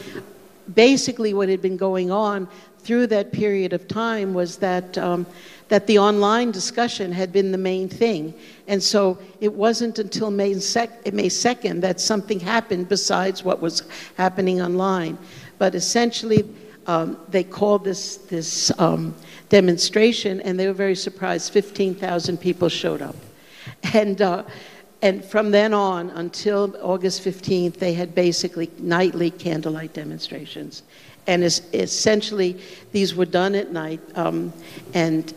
Basically, 0.74 1.34
what 1.34 1.48
had 1.50 1.60
been 1.60 1.76
going 1.76 2.10
on 2.10 2.48
through 2.78 3.06
that 3.08 3.32
period 3.32 3.72
of 3.72 3.88
time 3.88 4.32
was 4.32 4.58
that 4.58 4.96
um, 4.98 5.26
that 5.68 5.87
the 5.87 5.98
online 5.98 6.50
discussion 6.50 7.12
had 7.12 7.33
been 7.33 7.53
the 7.53 7.59
main 7.59 7.88
thing. 7.88 8.35
And 8.68 8.83
so 8.83 9.18
it 9.40 9.53
wasn't 9.53 9.98
until 9.98 10.31
May, 10.31 10.55
sec- 10.59 11.12
May 11.12 11.29
2nd 11.29 11.81
that 11.81 12.00
something 12.00 12.40
happened 12.40 12.88
besides 12.88 13.42
what 13.42 13.61
was 13.61 13.83
happening 14.16 14.61
online. 14.61 15.18
But 15.59 15.74
essentially, 15.74 16.44
um, 16.87 17.18
they 17.29 17.44
called 17.44 17.85
this, 17.85 18.16
this 18.16 18.70
um, 18.79 19.14
demonstration, 19.48 20.40
and 20.42 20.59
they 20.59 20.66
were 20.66 20.74
very 20.74 20.94
surprised. 20.94 21.53
15,000 21.53 22.38
people 22.38 22.68
showed 22.68 23.00
up. 23.00 23.16
And, 23.94 24.20
uh, 24.20 24.44
and 25.00 25.24
from 25.24 25.50
then 25.50 25.72
on 25.72 26.11
until 26.11 26.77
August 26.83 27.24
15th, 27.24 27.74
they 27.74 27.94
had 27.94 28.14
basically 28.14 28.70
nightly 28.79 29.31
candlelight 29.31 29.94
demonstrations. 29.94 30.83
And 31.27 31.42
essentially, 31.42 32.61
these 32.92 33.14
were 33.14 33.24
done 33.24 33.55
at 33.55 33.72
night. 33.72 34.00
Um, 34.14 34.53
and 34.92 35.33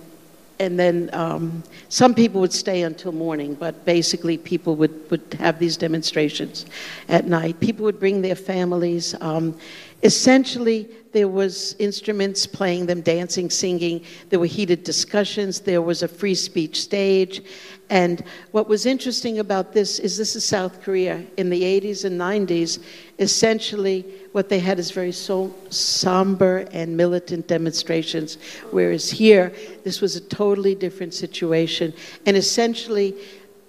and 0.60 0.80
then 0.80 1.10
um, 1.14 1.64
some 1.90 2.16
people 2.16 2.42
would 2.42 2.54
stay 2.54 2.82
until 2.84 3.12
morning, 3.12 3.54
but 3.54 3.86
basically 3.86 4.38
people 4.38 4.76
would, 4.76 5.10
would 5.12 5.38
have 5.40 5.60
these 5.60 5.78
demonstrations 5.78 6.66
at 7.10 7.26
night. 7.26 7.60
People 7.60 7.84
would 7.86 8.00
bring 8.00 8.22
their 8.22 8.36
families. 8.36 9.16
Um, 9.22 9.58
essentially, 10.04 10.90
there 11.14 11.28
was 11.28 11.76
instruments 11.80 12.46
playing 12.46 12.86
them, 12.86 13.02
dancing, 13.02 13.50
singing. 13.50 14.04
There 14.30 14.40
were 14.40 14.46
heated 14.46 14.84
discussions. 14.84 15.62
There 15.62 15.82
was 15.82 16.04
a 16.04 16.08
free 16.08 16.36
speech 16.36 16.82
stage. 16.82 17.42
And 17.90 18.24
what 18.52 18.68
was 18.68 18.86
interesting 18.86 19.40
about 19.40 19.74
this 19.74 19.98
is 19.98 20.18
this 20.18 20.36
is 20.36 20.44
South 20.44 20.82
Korea 20.82 21.26
in 21.38 21.50
the 21.50 21.62
80s 21.64 22.06
and 22.06 22.20
90s. 22.20 22.84
Essentially, 23.18 24.06
what 24.34 24.50
they 24.50 24.60
had 24.60 24.78
is 24.78 24.92
very 24.92 25.12
so 25.12 25.54
somber 25.70 26.68
and 26.72 26.96
militant 26.96 27.48
demonstrations, 27.48 28.38
whereas 28.72 29.10
here, 29.10 29.54
this 29.84 30.02
was 30.02 30.16
a 30.16 30.22
totally 30.22 30.76
different 30.76 31.14
situation. 31.14 31.94
And 32.26 32.36
essentially, 32.38 33.16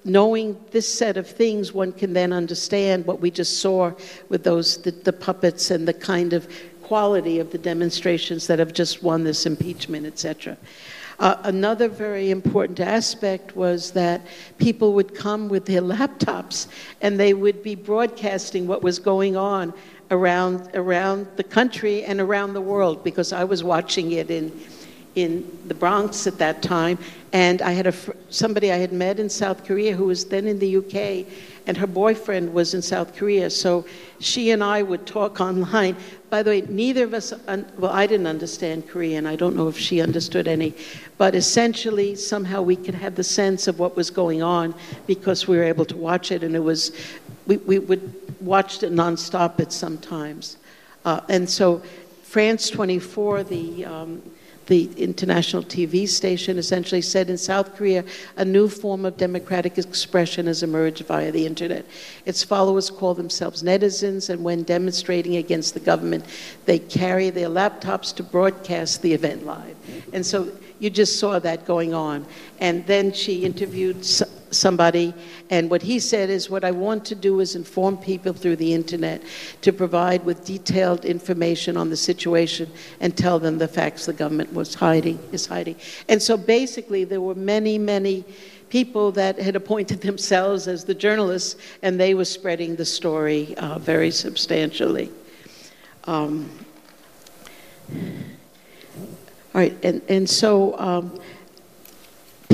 knowing 0.08 0.58
this 0.70 0.92
set 0.92 1.16
of 1.16 1.26
things, 1.26 1.72
one 1.72 1.92
can 1.92 2.12
then 2.12 2.32
understand 2.32 3.06
what 3.06 3.20
we 3.20 3.30
just 3.30 3.60
saw 3.60 3.92
with 4.28 4.42
those 4.42 4.78
the, 4.78 4.90
the 4.90 5.12
puppets 5.12 5.70
and 5.70 5.86
the 5.86 5.92
kind 5.92 6.32
of 6.32 6.48
quality 6.82 7.38
of 7.38 7.52
the 7.52 7.58
demonstrations 7.58 8.46
that 8.46 8.58
have 8.58 8.72
just 8.72 9.02
won 9.02 9.22
this 9.22 9.44
impeachment, 9.44 10.06
etc. 10.06 10.56
Uh, 11.18 11.36
another 11.44 11.88
very 11.88 12.30
important 12.30 12.78
aspect 12.80 13.56
was 13.56 13.90
that 13.90 14.20
people 14.58 14.92
would 14.92 15.14
come 15.14 15.48
with 15.48 15.66
their 15.66 15.82
laptops 15.82 16.68
and 17.02 17.18
they 17.18 17.34
would 17.34 17.62
be 17.62 17.74
broadcasting 17.74 18.66
what 18.66 18.82
was 18.82 18.98
going 18.98 19.36
on 19.36 19.74
around, 20.12 20.70
around 20.74 21.26
the 21.36 21.42
country 21.42 22.04
and 22.04 22.20
around 22.20 22.54
the 22.54 22.60
world 22.60 23.02
because 23.02 23.32
I 23.32 23.44
was 23.44 23.64
watching 23.64 24.12
it 24.12 24.30
in, 24.30 24.52
in 25.22 25.58
the 25.66 25.74
Bronx 25.74 26.26
at 26.26 26.38
that 26.38 26.62
time. 26.62 26.98
And 27.32 27.60
I 27.62 27.72
had 27.72 27.86
a, 27.86 27.94
somebody 28.30 28.72
I 28.72 28.76
had 28.76 28.92
met 28.92 29.20
in 29.20 29.28
South 29.28 29.64
Korea 29.64 29.94
who 29.94 30.06
was 30.06 30.24
then 30.24 30.46
in 30.46 30.58
the 30.58 30.76
UK, 30.78 31.26
and 31.66 31.76
her 31.76 31.86
boyfriend 31.86 32.52
was 32.54 32.72
in 32.74 32.80
South 32.80 33.14
Korea. 33.14 33.50
So 33.50 33.84
she 34.18 34.50
and 34.50 34.64
I 34.64 34.82
would 34.82 35.06
talk 35.06 35.40
online. 35.50 35.96
By 36.30 36.42
the 36.42 36.50
way, 36.50 36.60
neither 36.62 37.04
of 37.04 37.14
us, 37.14 37.32
well, 37.78 37.92
I 37.92 38.06
didn't 38.06 38.26
understand 38.26 38.88
Korean. 38.88 39.26
I 39.26 39.36
don't 39.36 39.56
know 39.56 39.68
if 39.68 39.78
she 39.78 40.00
understood 40.00 40.48
any. 40.48 40.74
But 41.18 41.34
essentially, 41.34 42.14
somehow 42.14 42.62
we 42.62 42.76
could 42.76 42.94
have 42.94 43.14
the 43.14 43.24
sense 43.24 43.68
of 43.68 43.78
what 43.78 43.96
was 43.96 44.10
going 44.10 44.42
on 44.42 44.74
because 45.06 45.46
we 45.46 45.56
were 45.56 45.64
able 45.64 45.84
to 45.86 45.96
watch 45.96 46.32
it, 46.32 46.42
and 46.42 46.54
it 46.54 46.60
was, 46.60 46.92
we, 47.46 47.56
we 47.58 47.78
would 47.78 48.14
watched 48.40 48.82
it 48.82 48.92
nonstop 48.92 49.60
at 49.60 49.72
some 49.72 49.98
times. 49.98 50.58
Uh, 51.04 51.20
and 51.28 51.48
so 51.48 51.82
France 52.22 52.70
24, 52.70 53.44
the, 53.44 53.84
um, 53.84 54.22
the 54.68 54.90
international 54.96 55.62
TV 55.62 56.06
station, 56.06 56.58
essentially 56.58 57.00
said 57.02 57.28
in 57.28 57.36
South 57.36 57.74
Korea, 57.74 58.04
a 58.36 58.44
new 58.44 58.68
form 58.68 59.04
of 59.04 59.16
democratic 59.16 59.78
expression 59.78 60.46
has 60.46 60.62
emerged 60.62 61.04
via 61.06 61.32
the 61.32 61.44
internet. 61.44 61.84
Its 62.26 62.44
followers 62.44 62.90
call 62.90 63.14
themselves 63.14 63.62
netizens, 63.62 64.30
and 64.30 64.44
when 64.44 64.62
demonstrating 64.62 65.36
against 65.36 65.74
the 65.74 65.80
government, 65.80 66.24
they 66.66 66.78
carry 66.78 67.30
their 67.30 67.48
laptops 67.48 68.14
to 68.14 68.22
broadcast 68.22 69.02
the 69.02 69.12
event 69.12 69.44
live. 69.44 69.76
And 70.12 70.24
so 70.24 70.52
you 70.78 70.90
just 70.90 71.18
saw 71.18 71.38
that 71.38 71.66
going 71.66 71.94
on. 71.94 72.26
And 72.60 72.86
then 72.86 73.12
she 73.12 73.44
interviewed 73.44 74.04
somebody, 74.50 75.14
and 75.50 75.70
what 75.70 75.82
he 75.82 75.98
said 75.98 76.30
is, 76.30 76.50
What 76.50 76.64
I 76.64 76.70
want 76.70 77.04
to 77.06 77.14
do 77.14 77.40
is 77.40 77.54
inform 77.54 77.98
people 77.98 78.32
through 78.32 78.56
the 78.56 78.74
internet 78.74 79.22
to 79.62 79.72
provide 79.72 80.24
with 80.24 80.44
detailed 80.44 81.04
information 81.04 81.76
on 81.76 81.90
the 81.90 81.96
situation 81.96 82.70
and 83.00 83.16
tell 83.16 83.38
them 83.38 83.58
the 83.58 83.68
facts 83.68 84.06
the 84.06 84.12
government 84.12 84.52
was 84.52 84.74
hiding, 84.74 85.18
is 85.32 85.46
hiding. 85.46 85.76
And 86.08 86.22
so 86.22 86.36
basically, 86.36 87.04
there 87.04 87.20
were 87.20 87.34
many, 87.34 87.78
many 87.78 88.24
people 88.68 89.12
that 89.12 89.38
had 89.38 89.56
appointed 89.56 90.00
themselves 90.02 90.68
as 90.68 90.84
the 90.84 90.94
journalists, 90.94 91.56
and 91.82 91.98
they 91.98 92.14
were 92.14 92.24
spreading 92.24 92.76
the 92.76 92.84
story 92.84 93.54
uh, 93.56 93.78
very 93.78 94.10
substantially. 94.10 95.10
Um, 96.04 96.50
all 99.54 99.62
right, 99.62 99.76
and, 99.82 100.02
and 100.08 100.28
so 100.28 100.78
um, 100.78 101.18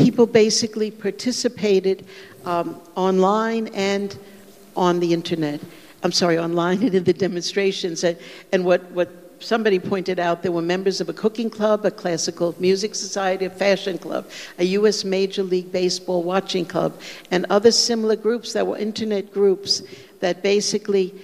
people 0.05 0.27
basically 0.27 0.91
participated 0.91 2.05
um, 2.45 2.79
online 2.95 3.69
and 3.69 4.19
on 4.77 5.01
the 5.01 5.15
internet. 5.15 5.59
I'm 6.03 6.13
sorry, 6.13 6.39
online 6.39 6.83
and 6.83 6.95
in 6.99 7.05
the 7.05 7.15
demonstrations. 7.15 8.05
And, 8.05 8.19
and 8.53 8.67
what, 8.67 8.83
what 8.91 9.09
somebody 9.41 9.79
pointed 9.79 10.19
out, 10.19 10.43
there 10.43 10.53
were 10.53 10.61
members 10.61 11.01
of 11.01 11.09
a 11.09 11.15
cooking 11.15 11.49
club, 11.49 11.87
a 11.87 11.91
classical 11.91 12.55
music 12.59 12.95
society, 12.95 13.47
a 13.47 13.51
fashion 13.51 13.97
club, 13.97 14.29
a 14.59 14.65
U.S. 14.79 15.05
Major 15.05 15.43
League 15.43 15.73
Baseball 15.73 16.23
watching 16.23 16.67
club, 16.67 17.01
and 17.31 17.47
other 17.49 17.73
similar 17.73 18.15
groups 18.15 18.53
that 18.53 18.67
were 18.67 18.77
internet 18.77 19.33
groups 19.33 19.83
that 20.21 20.43
basically 20.43 21.15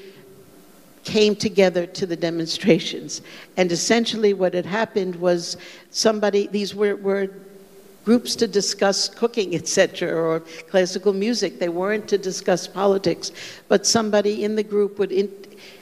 came 1.04 1.36
together 1.36 1.84
to 1.84 2.06
the 2.06 2.16
demonstrations. 2.16 3.20
And 3.58 3.70
essentially, 3.70 4.32
what 4.32 4.54
had 4.54 4.64
happened 4.64 5.16
was 5.16 5.58
somebody, 5.90 6.46
these 6.46 6.74
were, 6.74 6.96
were 6.96 7.28
groups 8.04 8.34
to 8.36 8.46
discuss 8.46 9.08
cooking, 9.08 9.54
etc., 9.60 10.12
or 10.12 10.40
classical 10.68 11.12
music. 11.12 11.58
They 11.58 11.68
weren't 11.68 12.08
to 12.08 12.18
discuss 12.18 12.66
politics, 12.66 13.32
but 13.68 13.86
somebody 13.86 14.44
in 14.44 14.56
the 14.56 14.62
group 14.62 14.98
would 14.98 15.12
in, 15.12 15.30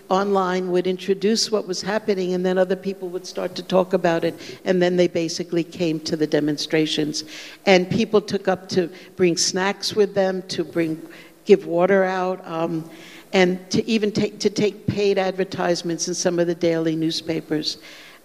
online 0.09 0.71
would 0.71 0.87
introduce 0.87 1.51
what 1.51 1.67
was 1.69 1.83
happening, 1.83 2.35
and 2.35 2.45
then 2.45 2.57
other 2.57 2.77
people 2.77 3.09
would 3.11 3.27
start 3.27 3.55
to 3.55 3.63
talk 3.63 3.93
about 3.93 4.25
it, 4.25 4.35
and 4.65 4.81
then 4.81 4.97
they 4.97 5.09
basically 5.09 5.63
came 5.63 6.01
to 6.01 6.17
the 6.17 6.27
demonstrations. 6.27 7.25
And 7.67 7.91
people 7.91 8.21
took 8.21 8.49
up 8.49 8.69
to 8.71 8.91
bring 9.17 9.37
snacks 9.37 9.95
with 9.95 10.15
them, 10.15 10.43
to 10.49 10.65
bring 10.65 11.01
give 11.45 11.67
water 11.67 12.05
out. 12.05 12.47
Um, 12.47 12.89
and 13.33 13.71
to 13.71 13.87
even 13.89 14.11
take, 14.11 14.39
to 14.41 14.51
take 14.51 14.87
paid 14.87 15.19
advertisements 15.19 16.09
in 16.09 16.15
some 16.15 16.39
of 16.39 16.47
the 16.47 16.55
daily 16.55 16.97
newspapers. 16.97 17.79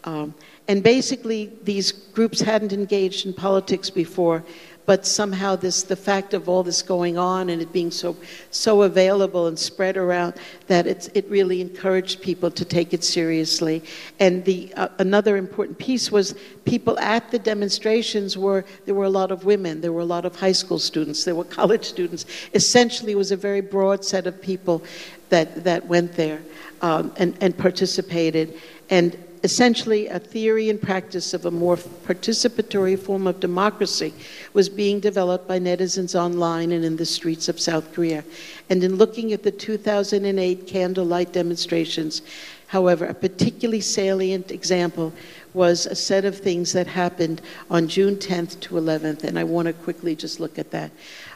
Um, 0.05 0.33
and 0.67 0.81
basically, 0.81 1.51
these 1.63 1.91
groups 1.91 2.39
hadn't 2.39 2.71
engaged 2.71 3.25
in 3.25 3.33
politics 3.33 3.89
before, 3.89 4.43
but 4.85 5.05
somehow 5.05 5.55
this, 5.55 5.83
the 5.83 5.95
fact 5.95 6.33
of 6.33 6.49
all 6.49 6.63
this 6.63 6.81
going 6.81 7.17
on 7.17 7.49
and 7.49 7.61
it 7.61 7.71
being 7.71 7.91
so, 7.91 8.15
so 8.51 8.83
available 8.83 9.47
and 9.47 9.57
spread 9.57 9.97
around, 9.97 10.33
that 10.67 10.87
it's, 10.87 11.07
it 11.09 11.29
really 11.29 11.61
encouraged 11.61 12.21
people 12.21 12.51
to 12.51 12.65
take 12.65 12.93
it 12.93 13.03
seriously. 13.03 13.83
And 14.19 14.43
the, 14.45 14.73
uh, 14.75 14.89
another 14.99 15.37
important 15.37 15.77
piece 15.77 16.11
was 16.11 16.35
people 16.65 16.97
at 16.99 17.29
the 17.31 17.39
demonstrations 17.39 18.37
were, 18.37 18.65
there 18.85 18.95
were 18.95 19.05
a 19.05 19.09
lot 19.09 19.31
of 19.31 19.45
women, 19.45 19.81
there 19.81 19.93
were 19.93 20.01
a 20.01 20.05
lot 20.05 20.25
of 20.25 20.35
high 20.35 20.51
school 20.51 20.79
students, 20.79 21.23
there 21.23 21.35
were 21.35 21.43
college 21.61 21.85
students. 21.85 22.25
Essentially, 22.53 23.13
it 23.13 23.17
was 23.17 23.31
a 23.31 23.37
very 23.37 23.61
broad 23.61 24.03
set 24.03 24.27
of 24.27 24.41
people 24.41 24.83
that, 25.27 25.63
that 25.63 25.85
went 25.87 26.13
there 26.13 26.41
um, 26.81 27.13
and, 27.17 27.37
and 27.41 27.57
participated. 27.57 28.59
And 28.89 29.17
essentially, 29.43 30.07
a 30.07 30.19
theory 30.19 30.69
and 30.69 30.81
practice 30.81 31.33
of 31.33 31.45
a 31.45 31.51
more 31.51 31.75
participatory 31.75 32.97
form 32.97 33.27
of 33.27 33.39
democracy 33.39 34.13
was 34.53 34.69
being 34.69 34.99
developed 34.99 35.47
by 35.47 35.59
netizens 35.59 36.15
online 36.15 36.71
and 36.71 36.85
in 36.85 36.95
the 36.95 37.05
streets 37.05 37.49
of 37.49 37.59
South 37.59 37.93
Korea. 37.93 38.23
And 38.69 38.83
in 38.83 38.95
looking 38.95 39.33
at 39.33 39.43
the 39.43 39.51
2008 39.51 40.65
candlelight 40.65 41.33
demonstrations, 41.33 42.21
however, 42.67 43.05
a 43.05 43.13
particularly 43.13 43.81
salient 43.81 44.51
example 44.51 45.13
was 45.53 45.85
a 45.85 45.95
set 45.95 46.25
of 46.25 46.37
things 46.37 46.73
that 46.73 46.87
happened 46.87 47.41
on 47.69 47.87
June 47.87 48.15
10th 48.15 48.59
to 48.61 48.75
11th, 48.75 49.23
and 49.23 49.37
I 49.37 49.43
want 49.43 49.67
to 49.67 49.73
quickly 49.73 50.15
just 50.15 50.39
look 50.39 50.57
at 50.57 50.71
that. 50.71 50.91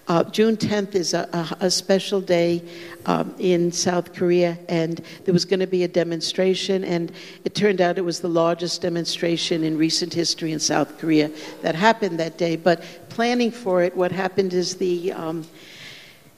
Uh, 0.07 0.23
June 0.23 0.55
10th 0.55 0.95
is 0.95 1.13
a, 1.13 1.27
a, 1.33 1.65
a 1.65 1.69
special 1.69 2.21
day 2.21 2.63
um, 3.07 3.35
in 3.39 3.73
South 3.73 4.13
Korea, 4.13 4.57
and 4.69 5.01
there 5.25 5.33
was 5.33 5.43
going 5.43 5.59
to 5.59 5.67
be 5.67 5.83
a 5.83 5.87
demonstration, 5.87 6.85
and 6.85 7.11
it 7.43 7.53
turned 7.53 7.81
out 7.81 7.97
it 7.97 8.05
was 8.05 8.21
the 8.21 8.29
largest 8.29 8.81
demonstration 8.81 9.65
in 9.65 9.77
recent 9.77 10.13
history 10.13 10.53
in 10.53 10.59
South 10.59 10.97
Korea 10.97 11.29
that 11.61 11.75
happened 11.75 12.17
that 12.21 12.37
day. 12.37 12.55
But 12.55 12.83
planning 13.09 13.51
for 13.51 13.83
it, 13.83 13.93
what 13.97 14.13
happened 14.13 14.53
is 14.53 14.77
the 14.77 15.11
um, 15.11 15.45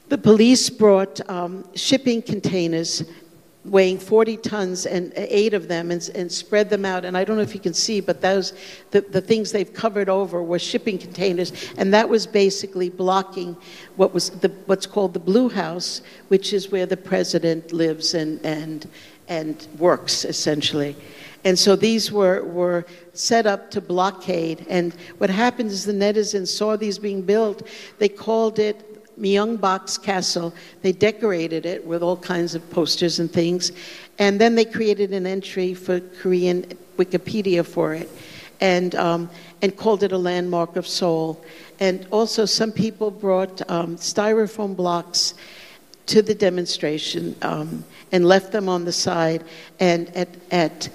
the 0.08 0.18
police 0.18 0.68
brought 0.68 1.20
um, 1.30 1.64
shipping 1.76 2.20
containers 2.22 3.04
weighing 3.64 3.98
40 3.98 4.38
tons 4.38 4.86
and 4.86 5.12
eight 5.16 5.52
of 5.52 5.68
them 5.68 5.90
and, 5.90 6.08
and, 6.14 6.32
spread 6.32 6.70
them 6.70 6.86
out. 6.86 7.04
And 7.04 7.14
I 7.16 7.24
don't 7.24 7.36
know 7.36 7.42
if 7.42 7.54
you 7.54 7.60
can 7.60 7.74
see, 7.74 8.00
but 8.00 8.22
those, 8.22 8.54
the, 8.90 9.02
the 9.02 9.20
things 9.20 9.52
they've 9.52 9.72
covered 9.72 10.08
over 10.08 10.42
were 10.42 10.58
shipping 10.58 10.96
containers. 10.96 11.52
And 11.76 11.92
that 11.92 12.08
was 12.08 12.26
basically 12.26 12.88
blocking 12.88 13.56
what 13.96 14.14
was 14.14 14.30
the, 14.30 14.48
what's 14.64 14.86
called 14.86 15.12
the 15.12 15.20
Blue 15.20 15.50
House, 15.50 16.00
which 16.28 16.54
is 16.54 16.70
where 16.70 16.86
the 16.86 16.96
president 16.96 17.70
lives 17.72 18.14
and, 18.14 18.44
and, 18.46 18.88
and 19.28 19.66
works, 19.78 20.24
essentially. 20.24 20.96
And 21.44 21.58
so 21.58 21.76
these 21.76 22.10
were, 22.10 22.42
were 22.44 22.86
set 23.12 23.46
up 23.46 23.70
to 23.72 23.80
blockade. 23.80 24.66
And 24.68 24.94
what 25.18 25.30
happened 25.30 25.70
is 25.70 25.84
the 25.84 25.92
netizens 25.92 26.48
saw 26.48 26.76
these 26.76 26.98
being 26.98 27.22
built. 27.22 27.66
They 27.98 28.08
called 28.08 28.58
it 28.58 28.89
Myungbak's 29.20 29.98
Castle. 29.98 30.54
They 30.82 30.92
decorated 30.92 31.66
it 31.66 31.84
with 31.84 32.02
all 32.02 32.16
kinds 32.16 32.54
of 32.54 32.68
posters 32.70 33.18
and 33.18 33.30
things. 33.30 33.72
And 34.18 34.40
then 34.40 34.54
they 34.54 34.64
created 34.64 35.12
an 35.12 35.26
entry 35.26 35.74
for 35.74 36.00
Korean 36.00 36.62
Wikipedia 36.96 37.64
for 37.64 37.94
it 37.94 38.08
and, 38.60 38.94
um, 38.94 39.30
and 39.62 39.76
called 39.76 40.02
it 40.02 40.12
a 40.12 40.18
landmark 40.18 40.76
of 40.76 40.86
Seoul. 40.86 41.42
And 41.78 42.06
also, 42.10 42.44
some 42.44 42.72
people 42.72 43.10
brought 43.10 43.68
um, 43.70 43.96
styrofoam 43.96 44.76
blocks 44.76 45.34
to 46.06 46.22
the 46.22 46.34
demonstration 46.34 47.36
um, 47.42 47.84
and 48.12 48.26
left 48.26 48.52
them 48.52 48.68
on 48.68 48.84
the 48.84 48.92
side. 48.92 49.44
And 49.78 50.14
at, 50.16 50.28
at 50.50 50.88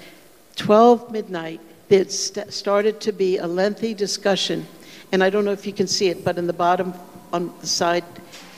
12 0.56 1.10
midnight, 1.10 1.60
there 1.88 2.08
st- 2.08 2.52
started 2.52 3.00
to 3.00 3.12
be 3.12 3.38
a 3.38 3.46
lengthy 3.46 3.94
discussion. 3.94 4.66
And 5.12 5.22
I 5.22 5.30
don't 5.30 5.44
know 5.44 5.52
if 5.52 5.66
you 5.66 5.72
can 5.72 5.86
see 5.86 6.08
it, 6.08 6.24
but 6.24 6.38
in 6.38 6.46
the 6.46 6.52
bottom 6.52 6.94
on 7.32 7.52
the 7.60 7.66
side, 7.66 8.04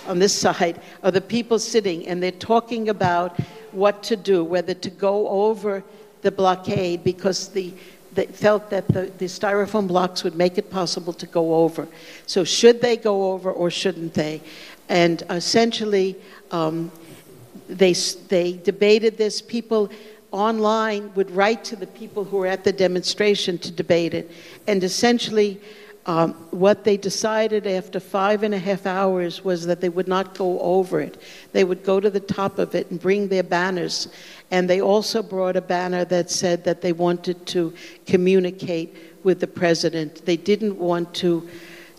on 0.07 0.19
this 0.19 0.35
side, 0.35 0.81
are 1.03 1.11
the 1.11 1.21
people 1.21 1.59
sitting, 1.59 2.07
and 2.07 2.23
they're 2.23 2.31
talking 2.33 2.89
about 2.89 3.39
what 3.73 4.03
to 4.05 4.17
do, 4.17 4.45
whether 4.45 4.75
to 4.75 4.91
go 4.91 5.29
over 5.29 5.83
the 6.23 6.31
blockade 6.31 7.05
because 7.05 7.49
the 7.49 7.73
they 8.19 8.27
felt 8.27 8.71
that 8.71 8.89
the, 8.89 9.13
the 9.19 9.27
styrofoam 9.27 9.87
blocks 9.87 10.25
would 10.25 10.35
make 10.35 10.59
it 10.59 10.71
possible 10.71 11.13
to 11.13 11.27
go 11.27 11.55
over. 11.55 11.87
So, 12.27 12.43
should 12.43 12.81
they 12.81 12.97
go 12.97 13.31
over 13.33 13.53
or 13.53 13.71
shouldn't 13.71 14.15
they? 14.15 14.41
And 14.89 15.23
essentially, 15.31 16.17
um, 16.51 16.91
they, 17.69 17.93
they 17.93 18.55
debated 18.55 19.19
this. 19.19 19.41
People 19.41 19.91
online 20.33 21.13
would 21.15 21.31
write 21.31 21.63
to 21.65 21.77
the 21.77 21.87
people 21.87 22.25
who 22.25 22.39
were 22.39 22.47
at 22.47 22.65
the 22.65 22.73
demonstration 22.73 23.59
to 23.59 23.71
debate 23.71 24.15
it. 24.15 24.31
And 24.67 24.83
essentially, 24.83 25.61
um, 26.09 26.33
what 26.51 26.85
they 26.85 26.97
decided 26.97 27.67
after 27.67 28.01
five 28.01 28.43
and 28.43 28.55
a 28.55 28.59
half 28.59 28.87
hours 28.87 29.45
was 29.45 29.67
that 29.67 29.83
they 29.83 29.91
would 29.91 30.09
not 30.09 30.35
go 30.35 30.59
over 30.59 31.03
it. 31.03 31.21
They 31.53 31.65
would 31.65 31.85
go 31.85 32.01
to 32.01 32.09
the 32.09 32.19
top 32.19 32.59
of 32.59 32.75
it 32.75 32.91
and 32.91 32.99
bring 32.99 33.29
their 33.29 33.43
banners. 33.43 34.09
And 34.51 34.71
they 34.71 34.81
also 34.81 35.23
brought 35.23 35.55
a 35.55 35.61
banner 35.61 36.07
that 36.07 36.31
said 36.31 36.65
that 36.65 36.81
they 36.81 36.95
wanted 36.95 37.45
to 37.49 37.75
communicate 38.07 38.97
with 39.23 39.41
the 39.41 39.47
president. 39.47 40.25
They 40.25 40.39
didn't 40.39 40.79
want 40.79 41.13
to 41.17 41.47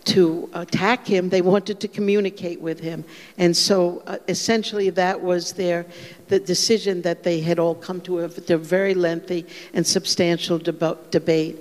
to 0.06 0.48
attack 0.54 1.06
him, 1.06 1.28
they 1.28 1.42
wanted 1.42 1.78
to 1.78 1.86
communicate 1.86 2.58
with 2.58 2.80
him. 2.80 3.04
And 3.36 3.54
so 3.54 4.02
uh, 4.06 4.16
essentially 4.28 4.88
that 4.90 5.20
was 5.20 5.52
their 5.52 5.84
the 6.28 6.40
decision 6.40 7.02
that 7.02 7.22
they 7.22 7.40
had 7.40 7.58
all 7.58 7.74
come 7.74 8.00
to 8.02 8.20
a, 8.20 8.24
a 8.24 8.56
very 8.56 8.94
lengthy 8.94 9.46
and 9.74 9.86
substantial 9.86 10.58
deb- 10.58 11.10
debate. 11.10 11.58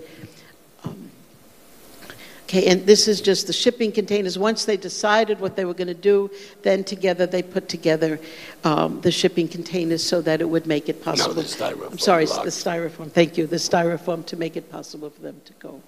Okay, 2.50 2.66
and 2.66 2.84
this 2.88 3.08
is 3.08 3.22
just 3.22 3.46
the 3.46 3.54
shipping 3.54 3.92
containers. 3.92 4.40
Once 4.40 4.66
they 4.66 4.76
decided 4.76 5.40
what 5.40 5.56
they 5.56 5.66
were 5.66 5.74
going 5.76 5.88
to 5.88 5.94
do, 5.94 6.32
then 6.64 6.84
together 6.84 7.28
they 7.28 7.44
put 7.44 7.70
together 7.70 8.20
um, 8.64 9.02
the 9.02 9.12
shipping 9.12 9.48
containers 9.48 10.04
so 10.04 10.20
that 10.22 10.42
it 10.42 10.50
would 10.50 10.66
make 10.66 10.90
it 10.90 11.04
possible. 11.04 11.36
No, 11.36 11.42
the 11.44 11.48
styrofoam. 11.48 11.92
I'm 11.92 12.00
sorry, 12.00 12.26
block. 12.26 12.46
the 12.46 12.50
styrofoam. 12.50 13.12
Thank 13.12 13.38
you, 13.38 13.46
the 13.46 13.58
styrofoam 13.58 14.26
to 14.26 14.36
make 14.36 14.58
it 14.58 14.72
possible 14.72 15.12
for 15.12 15.22
them 15.22 15.40
to 15.46 15.54
go 15.60 15.80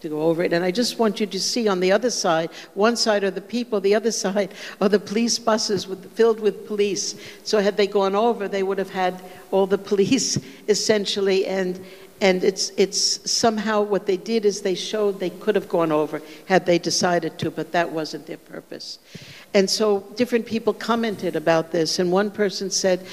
to 0.00 0.08
go 0.08 0.22
over 0.22 0.42
it. 0.42 0.52
And 0.52 0.64
I 0.64 0.70
just 0.70 0.98
want 0.98 1.20
you 1.20 1.26
to 1.26 1.40
see 1.40 1.68
on 1.68 1.80
the 1.80 1.92
other 1.92 2.10
side, 2.10 2.50
one 2.74 2.96
side 2.96 3.24
are 3.24 3.30
the 3.30 3.40
people, 3.40 3.80
the 3.80 3.94
other 3.94 4.12
side 4.24 4.54
are 4.80 4.88
the 4.88 4.98
police 4.98 5.38
buses 5.38 5.86
with, 5.86 6.10
filled 6.12 6.40
with 6.40 6.66
police. 6.66 7.14
So 7.44 7.60
had 7.60 7.76
they 7.76 7.86
gone 7.86 8.14
over, 8.14 8.48
they 8.48 8.62
would 8.62 8.78
have 8.78 8.90
had 8.90 9.22
all 9.50 9.66
the 9.66 9.78
police 9.92 10.38
essentially 10.68 11.46
and 11.46 11.84
and 12.20 12.42
it's, 12.42 12.70
it's 12.76 13.30
somehow 13.30 13.82
what 13.82 14.06
they 14.06 14.16
did 14.16 14.44
is 14.44 14.62
they 14.62 14.74
showed 14.74 15.20
they 15.20 15.30
could 15.30 15.54
have 15.54 15.68
gone 15.68 15.92
over 15.92 16.22
had 16.46 16.64
they 16.64 16.78
decided 16.78 17.38
to, 17.38 17.50
but 17.50 17.72
that 17.72 17.90
wasn't 17.90 18.26
their 18.26 18.38
purpose. 18.38 18.98
And 19.52 19.68
so 19.68 20.00
different 20.16 20.46
people 20.46 20.72
commented 20.72 21.36
about 21.36 21.72
this, 21.72 21.98
and 21.98 22.10
one 22.10 22.30
person 22.30 22.70
said, 22.70 23.06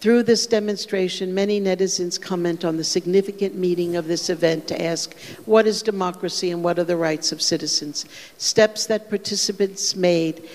through 0.00 0.24
this 0.24 0.46
demonstration, 0.46 1.34
many 1.34 1.60
netizens 1.60 2.20
comment 2.20 2.64
on 2.64 2.76
the 2.76 2.84
significant 2.84 3.54
meaning 3.54 3.96
of 3.96 4.06
this 4.06 4.28
event 4.28 4.68
to 4.68 4.80
ask 4.80 5.18
what 5.46 5.66
is 5.66 5.82
democracy 5.82 6.50
and 6.50 6.62
what 6.62 6.78
are 6.78 6.84
the 6.84 6.96
rights 6.96 7.32
of 7.32 7.40
citizens. 7.40 8.04
Steps 8.36 8.86
that 8.86 9.08
participants 9.08 9.96
made 9.96 10.48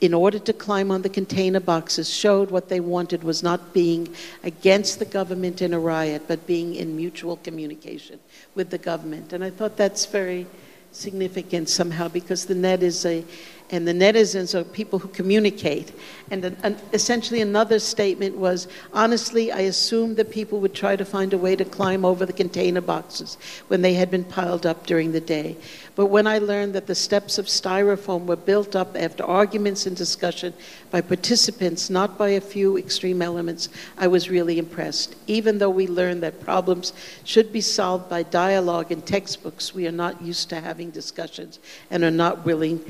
in 0.00 0.14
order 0.14 0.38
to 0.38 0.52
climb 0.52 0.90
on 0.90 1.02
the 1.02 1.08
container 1.08 1.60
boxes 1.60 2.08
showed 2.08 2.50
what 2.50 2.68
they 2.68 2.80
wanted 2.80 3.22
was 3.22 3.42
not 3.42 3.74
being 3.74 4.08
against 4.42 4.98
the 4.98 5.04
government 5.04 5.60
in 5.60 5.74
a 5.74 5.78
riot, 5.78 6.22
but 6.26 6.46
being 6.46 6.74
in 6.74 6.96
mutual 6.96 7.36
communication 7.38 8.18
with 8.54 8.70
the 8.70 8.78
government. 8.78 9.32
And 9.32 9.44
I 9.44 9.50
thought 9.50 9.76
that's 9.76 10.06
very 10.06 10.46
significant 10.92 11.68
somehow 11.68 12.08
because 12.08 12.46
the 12.46 12.54
net 12.54 12.82
is 12.82 13.04
a 13.04 13.24
and 13.72 13.86
the 13.86 13.92
netizens 13.92 14.54
are 14.54 14.64
people 14.64 14.98
who 14.98 15.08
communicate. 15.08 15.92
And 16.30 16.44
an, 16.44 16.76
essentially, 16.92 17.40
another 17.40 17.78
statement 17.78 18.36
was 18.36 18.66
honestly, 18.92 19.52
I 19.52 19.60
assumed 19.60 20.16
that 20.16 20.30
people 20.30 20.60
would 20.60 20.74
try 20.74 20.96
to 20.96 21.04
find 21.04 21.32
a 21.32 21.38
way 21.38 21.54
to 21.54 21.64
climb 21.64 22.04
over 22.04 22.26
the 22.26 22.32
container 22.32 22.80
boxes 22.80 23.38
when 23.68 23.82
they 23.82 23.94
had 23.94 24.10
been 24.10 24.24
piled 24.24 24.66
up 24.66 24.86
during 24.86 25.12
the 25.12 25.20
day. 25.20 25.56
But 25.94 26.06
when 26.06 26.26
I 26.26 26.38
learned 26.38 26.74
that 26.74 26.86
the 26.86 26.94
steps 26.94 27.38
of 27.38 27.46
styrofoam 27.46 28.26
were 28.26 28.36
built 28.36 28.74
up 28.74 28.96
after 28.96 29.24
arguments 29.24 29.86
and 29.86 29.96
discussion 29.96 30.52
by 30.90 31.00
participants, 31.00 31.90
not 31.90 32.18
by 32.18 32.30
a 32.30 32.40
few 32.40 32.76
extreme 32.76 33.22
elements, 33.22 33.68
I 33.96 34.08
was 34.08 34.30
really 34.30 34.58
impressed. 34.58 35.14
Even 35.26 35.58
though 35.58 35.70
we 35.70 35.86
learned 35.86 36.22
that 36.22 36.40
problems 36.40 36.92
should 37.22 37.52
be 37.52 37.60
solved 37.60 38.08
by 38.08 38.24
dialogue 38.24 38.90
in 38.90 39.02
textbooks, 39.02 39.74
we 39.74 39.86
are 39.86 39.92
not 39.92 40.20
used 40.22 40.48
to 40.50 40.60
having 40.60 40.90
discussions 40.90 41.60
and 41.90 42.02
are 42.02 42.10
not 42.10 42.44
willing 42.44 42.84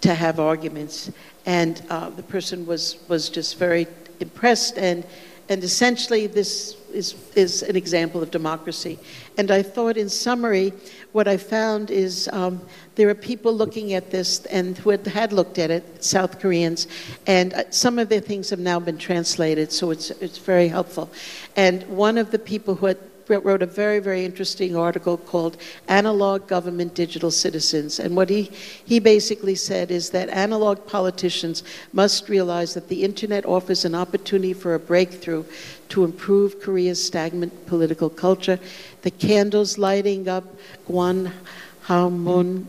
to 0.00 0.14
have 0.14 0.40
arguments. 0.40 1.10
And 1.46 1.82
uh, 1.90 2.10
the 2.10 2.22
person 2.22 2.66
was, 2.66 2.96
was 3.08 3.28
just 3.28 3.58
very 3.58 3.86
impressed. 4.20 4.78
And, 4.78 5.04
and 5.48 5.64
essentially, 5.64 6.26
this 6.26 6.76
is, 6.92 7.14
is 7.34 7.62
an 7.62 7.76
example 7.76 8.22
of 8.22 8.30
democracy. 8.30 8.98
And 9.38 9.50
I 9.50 9.62
thought, 9.62 9.96
in 9.96 10.08
summary, 10.08 10.72
what 11.12 11.26
I 11.28 11.36
found 11.36 11.90
is 11.90 12.28
um, 12.32 12.60
there 12.94 13.08
are 13.08 13.14
people 13.14 13.52
looking 13.52 13.94
at 13.94 14.10
this 14.10 14.44
and 14.46 14.76
who 14.78 14.90
had, 14.90 15.06
had 15.06 15.32
looked 15.32 15.58
at 15.58 15.70
it, 15.70 16.04
South 16.04 16.38
Koreans, 16.40 16.86
and 17.26 17.54
uh, 17.54 17.70
some 17.70 17.98
of 17.98 18.08
their 18.08 18.20
things 18.20 18.50
have 18.50 18.58
now 18.58 18.78
been 18.80 18.98
translated, 18.98 19.72
so 19.72 19.90
it's, 19.90 20.10
it's 20.10 20.38
very 20.38 20.68
helpful. 20.68 21.10
And 21.56 21.82
one 21.88 22.18
of 22.18 22.30
the 22.30 22.38
people 22.38 22.74
who 22.74 22.86
had 22.86 22.98
wrote 23.38 23.62
a 23.62 23.66
very, 23.66 24.00
very 24.00 24.24
interesting 24.24 24.76
article 24.76 25.16
called 25.16 25.56
Analog 25.88 26.46
Government 26.48 26.94
Digital 26.94 27.30
Citizens. 27.30 28.00
And 28.00 28.16
what 28.16 28.28
he, 28.28 28.50
he 28.84 28.98
basically 28.98 29.54
said 29.54 29.90
is 29.90 30.10
that 30.10 30.28
analog 30.28 30.86
politicians 30.86 31.62
must 31.92 32.28
realize 32.28 32.74
that 32.74 32.88
the 32.88 33.04
internet 33.04 33.46
offers 33.46 33.84
an 33.84 33.94
opportunity 33.94 34.52
for 34.52 34.74
a 34.74 34.78
breakthrough 34.78 35.44
to 35.90 36.04
improve 36.04 36.60
Korea's 36.60 37.04
stagnant 37.04 37.66
political 37.66 38.10
culture. 38.10 38.58
The 39.02 39.10
candles 39.10 39.78
lighting 39.78 40.28
up 40.28 40.44
Guan 40.88 41.32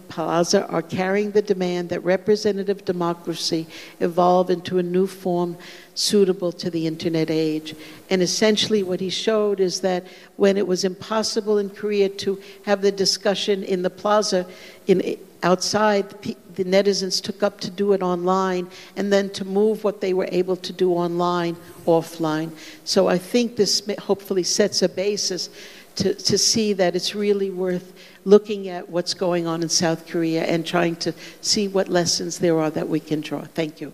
Plaza 0.07 0.67
are 0.67 0.81
carrying 0.81 1.31
the 1.31 1.41
demand 1.41 1.89
that 1.89 1.99
representative 1.99 2.85
democracy 2.85 3.67
evolve 3.99 4.49
into 4.49 4.79
a 4.79 4.83
new 4.83 5.05
form 5.05 5.57
suitable 5.93 6.51
to 6.51 6.69
the 6.69 6.87
internet 6.87 7.29
age. 7.29 7.75
And 8.09 8.21
essentially, 8.21 8.83
what 8.83 8.99
he 8.99 9.09
showed 9.09 9.59
is 9.59 9.81
that 9.81 10.05
when 10.37 10.57
it 10.57 10.67
was 10.67 10.83
impossible 10.83 11.57
in 11.57 11.69
Korea 11.69 12.09
to 12.09 12.41
have 12.65 12.81
the 12.81 12.91
discussion 12.91 13.63
in 13.63 13.81
the 13.81 13.89
plaza, 13.89 14.45
in 14.87 15.17
outside, 15.43 16.09
the 16.55 16.63
netizens 16.63 17.21
took 17.21 17.43
up 17.43 17.59
to 17.61 17.69
do 17.69 17.93
it 17.93 18.01
online, 18.01 18.69
and 18.95 19.11
then 19.11 19.29
to 19.31 19.45
move 19.45 19.83
what 19.83 20.01
they 20.01 20.13
were 20.13 20.29
able 20.31 20.55
to 20.55 20.73
do 20.73 20.93
online 20.93 21.55
offline. 21.85 22.51
So 22.83 23.07
I 23.07 23.17
think 23.17 23.55
this 23.55 23.81
hopefully 23.99 24.43
sets 24.43 24.81
a 24.81 24.89
basis 24.89 25.49
to, 25.95 26.13
to 26.13 26.37
see 26.37 26.73
that 26.73 26.95
it's 26.95 27.15
really 27.15 27.49
worth 27.49 27.93
looking 28.23 28.69
at 28.69 28.87
what's 28.89 29.13
going 29.13 29.47
on 29.47 29.61
in 29.63 29.69
South 29.69 30.07
Korea 30.07 30.43
and 30.43 30.65
trying 30.65 30.95
to 30.97 31.13
see 31.41 31.67
what 31.67 31.89
lessons 31.89 32.39
there 32.39 32.59
are 32.59 32.69
that 32.69 32.87
we 32.87 32.99
can 32.99 33.21
draw. 33.21 33.41
Thank 33.41 33.81
you. 33.81 33.91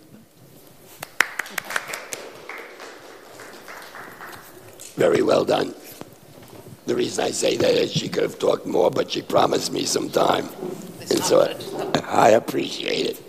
Very 4.98 5.22
well 5.22 5.46
done. 5.46 5.76
The 6.88 6.96
reason 6.96 7.24
I 7.24 7.30
say 7.30 7.56
that 7.56 7.76
is 7.76 7.94
she 7.94 8.10
could 8.10 8.24
have 8.24 8.40
talked 8.40 8.66
more, 8.66 8.90
but 8.90 9.12
she 9.12 9.22
promised 9.22 9.72
me 9.72 9.86
some 9.86 10.10
time. 10.10 10.50
And 11.02 11.24
so 11.24 11.42
I, 11.42 12.00
I 12.10 12.30
appreciate 12.30 13.06
it. 13.06 13.24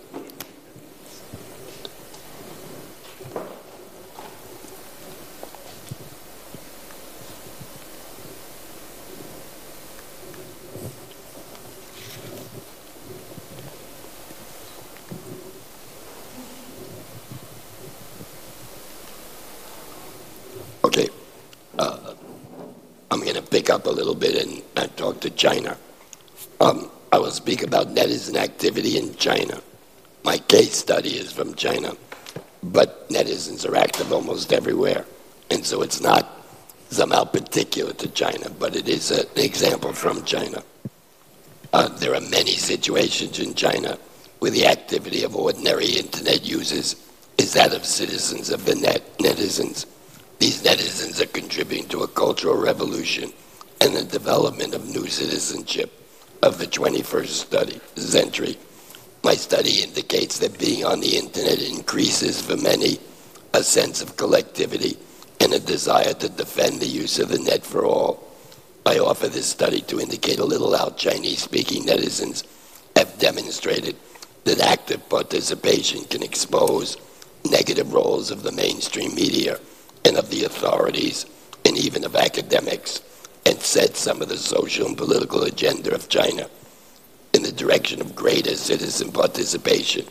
up 23.70 23.86
a 23.86 23.90
little 23.90 24.14
bit 24.14 24.34
and, 24.42 24.62
and 24.76 24.96
talk 24.96 25.20
to 25.20 25.30
China. 25.30 25.76
Um, 26.60 26.90
I 27.12 27.18
will 27.18 27.30
speak 27.30 27.62
netizen 28.28 28.36
activity 28.36 28.98
in 28.98 29.14
China. 29.16 29.60
My 30.24 30.38
case 30.38 30.76
study 30.76 31.10
is 31.10 31.32
from 31.32 31.54
China, 31.54 31.94
but 32.62 33.08
netizens 33.08 33.68
are 33.68 33.76
active 33.76 34.12
almost 34.12 34.52
everywhere. 34.52 35.04
And 35.50 35.64
so 35.64 35.82
it's 35.82 36.00
not 36.00 36.26
somehow 36.90 37.24
particular 37.24 37.92
to 37.94 38.08
China, 38.08 38.50
but 38.50 38.76
it 38.76 38.88
is 38.88 39.10
an 39.10 39.26
example 39.36 39.92
from 39.92 40.24
China. 40.24 40.62
Uh, 41.72 41.88
there 41.98 42.14
are 42.14 42.20
many 42.20 42.52
situations 42.52 43.38
in 43.38 43.54
China 43.54 43.98
where 44.38 44.50
the 44.50 44.66
activity 44.66 45.24
of 45.24 45.36
ordinary 45.36 45.86
internet 45.86 46.44
users 46.44 46.96
is 47.36 47.52
that 47.52 47.74
of 47.74 47.84
citizens 47.84 48.50
of 48.50 48.64
the 48.64 48.74
net, 48.74 49.02
netizens. 49.18 49.86
These 50.38 50.62
netizens 50.62 51.20
are 51.20 51.26
contributing 51.26 51.88
to 51.88 52.02
a 52.02 52.08
cultural 52.08 52.56
revolution 52.56 53.32
and 53.80 53.94
the 53.94 54.04
development 54.04 54.74
of 54.74 54.88
new 54.88 55.06
citizenship 55.06 55.92
of 56.42 56.58
the 56.58 56.66
21st 56.66 57.98
century. 57.98 58.56
My 59.24 59.34
study 59.34 59.82
indicates 59.82 60.38
that 60.38 60.58
being 60.58 60.84
on 60.84 61.00
the 61.00 61.16
internet 61.16 61.60
increases 61.60 62.40
for 62.40 62.56
many 62.56 62.98
a 63.54 63.62
sense 63.62 64.00
of 64.02 64.16
collectivity 64.16 64.96
and 65.40 65.52
a 65.52 65.58
desire 65.58 66.14
to 66.14 66.28
defend 66.28 66.80
the 66.80 66.86
use 66.86 67.18
of 67.18 67.28
the 67.28 67.38
net 67.38 67.64
for 67.64 67.84
all. 67.84 68.28
I 68.86 68.98
offer 68.98 69.28
this 69.28 69.46
study 69.46 69.80
to 69.82 70.00
indicate 70.00 70.38
a 70.38 70.44
little 70.44 70.76
how 70.76 70.90
Chinese 70.90 71.42
speaking 71.42 71.84
netizens 71.84 72.44
have 72.96 73.18
demonstrated 73.18 73.96
that 74.44 74.60
active 74.60 75.08
participation 75.08 76.04
can 76.04 76.22
expose 76.22 76.96
negative 77.50 77.92
roles 77.92 78.30
of 78.30 78.42
the 78.42 78.52
mainstream 78.52 79.14
media 79.14 79.58
and 80.04 80.16
of 80.16 80.30
the 80.30 80.44
authorities 80.44 81.26
and 81.64 81.76
even 81.76 82.04
of 82.04 82.16
academics 82.16 83.02
and 83.46 83.60
set 83.60 83.96
some 83.96 84.22
of 84.22 84.28
the 84.28 84.36
social 84.36 84.86
and 84.86 84.96
political 84.96 85.42
agenda 85.44 85.94
of 85.94 86.08
China 86.08 86.48
in 87.34 87.42
the 87.42 87.52
direction 87.52 88.00
of 88.00 88.14
greater 88.16 88.56
citizen 88.56 89.12
participation. 89.12 90.06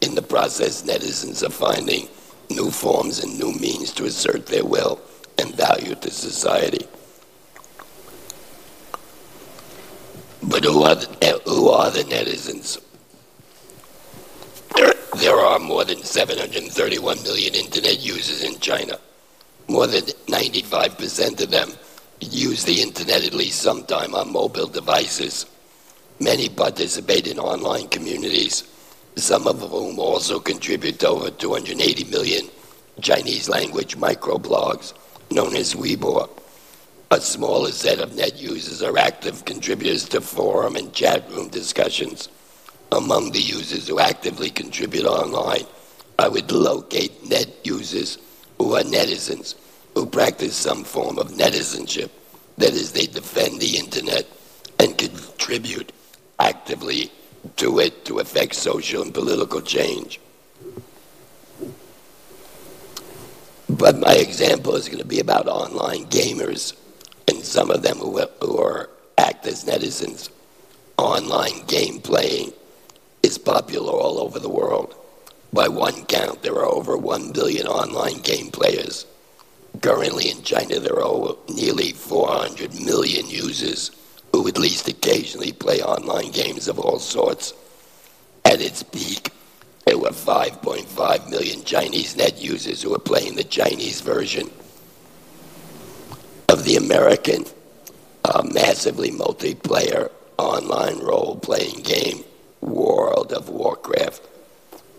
In 0.00 0.14
the 0.14 0.22
process, 0.22 0.82
netizens 0.82 1.46
are 1.46 1.50
finding 1.50 2.08
new 2.50 2.70
forms 2.70 3.22
and 3.22 3.38
new 3.38 3.52
means 3.52 3.92
to 3.92 4.04
assert 4.04 4.46
their 4.46 4.64
will 4.64 5.00
and 5.38 5.54
value 5.54 5.94
to 5.94 6.10
society. 6.10 6.86
But 10.42 10.64
who 10.64 10.82
are 10.82 10.94
the, 10.94 11.08
eh, 11.22 11.38
who 11.46 11.70
are 11.70 11.90
the 11.90 12.04
netizens? 12.04 12.80
There, 14.76 14.92
there 15.16 15.36
are 15.36 15.58
more 15.58 15.84
than 15.84 16.02
731 16.02 17.22
million 17.22 17.54
internet 17.54 18.00
users 18.00 18.42
in 18.42 18.60
China. 18.60 18.98
More 19.68 19.86
than 19.86 20.02
95% 20.02 21.40
of 21.40 21.50
them 21.50 21.72
use 22.20 22.64
the 22.64 22.82
internet 22.82 23.24
at 23.24 23.34
least 23.34 23.60
sometime 23.60 24.14
on 24.14 24.32
mobile 24.32 24.66
devices. 24.66 25.46
Many 26.20 26.48
participate 26.48 27.26
in 27.26 27.38
online 27.38 27.88
communities, 27.88 28.64
some 29.16 29.46
of 29.46 29.60
whom 29.60 29.98
also 29.98 30.38
contribute 30.38 31.00
to 31.00 31.08
over 31.08 31.30
280 31.30 32.04
million 32.04 32.48
Chinese 33.00 33.48
language 33.48 33.96
microblogs 33.96 34.94
known 35.30 35.56
as 35.56 35.74
Weibo. 35.74 36.30
A 37.10 37.20
smaller 37.20 37.70
set 37.70 37.98
of 37.98 38.14
net 38.16 38.36
users 38.38 38.82
are 38.82 38.96
active 38.98 39.44
contributors 39.44 40.08
to 40.08 40.20
forum 40.20 40.76
and 40.76 40.92
chat 40.92 41.28
room 41.30 41.48
discussions. 41.48 42.28
Among 42.92 43.32
the 43.32 43.40
users 43.40 43.88
who 43.88 43.98
actively 43.98 44.50
contribute 44.50 45.04
online, 45.04 45.66
I 46.18 46.28
would 46.28 46.50
locate 46.52 47.28
net 47.28 47.48
users 47.64 48.18
who 48.58 48.74
are 48.76 48.82
netizens 48.82 49.56
who 49.94 50.06
practice 50.06 50.56
some 50.56 50.84
form 50.84 51.18
of 51.18 51.30
netizenship. 51.32 52.10
That 52.58 52.72
is, 52.72 52.92
they 52.92 53.06
defend 53.06 53.60
the 53.60 53.78
internet 53.78 54.26
and 54.78 54.96
contribute 54.96 55.92
actively 56.38 57.10
to 57.56 57.78
it 57.78 58.04
to 58.06 58.18
affect 58.18 58.54
social 58.54 59.02
and 59.02 59.12
political 59.12 59.60
change. 59.60 60.20
But 63.68 63.98
my 63.98 64.14
example 64.14 64.76
is 64.76 64.88
going 64.88 65.00
to 65.00 65.06
be 65.06 65.20
about 65.20 65.48
online 65.48 66.06
gamers 66.06 66.76
and 67.28 67.42
some 67.42 67.70
of 67.70 67.82
them 67.82 67.98
who, 67.98 68.20
who 68.40 68.58
are 68.58 68.90
act 69.18 69.46
as 69.46 69.64
netizens. 69.64 70.30
Online 70.96 71.64
game 71.66 72.00
playing 72.00 72.52
is 73.22 73.38
popular 73.38 73.92
all 73.92 74.18
over 74.20 74.38
the 74.38 74.48
world. 74.48 74.94
By 75.52 75.68
one 75.68 76.04
count, 76.06 76.42
there 76.42 76.54
are 76.54 76.66
over 76.66 76.96
1 76.96 77.32
billion 77.32 77.66
online 77.66 78.18
game 78.20 78.50
players. 78.50 79.06
Currently 79.80 80.30
in 80.30 80.42
China, 80.42 80.78
there 80.78 81.02
are 81.02 81.36
nearly 81.48 81.92
400 81.92 82.80
million 82.80 83.28
users 83.28 83.90
who 84.32 84.46
at 84.48 84.58
least 84.58 84.88
occasionally 84.88 85.52
play 85.52 85.80
online 85.82 86.30
games 86.30 86.68
of 86.68 86.78
all 86.78 86.98
sorts. 86.98 87.54
At 88.44 88.60
its 88.60 88.82
peak, 88.82 89.30
there 89.84 89.98
were 89.98 90.10
5.5 90.10 91.30
million 91.30 91.62
Chinese 91.64 92.16
net 92.16 92.40
users 92.40 92.82
who 92.82 92.90
were 92.90 92.98
playing 92.98 93.34
the 93.36 93.44
Chinese 93.44 94.00
version 94.00 94.50
of 96.48 96.64
the 96.64 96.76
American 96.76 97.44
uh, 98.24 98.42
massively 98.52 99.10
multiplayer 99.10 100.10
online 100.38 100.98
role 100.98 101.36
playing 101.36 101.80
game, 101.82 102.24
World 102.60 103.32
of 103.32 103.48
Warcraft. 103.48 104.22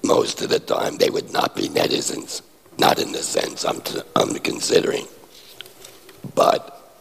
Most 0.03 0.41
of 0.41 0.49
the 0.49 0.59
time, 0.59 0.97
they 0.97 1.09
would 1.09 1.31
not 1.33 1.55
be 1.55 1.67
netizens. 1.67 2.41
Not 2.77 2.99
in 2.99 3.11
the 3.13 3.23
sense 3.23 3.63
I'm, 3.63 3.81
t- 3.81 4.01
I'm 4.15 4.33
considering, 4.39 5.07
but 6.33 6.91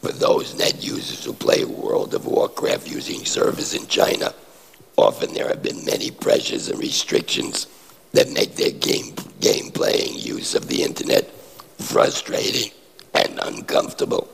for 0.00 0.12
those 0.12 0.56
net 0.56 0.82
users 0.82 1.24
who 1.24 1.34
play 1.34 1.64
World 1.64 2.14
of 2.14 2.26
Warcraft 2.26 2.90
using 2.90 3.26
servers 3.26 3.74
in 3.74 3.86
China, 3.86 4.32
often 4.96 5.34
there 5.34 5.48
have 5.48 5.62
been 5.62 5.84
many 5.84 6.10
pressures 6.10 6.68
and 6.68 6.78
restrictions 6.78 7.66
that 8.12 8.30
make 8.30 8.56
their 8.56 8.70
game, 8.70 9.14
game 9.40 9.70
playing 9.70 10.18
use 10.18 10.54
of 10.54 10.68
the 10.68 10.82
internet 10.82 11.30
frustrating 11.78 12.72
and 13.14 13.38
uncomfortable. 13.42 14.26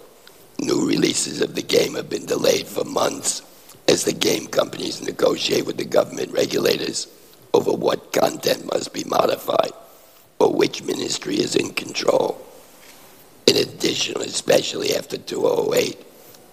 New 0.60 0.86
releases 0.86 1.40
of 1.40 1.54
the 1.54 1.62
game 1.62 1.94
have 1.94 2.08
been 2.08 2.26
delayed 2.26 2.66
for 2.66 2.84
months 2.84 3.42
as 3.88 4.04
the 4.04 4.12
game 4.12 4.46
companies 4.46 5.02
negotiate 5.02 5.66
with 5.66 5.76
the 5.76 5.84
government 5.84 6.32
regulators 6.32 7.08
over 7.52 7.72
what 7.72 8.12
content 8.12 8.64
must 8.72 8.92
be 8.92 9.04
modified 9.04 9.72
or 10.38 10.52
which 10.52 10.82
ministry 10.82 11.36
is 11.36 11.56
in 11.56 11.70
control. 11.70 12.40
In 13.46 13.56
addition, 13.56 14.20
especially 14.20 14.94
after 14.94 15.16
2008, 15.16 16.04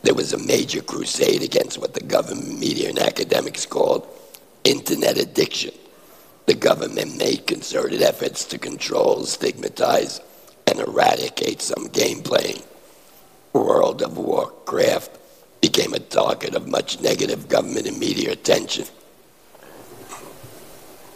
there 0.03 0.13
was 0.13 0.33
a 0.33 0.37
major 0.37 0.81
crusade 0.81 1.41
against 1.41 1.77
what 1.77 1.93
the 1.93 2.03
government, 2.03 2.59
media, 2.59 2.89
and 2.89 2.99
academics 2.99 3.65
called 3.65 4.07
internet 4.63 5.17
addiction. 5.17 5.73
The 6.45 6.53
government 6.53 7.17
made 7.17 7.47
concerted 7.47 8.01
efforts 8.01 8.43
to 8.45 8.57
control, 8.57 9.23
stigmatize, 9.23 10.19
and 10.67 10.79
eradicate 10.79 11.61
some 11.61 11.87
game 11.87 12.21
playing. 12.21 12.61
World 13.53 14.01
of 14.01 14.17
Warcraft 14.17 15.17
became 15.61 15.93
a 15.93 15.99
target 15.99 16.55
of 16.55 16.67
much 16.67 16.99
negative 16.99 17.47
government 17.47 17.87
and 17.87 17.97
media 17.97 18.33
attention. 18.33 18.85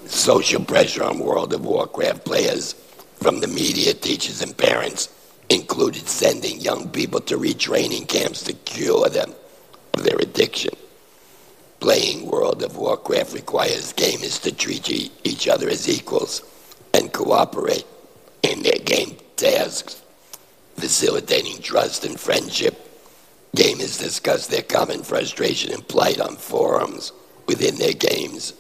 Social 0.10 0.64
pressure 0.64 1.04
on 1.04 1.20
World 1.20 1.54
of 1.54 1.66
Warcraft 1.66 2.24
players 2.24 2.74
from 3.20 3.42
the 3.42 3.48
media, 3.48 3.94
teachers, 3.94 4.42
and 4.42 4.58
parents 4.58 5.10
included 5.50 6.08
sending 6.08 6.62
young 6.62 6.90
people 6.90 7.20
to 7.22 7.38
retraining 7.38 8.08
camps 8.08 8.42
to 8.44 8.54
cure 8.54 9.10
them 9.10 9.34
of 9.94 10.04
their 10.04 10.18
addiction. 10.18 10.74
Playing 11.82 12.26
World 12.26 12.64
of 12.64 12.78
Warcraft 12.78 13.34
requires 13.34 13.94
gamers 13.94 14.42
to 14.44 14.52
treat 14.52 14.90
each 15.24 15.48
other 15.48 15.70
as 15.70 15.90
equals 15.90 16.42
and 16.94 17.12
cooperate 17.12 17.86
in 18.44 18.64
their 18.64 18.80
game 18.84 19.18
tasks, 19.36 20.02
facilitating 20.76 21.62
trust 21.62 22.06
and 22.06 22.20
friendship. 22.20 22.76
Gamers 23.56 24.00
discuss 24.00 24.48
their 24.48 24.64
common 24.64 25.04
frustration 25.04 25.74
and 25.74 25.88
plight 25.88 26.22
on 26.22 26.38
forums 26.38 27.12
within 27.48 27.78
their 27.78 27.94
games 27.94 28.54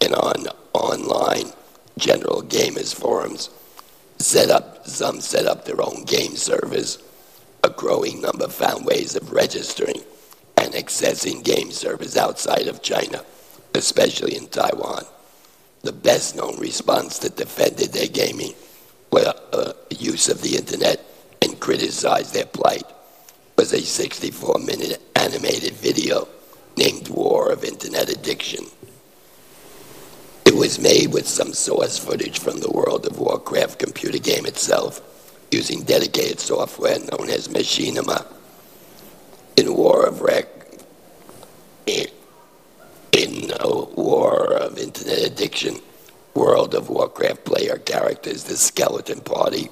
and 0.00 0.14
on 0.14 0.46
online 0.80 1.52
general 1.98 2.42
gamers 2.42 2.94
forums. 2.94 3.50
Set 4.18 4.50
up, 4.50 4.86
some 4.86 5.20
set 5.20 5.46
up 5.46 5.64
their 5.64 5.80
own 5.80 6.04
game 6.04 6.36
servers. 6.36 6.98
A 7.62 7.70
growing 7.70 8.20
number 8.20 8.48
found 8.48 8.84
ways 8.84 9.16
of 9.16 9.32
registering 9.32 10.02
and 10.56 10.74
accessing 10.74 11.44
game 11.44 11.70
servers 11.70 12.16
outside 12.16 12.68
of 12.68 12.82
China, 12.82 13.24
especially 13.74 14.36
in 14.36 14.48
Taiwan. 14.48 15.04
The 15.82 15.92
best 15.92 16.36
known 16.36 16.58
response 16.58 17.18
that 17.18 17.36
defended 17.36 17.92
their 17.92 18.08
gaming 18.08 18.54
well, 19.10 19.34
uh, 19.52 19.72
use 19.90 20.28
of 20.28 20.40
the 20.42 20.56
internet 20.56 21.04
and 21.42 21.58
criticized 21.58 22.32
their 22.32 22.46
plight 22.46 22.84
was 23.56 23.72
a 23.72 23.80
64 23.80 24.58
minute 24.60 25.00
animated 25.16 25.74
video 25.74 26.28
named 26.76 27.08
War 27.08 27.50
of 27.50 27.64
Internet 27.64 28.08
Addiction. 28.08 28.66
It 30.50 30.56
was 30.56 30.80
made 30.80 31.12
with 31.12 31.28
some 31.28 31.52
source 31.52 31.96
footage 31.96 32.40
from 32.40 32.58
the 32.58 32.72
World 32.72 33.06
of 33.06 33.20
Warcraft 33.20 33.78
computer 33.78 34.18
game 34.18 34.46
itself 34.46 35.00
using 35.52 35.84
dedicated 35.84 36.40
software 36.40 36.98
known 36.98 37.30
as 37.30 37.46
Machinima. 37.46 38.26
In 39.56 39.72
War 39.72 40.04
of 40.06 40.22
Rec, 40.22 40.48
in, 41.86 42.08
uh, 43.60 43.86
War 43.94 44.54
of 44.54 44.76
Internet 44.76 45.24
Addiction, 45.24 45.76
World 46.34 46.74
of 46.74 46.90
Warcraft 46.90 47.44
player 47.44 47.78
characters, 47.78 48.42
the 48.42 48.56
Skeleton 48.56 49.20
Party, 49.20 49.68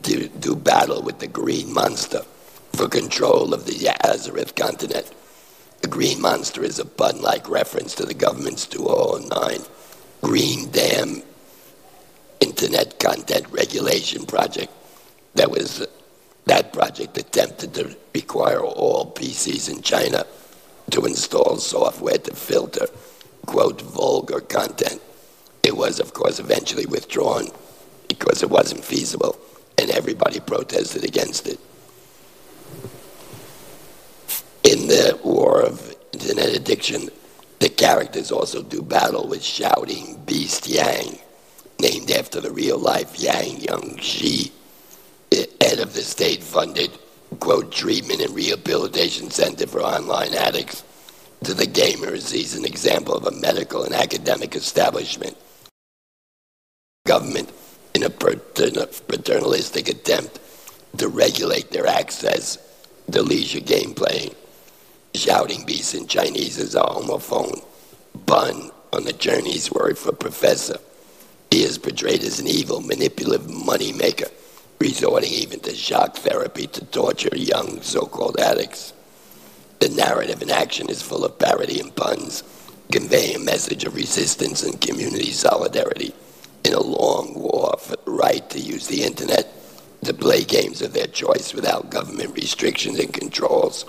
do, 0.00 0.28
do 0.28 0.56
battle 0.56 1.02
with 1.02 1.18
the 1.18 1.26
Green 1.26 1.74
Monster 1.74 2.22
for 2.72 2.88
control 2.88 3.52
of 3.52 3.66
the 3.66 3.74
Azeroth 4.02 4.56
continent. 4.56 5.12
The 5.82 5.88
Green 5.88 6.22
Monster 6.22 6.64
is 6.64 6.78
a 6.78 6.86
pun-like 6.86 7.50
reference 7.50 7.94
to 7.96 8.06
the 8.06 8.14
government's 8.14 8.66
2009 8.66 9.66
Green 10.20 10.70
Dam 10.70 11.22
Internet 12.40 12.98
Content 12.98 13.46
Regulation 13.50 14.26
Project. 14.26 14.72
That 15.34 15.50
was 15.50 15.80
uh, 15.80 15.86
that 16.46 16.72
project 16.72 17.16
attempted 17.18 17.74
to 17.74 17.96
require 18.14 18.60
all 18.60 19.12
PCs 19.12 19.70
in 19.70 19.82
China 19.82 20.24
to 20.90 21.04
install 21.04 21.56
software 21.56 22.18
to 22.18 22.34
filter, 22.34 22.86
quote, 23.46 23.80
vulgar 23.82 24.40
content 24.40 25.00
it 25.62 25.76
was, 25.76 26.00
of 26.00 26.14
course, 26.14 26.38
eventually 26.38 26.86
withdrawn 26.86 27.48
because 28.08 28.42
it 28.42 28.50
wasn't 28.50 28.84
feasible, 28.84 29.38
and 29.78 29.90
everybody 29.90 30.40
protested 30.40 31.04
against 31.04 31.46
it. 31.46 31.60
In 34.64 34.88
the 34.88 35.18
war 35.22 35.62
of 35.62 35.94
internet 36.12 36.54
addiction, 36.56 37.10
the 37.60 37.68
characters 37.68 38.32
also 38.32 38.62
do 38.62 38.82
battle 38.82 39.28
with 39.28 39.42
shouting 39.42 40.20
Beast 40.26 40.66
Yang, 40.66 41.18
named 41.78 42.10
after 42.10 42.40
the 42.40 42.50
real 42.50 42.78
life 42.78 43.20
Yang 43.20 43.60
Yongxin, 43.60 44.50
head 45.30 45.78
of 45.78 45.94
the 45.94 46.00
state 46.02 46.42
funded, 46.42 46.90
quote, 47.38 47.70
treatment 47.70 48.20
and 48.20 48.34
rehabilitation 48.34 49.30
center 49.30 49.66
for 49.66 49.80
online 49.80 50.34
addicts. 50.34 50.82
To 51.44 51.54
the 51.54 51.66
gamers, 51.66 52.32
he's 52.32 52.56
an 52.56 52.64
example 52.64 53.14
of 53.14 53.26
a 53.26 53.30
medical 53.30 53.84
and 53.84 53.94
academic 53.94 54.56
establishment 54.56 55.36
government 57.06 57.50
in 57.94 58.02
a 58.02 58.10
paternalistic 58.10 59.88
attempt 59.88 60.38
to 60.96 61.08
regulate 61.08 61.70
their 61.70 61.86
access 61.86 62.58
to 63.10 63.22
leisure 63.22 63.60
game 63.60 63.94
playing. 63.94 64.34
Shouting 65.14 65.64
beast 65.64 65.94
in 65.94 66.06
Chinese 66.06 66.56
is 66.56 66.74
a 66.74 66.82
homophone. 66.82 67.64
Bun 68.26 68.70
on 68.92 69.04
the 69.04 69.12
Chinese 69.12 69.70
word 69.70 69.98
for 69.98 70.12
professor. 70.12 70.78
He 71.50 71.64
is 71.64 71.78
portrayed 71.78 72.22
as 72.22 72.38
an 72.38 72.46
evil, 72.46 72.80
manipulative 72.80 73.48
moneymaker, 73.48 74.30
resorting 74.78 75.32
even 75.32 75.60
to 75.60 75.74
shock 75.74 76.16
therapy 76.16 76.68
to 76.68 76.84
torture 76.86 77.36
young 77.36 77.82
so-called 77.82 78.38
addicts. 78.38 78.92
The 79.80 79.88
narrative 79.88 80.42
in 80.42 80.50
action 80.50 80.88
is 80.88 81.02
full 81.02 81.24
of 81.24 81.38
parody 81.38 81.80
and 81.80 81.94
puns, 81.94 82.44
conveying 82.92 83.36
a 83.36 83.40
message 83.40 83.84
of 83.84 83.96
resistance 83.96 84.62
and 84.62 84.80
community 84.80 85.32
solidarity 85.32 86.14
in 86.64 86.72
a 86.72 86.80
long 86.80 87.34
war 87.34 87.76
for 87.80 87.96
the 87.96 88.10
right 88.10 88.48
to 88.50 88.60
use 88.60 88.86
the 88.86 89.02
internet 89.02 89.52
to 90.04 90.14
play 90.14 90.44
games 90.44 90.82
of 90.82 90.92
their 90.92 91.06
choice 91.06 91.52
without 91.52 91.90
government 91.90 92.34
restrictions 92.34 92.98
and 92.98 93.12
controls. 93.12 93.84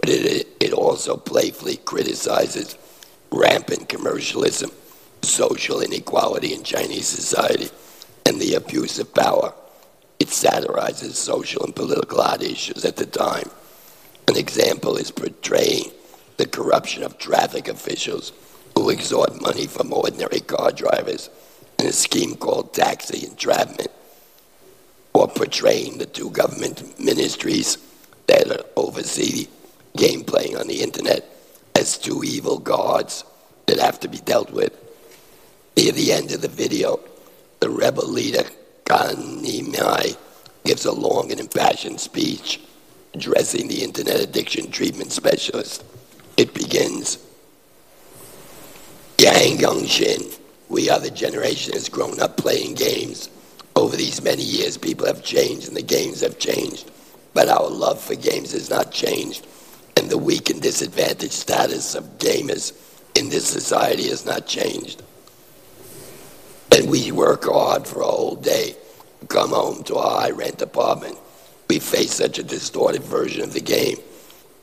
But 0.00 0.10
it, 0.10 0.48
it 0.60 0.72
also 0.72 1.16
playfully 1.16 1.76
criticizes 1.78 2.76
rampant 3.30 3.88
commercialism, 3.88 4.70
social 5.22 5.80
inequality 5.80 6.54
in 6.54 6.62
Chinese 6.62 7.06
society, 7.06 7.70
and 8.24 8.40
the 8.40 8.54
abuse 8.54 8.98
of 8.98 9.12
power. 9.14 9.52
It 10.18 10.28
satirizes 10.28 11.18
social 11.18 11.64
and 11.64 11.74
political 11.74 12.20
odd 12.20 12.42
issues 12.42 12.84
at 12.84 12.96
the 12.96 13.06
time. 13.06 13.50
An 14.28 14.36
example 14.36 14.96
is 14.96 15.10
portraying 15.10 15.92
the 16.36 16.46
corruption 16.46 17.02
of 17.02 17.18
traffic 17.18 17.68
officials 17.68 18.32
who 18.74 18.90
extort 18.90 19.40
money 19.40 19.66
from 19.66 19.92
ordinary 19.92 20.40
car 20.40 20.70
drivers 20.72 21.30
in 21.78 21.86
a 21.86 21.92
scheme 21.92 22.34
called 22.34 22.74
taxi 22.74 23.26
entrapment, 23.26 23.90
or 25.14 25.28
portraying 25.28 25.98
the 25.98 26.06
two 26.06 26.30
government 26.30 26.98
ministries 26.98 27.78
that 28.26 28.70
oversee 28.76 29.46
game 29.96 30.22
playing 30.24 30.56
on 30.56 30.66
the 30.66 30.82
internet 30.82 31.24
as 31.74 31.98
two 31.98 32.22
evil 32.24 32.58
gods 32.58 33.24
that 33.66 33.78
have 33.78 33.98
to 34.00 34.08
be 34.08 34.18
dealt 34.18 34.50
with. 34.50 34.72
Near 35.76 35.92
the 35.92 36.12
end 36.12 36.32
of 36.32 36.40
the 36.40 36.48
video, 36.48 37.00
the 37.60 37.68
rebel 37.68 38.06
leader, 38.06 38.44
Kanimai, 38.84 40.16
gives 40.64 40.84
a 40.84 40.92
long 40.92 41.30
and 41.30 41.40
impassioned 41.40 42.00
speech 42.00 42.60
addressing 43.14 43.68
the 43.68 43.82
internet 43.82 44.20
addiction 44.20 44.70
treatment 44.70 45.10
specialist. 45.12 45.84
It 46.36 46.52
begins 46.54 47.18
Yang 49.18 49.58
Yongxin 49.58 50.38
we 50.68 50.90
are 50.90 50.98
the 50.98 51.10
generation 51.10 51.72
that's 51.72 51.88
grown 51.88 52.20
up 52.20 52.36
playing 52.36 52.74
games. 52.74 53.30
Over 53.76 53.96
these 53.96 54.22
many 54.22 54.42
years, 54.42 54.76
people 54.76 55.06
have 55.06 55.22
changed 55.22 55.68
and 55.68 55.76
the 55.76 55.82
games 55.82 56.20
have 56.22 56.38
changed. 56.38 56.90
But 57.34 57.48
our 57.48 57.68
love 57.68 58.00
for 58.00 58.14
games 58.14 58.52
has 58.52 58.70
not 58.70 58.90
changed. 58.90 59.46
And 59.96 60.10
the 60.10 60.18
weak 60.18 60.50
and 60.50 60.60
disadvantaged 60.60 61.32
status 61.32 61.94
of 61.94 62.18
gamers 62.18 62.72
in 63.14 63.28
this 63.28 63.46
society 63.46 64.08
has 64.08 64.26
not 64.26 64.46
changed. 64.46 65.02
And 66.76 66.90
we 66.90 67.10
work 67.12 67.44
hard 67.44 67.86
for 67.86 68.02
a 68.02 68.06
whole 68.06 68.36
day, 68.36 68.76
come 69.28 69.50
home 69.50 69.82
to 69.84 69.94
a 69.94 70.10
high 70.10 70.30
rent 70.30 70.60
apartment. 70.60 71.18
We 71.68 71.78
face 71.78 72.12
such 72.12 72.38
a 72.38 72.42
distorted 72.42 73.02
version 73.02 73.42
of 73.42 73.52
the 73.52 73.60
game. 73.60 73.96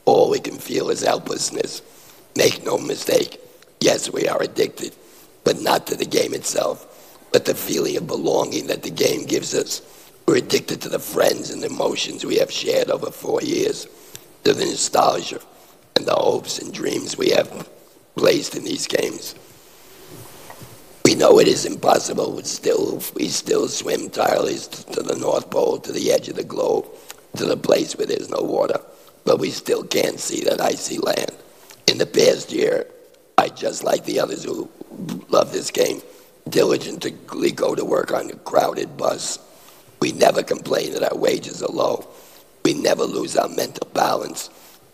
All 0.06 0.30
we 0.30 0.40
can 0.40 0.58
feel 0.58 0.90
is 0.90 1.02
helplessness. 1.02 1.82
Make 2.36 2.64
no 2.64 2.78
mistake, 2.78 3.40
yes, 3.80 4.12
we 4.12 4.28
are 4.28 4.42
addicted 4.42 4.94
but 5.44 5.62
not 5.62 5.88
to 5.88 5.96
the 5.96 6.06
game 6.06 6.34
itself, 6.34 7.28
but 7.32 7.46
the 7.46 7.56
feeling 7.56 7.98
of 7.98 8.08
belonging 8.08 8.68
that 8.68 8.84
the 8.84 8.90
game 8.90 9.26
gives 9.26 9.54
us. 9.54 9.82
We're 10.26 10.38
addicted 10.38 10.82
to 10.82 10.90
the 10.90 11.00
friends 11.00 11.50
and 11.50 11.64
emotions 11.64 12.26
we 12.26 12.38
have 12.38 12.52
shared 12.52 12.90
over 12.90 13.12
four 13.12 13.42
years, 13.42 13.88
the 14.52 14.66
nostalgia 14.66 15.40
and 15.96 16.06
the 16.06 16.14
hopes 16.14 16.60
and 16.60 16.74
dreams 16.74 17.18
we 17.18 17.30
have 17.30 17.70
placed 18.16 18.56
in 18.56 18.64
these 18.64 18.88
games. 18.88 19.36
We 21.06 21.16
know 21.16 21.40
it 21.40 21.48
is 21.48 21.66
impossible, 21.66 22.34
but 22.34 22.48
still, 22.48 23.02
we 23.16 23.28
still 23.28 23.68
swim 23.68 24.10
tirelessly 24.10 24.94
to 24.94 25.04
the 25.04 25.16
North 25.16 25.50
Pole, 25.50 25.80
to 25.80 25.92
the 25.92 26.12
edge 26.12 26.30
of 26.30 26.36
the 26.36 26.44
globe, 26.44 26.86
to 27.36 27.46
the 27.46 27.58
place 27.58 27.98
where 27.98 28.08
there's 28.08 28.30
no 28.30 28.42
water, 28.42 28.80
but 29.26 29.40
we 29.40 29.50
still 29.50 29.84
can't 29.84 30.20
see 30.20 30.44
that 30.44 30.62
icy 30.62 30.98
land. 30.98 31.32
In 31.88 31.98
the 31.98 32.06
past 32.06 32.52
year, 32.52 32.88
I, 33.38 33.50
just 33.50 33.84
like 33.84 34.06
the 34.06 34.20
others 34.20 34.44
who 34.44 34.70
love 35.30 35.52
this 35.52 35.72
game, 35.72 36.02
diligently 36.48 37.52
go 37.52 37.76
to 37.76 37.84
work 37.84 38.12
on 38.14 38.30
a 38.30 38.36
crowded 38.36 38.96
bus. 38.96 39.40
We 40.00 40.12
never 40.12 40.44
complain 40.44 40.94
that 40.94 41.04
our 41.04 41.18
wages 41.18 41.62
are 41.64 41.72
low. 41.72 42.08
We 42.64 42.74
never 42.74 43.04
lose 43.04 43.36
our 43.36 43.50
mental 43.50 43.88
balance. 43.94 44.50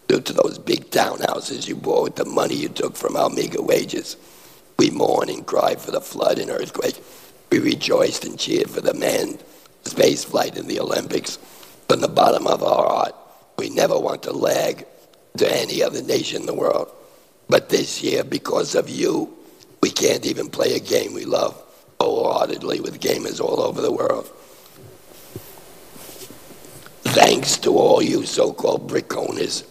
due 0.07 0.19
to 0.19 0.33
those 0.33 0.57
big 0.57 0.89
townhouses 0.89 1.67
you 1.67 1.75
bought 1.75 2.03
with 2.03 2.15
the 2.15 2.25
money 2.25 2.55
you 2.55 2.67
took 2.67 2.95
from 2.97 3.15
our 3.15 3.29
meager 3.29 3.61
wages. 3.61 4.17
We 4.79 4.89
mourn 4.89 5.29
and 5.29 5.45
cry 5.45 5.75
for 5.75 5.91
the 5.91 6.01
flood 6.01 6.39
and 6.39 6.49
earthquake. 6.49 6.99
We 7.51 7.59
rejoiced 7.59 8.25
and 8.25 8.39
cheered 8.39 8.71
for 8.71 8.81
the 8.81 8.95
manned 8.95 9.43
space 9.83 10.23
flight 10.23 10.57
in 10.57 10.67
the 10.67 10.79
Olympics. 10.79 11.37
From 11.87 12.01
the 12.01 12.07
bottom 12.07 12.47
of 12.47 12.63
our 12.63 12.87
heart, 12.87 13.15
we 13.57 13.69
never 13.69 13.99
want 13.99 14.23
to 14.23 14.31
lag 14.31 14.85
to 15.37 15.55
any 15.55 15.83
other 15.83 16.01
nation 16.01 16.41
in 16.41 16.47
the 16.47 16.55
world. 16.55 16.91
But 17.47 17.69
this 17.69 18.01
year, 18.01 18.23
because 18.23 18.73
of 18.73 18.89
you, 18.89 19.31
we 19.81 19.91
can't 19.91 20.25
even 20.25 20.49
play 20.49 20.75
a 20.75 20.79
game 20.79 21.13
we 21.13 21.25
love 21.25 21.61
wholeheartedly 21.99 22.79
with 22.81 22.99
gamers 22.99 23.39
all 23.39 23.61
over 23.61 23.81
the 23.81 23.91
world. 23.91 24.31
Thanks 27.13 27.57
to 27.57 27.71
all 27.75 28.03
you 28.03 28.23
so-called 28.23 28.87
brick 28.87 29.17
owners, 29.17 29.63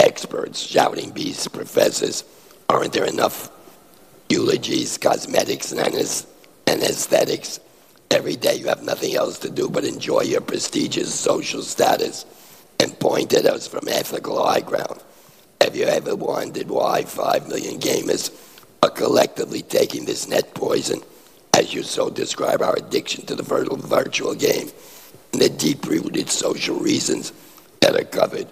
experts, 0.00 0.58
shouting 0.58 1.10
beasts, 1.10 1.46
professors, 1.46 2.24
aren't 2.70 2.94
there 2.94 3.04
enough 3.04 3.50
eulogies, 4.30 4.96
cosmetics, 4.96 5.70
and 5.70 5.94
aesthetics? 6.66 7.60
Every 8.10 8.36
day 8.36 8.54
you 8.54 8.68
have 8.68 8.82
nothing 8.82 9.14
else 9.14 9.38
to 9.40 9.50
do 9.50 9.68
but 9.68 9.84
enjoy 9.84 10.22
your 10.22 10.40
prestigious 10.40 11.14
social 11.14 11.60
status 11.60 12.24
and 12.80 12.98
point 12.98 13.34
at 13.34 13.44
us 13.44 13.66
from 13.66 13.86
ethical 13.86 14.42
high 14.42 14.60
ground. 14.60 15.02
Have 15.60 15.76
you 15.76 15.84
ever 15.84 16.16
wondered 16.16 16.70
why 16.70 17.02
five 17.02 17.48
million 17.48 17.78
gamers 17.78 18.32
are 18.82 18.88
collectively 18.90 19.60
taking 19.60 20.06
this 20.06 20.26
net 20.26 20.54
poison, 20.54 21.02
as 21.52 21.74
you 21.74 21.82
so 21.82 22.08
describe 22.08 22.62
our 22.62 22.76
addiction 22.76 23.26
to 23.26 23.34
the 23.34 23.42
virtual 23.42 24.34
game? 24.34 24.70
The 25.38 25.48
deep-rooted 25.48 26.28
social 26.28 26.78
reasons 26.78 27.32
that 27.80 27.94
are 27.94 28.04
covered. 28.04 28.46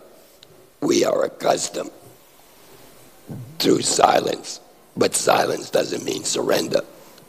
We 0.80 1.04
are 1.04 1.24
accustomed 1.24 1.90
to 3.58 3.82
silence, 3.82 4.60
but 4.96 5.14
silence 5.14 5.70
doesn't 5.70 6.04
mean 6.04 6.24
surrender. 6.24 6.80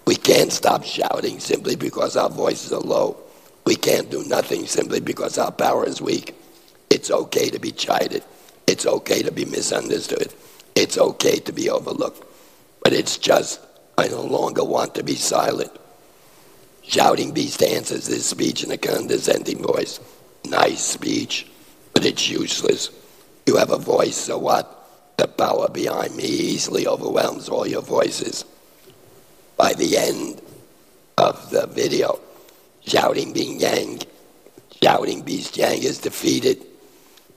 We 0.05 0.15
can't 0.15 0.51
stop 0.51 0.83
shouting 0.83 1.39
simply 1.39 1.75
because 1.75 2.15
our 2.15 2.29
voices 2.29 2.71
are 2.71 2.81
low. 2.81 3.17
We 3.65 3.75
can't 3.75 4.09
do 4.09 4.23
nothing 4.25 4.65
simply 4.65 4.99
because 4.99 5.37
our 5.37 5.51
power 5.51 5.85
is 5.85 6.01
weak. 6.01 6.35
It's 6.89 7.11
okay 7.11 7.49
to 7.49 7.59
be 7.59 7.71
chided. 7.71 8.23
It's 8.65 8.85
okay 8.85 9.21
to 9.21 9.31
be 9.31 9.45
misunderstood. 9.45 10.33
It's 10.75 10.97
okay 10.97 11.39
to 11.39 11.51
be 11.51 11.69
overlooked. 11.69 12.23
But 12.83 12.93
it's 12.93 13.17
just, 13.17 13.59
I 13.97 14.07
no 14.07 14.21
longer 14.21 14.63
want 14.63 14.95
to 14.95 15.03
be 15.03 15.15
silent. 15.15 15.71
Shouting 16.87 17.33
Beast 17.33 17.61
answers 17.61 18.07
this 18.07 18.25
speech 18.25 18.63
in 18.63 18.71
a 18.71 18.77
condescending 18.77 19.61
voice. 19.61 19.99
Nice 20.45 20.81
speech, 20.81 21.45
but 21.93 22.05
it's 22.05 22.29
useless. 22.29 22.91
You 23.45 23.57
have 23.57 23.71
a 23.71 23.77
voice, 23.77 24.15
so 24.15 24.37
what? 24.37 24.73
The 25.17 25.27
power 25.27 25.67
behind 25.67 26.15
me 26.15 26.23
easily 26.23 26.87
overwhelms 26.87 27.49
all 27.49 27.67
your 27.67 27.81
voices. 27.81 28.45
By 29.57 29.73
the 29.73 29.97
end 29.97 30.41
of 31.17 31.49
the 31.49 31.67
video, 31.67 32.21
Shouting 32.85 33.33
Beast 33.33 33.59
Yang, 33.59 34.03
Shouting 34.81 35.23
Beast 35.23 35.57
Yang 35.57 35.83
is 35.83 35.97
defeated, 35.97 36.65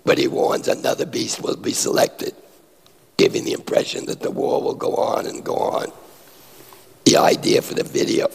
but 0.05 0.18
he 0.18 0.28
warns 0.28 0.68
another 0.68 1.07
beast 1.07 1.42
will 1.42 1.57
be 1.57 1.72
selected, 1.72 2.36
giving 3.16 3.44
the 3.44 3.55
impression 3.55 4.07
that 4.07 4.20
the 4.20 4.30
war 4.30 4.62
will 4.62 4.74
go 4.74 4.94
on 4.94 5.26
and 5.26 5.44
go 5.44 5.57
on. 5.57 5.90
The 7.05 7.16
idea 7.16 7.62
for 7.62 7.74
the 7.74 7.82
video 7.82 8.28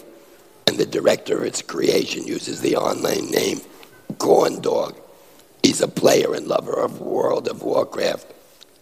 and 0.67 0.77
the 0.77 0.85
director 0.85 1.37
of 1.37 1.43
its 1.43 1.61
creation 1.61 2.25
uses 2.25 2.61
the 2.61 2.75
online 2.75 3.29
name 3.29 3.61
Corn 4.17 4.61
Dog. 4.61 4.95
He's 5.63 5.81
a 5.81 5.87
player 5.87 6.33
and 6.33 6.47
lover 6.47 6.79
of 6.79 7.01
World 7.01 7.47
of 7.47 7.63
Warcraft. 7.63 8.33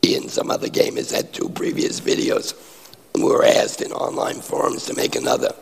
He 0.01 0.15
and 0.15 0.29
some 0.29 0.51
other 0.51 0.67
gamers 0.67 1.13
had 1.13 1.33
two 1.33 1.49
previous 1.49 1.99
videos 1.99 2.53
and 3.13 3.23
were 3.23 3.45
asked 3.45 3.81
in 3.81 3.91
online 3.91 4.41
forums 4.41 4.85
to 4.85 4.95
make 4.95 5.15
another. 5.15 5.53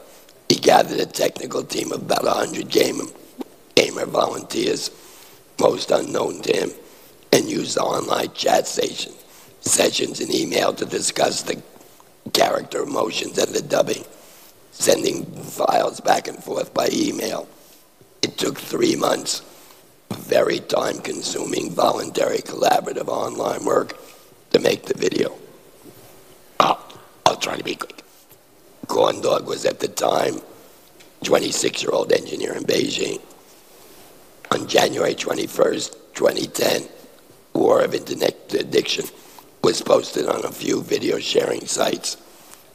He 0.50 0.56
gathered 0.56 1.00
a 1.00 1.06
technical 1.06 1.64
team 1.64 1.92
of 1.92 2.02
about 2.02 2.24
100 2.24 2.70
gamer, 2.70 3.06
gamer 3.76 4.06
volunteers, 4.06 4.92
most 5.60 5.92
unknown 5.92 6.42
to 6.42 6.54
him, 6.54 6.72
and 7.32 7.50
used 7.50 7.78
online 7.78 8.34
chat 8.34 8.68
session, 8.68 9.14
sessions 9.62 10.20
and 10.20 10.34
email 10.34 10.74
to 10.74 10.86
discuss 10.86 11.44
the 11.44 11.62
character 12.34 12.84
emotions 12.84 13.38
and 13.38 13.54
the 13.54 13.62
dubbing 13.62 14.04
sending 14.72 15.26
files 15.26 16.00
back 16.00 16.28
and 16.28 16.44
forth 16.44 16.74
by 16.74 16.90
email. 16.92 17.48
It 18.22 18.38
took 18.38 18.58
three 18.58 18.96
months 18.96 19.42
very 20.12 20.60
time 20.60 21.00
consuming, 21.00 21.72
voluntary, 21.72 22.40
collaborative 22.40 23.08
online 23.08 23.66
work 23.66 23.98
to 24.52 24.60
make 24.60 24.86
the 24.86 24.98
video. 24.98 25.36
Oh, 26.60 27.00
I'll 27.26 27.38
try 27.38 27.58
to 27.58 27.64
be 27.64 27.76
quick. 27.76 28.02
Corn 28.88 29.22
Dog 29.22 29.48
was 29.48 29.66
at 29.66 29.80
the 29.80 29.88
time 29.88 30.42
26 31.24 31.84
year 31.84 31.92
old 31.92 32.12
engineer 32.12 32.54
in 32.54 32.64
Beijing. 32.64 33.22
On 34.52 34.68
January 34.68 35.16
21st, 35.16 35.96
2010, 36.14 36.90
War 37.54 37.82
of 37.82 37.94
Internet 37.94 38.54
Addiction 38.54 39.06
was 39.64 39.82
posted 39.82 40.28
on 40.28 40.44
a 40.44 40.52
few 40.52 40.82
video 40.82 41.20
sharing 41.20 41.66
sites 41.66 42.18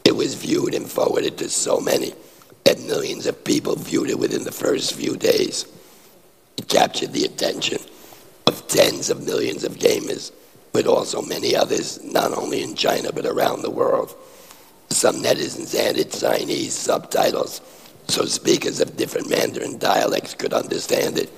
it 0.07 0.15
was 0.15 0.37
viewed 0.37 0.73
and 0.73 0.89
forwarded 0.89 1.37
to 1.37 1.49
so 1.49 1.81
many 1.81 2.15
that 2.63 2.81
millions 2.81 3.27
of 3.27 3.45
people 3.45 3.75
viewed 3.75 4.09
it 4.09 4.19
within 4.19 4.45
the 4.45 4.53
first 4.53 4.95
few 4.95 5.17
days. 5.17 5.67
It 6.57 6.69
captured 6.69 7.13
the 7.13 7.25
attention 7.25 7.79
of 8.47 8.69
tens 8.69 9.11
of 9.11 9.27
millions 9.27 9.65
of 9.65 9.75
gamers, 9.75 10.31
but 10.73 10.87
also 10.87 11.23
many 11.23 11.57
others, 11.57 12.03
not 12.05 12.33
only 12.33 12.63
in 12.63 12.77
China 12.77 13.11
but 13.13 13.27
around 13.27 13.63
the 13.63 13.71
world. 13.71 14.15
Some 14.91 15.17
netizens 15.17 15.75
added 15.75 16.13
Chinese 16.13 16.73
subtitles 16.73 17.61
so 18.09 18.25
speakers 18.25 18.81
of 18.81 18.97
different 18.97 19.29
Mandarin 19.29 19.79
dialects 19.79 20.35
could 20.35 20.53
understand 20.53 21.19
it. 21.19 21.31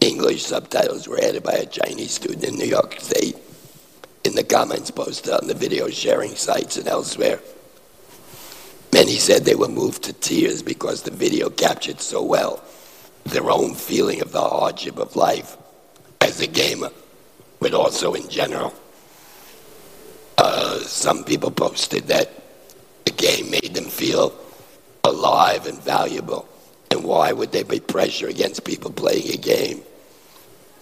English 0.00 0.44
subtitles 0.44 1.06
were 1.06 1.22
added 1.22 1.44
by 1.44 1.52
a 1.52 1.66
Chinese 1.66 2.12
student 2.12 2.44
in 2.44 2.56
New 2.56 2.66
York 2.66 2.96
State. 2.98 3.36
In 4.24 4.34
the 4.34 4.42
comments 4.42 4.90
posted 4.90 5.32
on 5.32 5.46
the 5.46 5.54
video 5.54 5.88
sharing 5.88 6.34
sites 6.34 6.76
and 6.76 6.88
elsewhere, 6.88 7.40
Many 8.92 9.16
said 9.16 9.44
they 9.44 9.54
were 9.54 9.68
moved 9.68 10.04
to 10.04 10.12
tears 10.12 10.62
because 10.62 11.02
the 11.02 11.10
video 11.10 11.50
captured 11.50 12.00
so 12.00 12.22
well 12.22 12.62
their 13.24 13.50
own 13.50 13.74
feeling 13.74 14.22
of 14.22 14.32
the 14.32 14.40
hardship 14.40 14.98
of 14.98 15.14
life 15.14 15.56
as 16.20 16.40
a 16.40 16.46
gamer, 16.46 16.90
but 17.60 17.74
also 17.74 18.14
in 18.14 18.28
general. 18.28 18.72
Uh, 20.38 20.78
some 20.80 21.24
people 21.24 21.50
posted 21.50 22.06
that 22.08 22.30
the 23.04 23.10
game 23.10 23.50
made 23.50 23.74
them 23.74 23.84
feel 23.84 24.34
alive 25.04 25.66
and 25.66 25.78
valuable. 25.82 26.48
And 26.90 27.04
why 27.04 27.32
would 27.32 27.52
there 27.52 27.64
be 27.64 27.80
pressure 27.80 28.28
against 28.28 28.64
people 28.64 28.90
playing 28.90 29.30
a 29.32 29.36
game? 29.36 29.82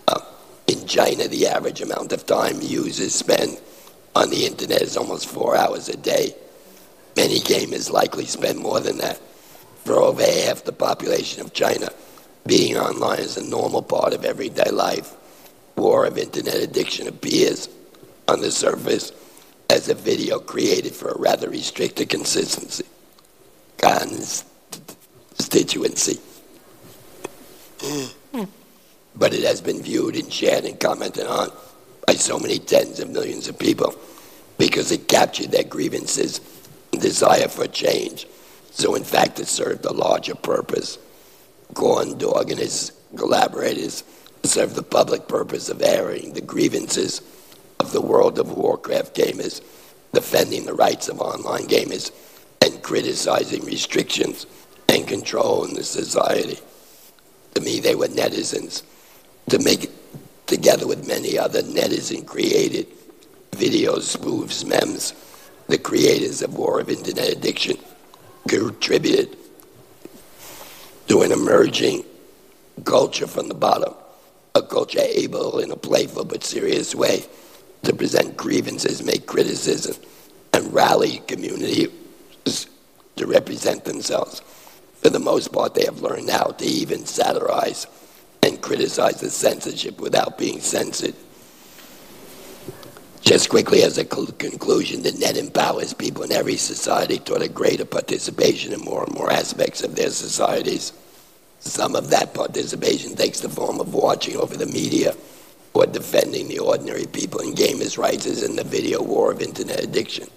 Uh, 0.07 0.21
in 0.67 0.87
China, 0.87 1.27
the 1.27 1.49
average 1.49 1.81
amount 1.81 2.13
of 2.13 2.27
time 2.27 2.61
users 2.61 3.15
spend 3.15 3.61
on 4.15 4.31
the 4.31 4.47
internet 4.47 4.83
is 4.83 4.97
almost 4.97 5.27
four 5.27 5.57
hours 5.57 5.89
a 5.89 5.97
day. 5.97 6.35
Many 7.17 7.41
gamers 7.41 7.91
likely 7.91 8.27
spend 8.27 8.59
more 8.59 8.81
than 8.81 8.99
that. 8.99 9.19
For 9.85 9.95
over 9.95 10.23
half 10.23 10.65
the 10.65 10.73
population 10.73 11.41
of 11.41 11.55
China, 11.55 11.89
being 12.47 12.77
online 12.77 13.21
is 13.21 13.37
a 13.37 13.49
normal 13.49 13.83
part 13.83 14.13
of 14.13 14.25
everyday 14.25 14.71
life. 14.71 15.15
War 15.77 16.07
of 16.07 16.19
internet 16.19 16.57
addiction 16.57 17.09
appears 17.09 17.69
on 18.29 18.41
the 18.41 18.51
surface 18.51 19.13
as 19.71 19.89
a 19.89 19.95
video 19.95 20.39
created 20.39 20.95
for 20.95 21.11
a 21.11 21.19
rather 21.19 21.49
restricted 21.49 22.09
consistency, 22.09 22.85
constituency. 23.79 26.21
but 29.17 29.33
it 29.33 29.45
has 29.45 29.61
been 29.61 29.83
viewed 29.83 30.17
and 30.17 30.33
shared 30.33 30.65
and 30.65 30.79
commented 30.79 31.27
on 31.27 31.51
by 32.07 32.15
so 32.15 32.39
many 32.39 32.59
tens 32.59 33.01
of 33.01 33.11
millions 33.11 33.49
of 33.49 33.59
people 33.59 33.95
because 34.59 34.93
it 34.93 35.09
captured 35.09 35.51
their 35.51 35.65
grievances 35.65 36.41
desire 37.01 37.49
for 37.49 37.67
change. 37.67 38.27
So, 38.71 38.95
in 38.95 39.05
fact, 39.05 39.41
it 39.41 39.47
served 39.47 39.85
a 39.85 39.93
larger 39.93 40.35
purpose. 40.35 40.99
Corn 41.75 42.19
Dog 42.19 42.51
and 42.51 42.61
his 42.61 42.93
collaborators 43.17 44.05
served 44.43 44.75
the 44.75 44.83
public 44.83 45.29
purpose 45.29 45.69
of 45.69 45.83
airing 45.83 46.33
the 46.33 46.41
grievances 46.41 47.21
of 47.81 47.93
the 47.93 48.01
World 48.01 48.39
of 48.39 48.53
Warcraft 48.53 49.15
gamers, 49.15 49.61
defending 50.13 50.65
the 50.65 50.75
rights 50.75 51.09
of 51.09 51.21
online 51.21 51.67
gamers, 51.67 52.11
and 52.63 52.83
criticizing 52.83 53.65
restrictions 53.65 54.47
and 54.89 55.07
control 55.07 55.65
in 55.65 55.75
the 55.75 55.85
society. 55.85 56.59
To 57.55 57.61
me, 57.61 57.81
they 57.81 57.95
were 57.95 58.09
netizens. 58.09 58.83
To 59.51 59.59
make, 59.59 59.91
together 60.47 60.87
with 60.87 61.07
many 61.07 61.39
other 61.39 61.63
netizen 61.63 62.27
created 62.27 62.87
videos, 63.53 64.17
spoofs, 64.17 64.65
memes, 64.65 65.13
the 65.69 65.79
creators 65.79 66.43
of 66.43 66.55
War 66.55 66.81
of 66.81 66.89
Internet 66.89 67.33
Addiction 67.33 67.77
contributed 68.49 69.37
to 71.09 71.23
an 71.23 71.33
emerging 71.33 72.05
culture 72.85 73.27
from 73.27 73.49
the 73.49 73.55
bottom, 73.55 73.95
a 74.55 74.63
culture 74.63 75.01
able 75.03 75.59
in 75.59 75.71
a 75.71 75.77
playful 75.77 76.25
but 76.25 76.45
serious 76.45 76.95
way 76.95 77.25
to 77.83 77.95
present 77.95 78.37
grievances, 78.37 79.03
make 79.03 79.27
criticism, 79.27 79.97
and 80.53 80.73
rally 80.73 81.19
community 81.27 81.89
to 83.17 83.27
represent 83.27 83.85
themselves. 83.85 84.41
For 85.01 85.11
the 85.11 85.19
most 85.19 85.53
part, 85.53 85.75
they 85.75 85.85
have 85.85 86.01
learned 86.01 86.31
how 86.31 86.49
to 86.53 86.65
even 86.65 87.07
satirize 87.07 87.87
and 88.43 88.61
criticize 88.61 89.21
the 89.21 89.31
censorship 89.31 90.01
without 90.01 90.39
being 90.39 90.61
censored. 90.61 91.15
Just 93.27 93.49
quickly 93.51 93.83
as 93.83 93.99
a 93.99 94.05
conclusion, 94.05 95.03
the 95.03 95.11
net 95.11 95.37
empowers 95.37 95.93
people 95.93 96.23
in 96.23 96.31
every 96.31 96.57
society 96.57 97.19
toward 97.19 97.43
a 97.43 97.49
greater 97.49 97.85
participation 97.85 98.73
in 98.73 98.81
more 98.83 99.03
and 99.03 99.13
more 99.15 99.33
aspects 99.33 99.83
of 99.83 99.97
their 99.97 100.11
societies. 100.11 100.93
Some 101.59 101.97
of 101.97 102.09
that 102.11 102.35
participation 102.35 103.17
takes 103.17 103.41
the 103.41 103.49
form 103.49 103.81
of 103.81 103.95
watching 103.95 104.37
over 104.37 104.57
the 104.57 104.67
media 104.67 105.17
or 105.75 105.87
defending 105.87 106.47
the 106.47 106.61
ordinary 106.61 107.07
people 107.07 107.41
and 107.41 107.57
gamers' 107.57 107.99
rights 107.99 108.27
as 108.27 108.45
in 108.45 108.55
the 108.55 108.63
video 108.63 109.03
war 109.03 109.33
of 109.33 109.43
internet 109.43 109.83
addiction. 109.83 110.29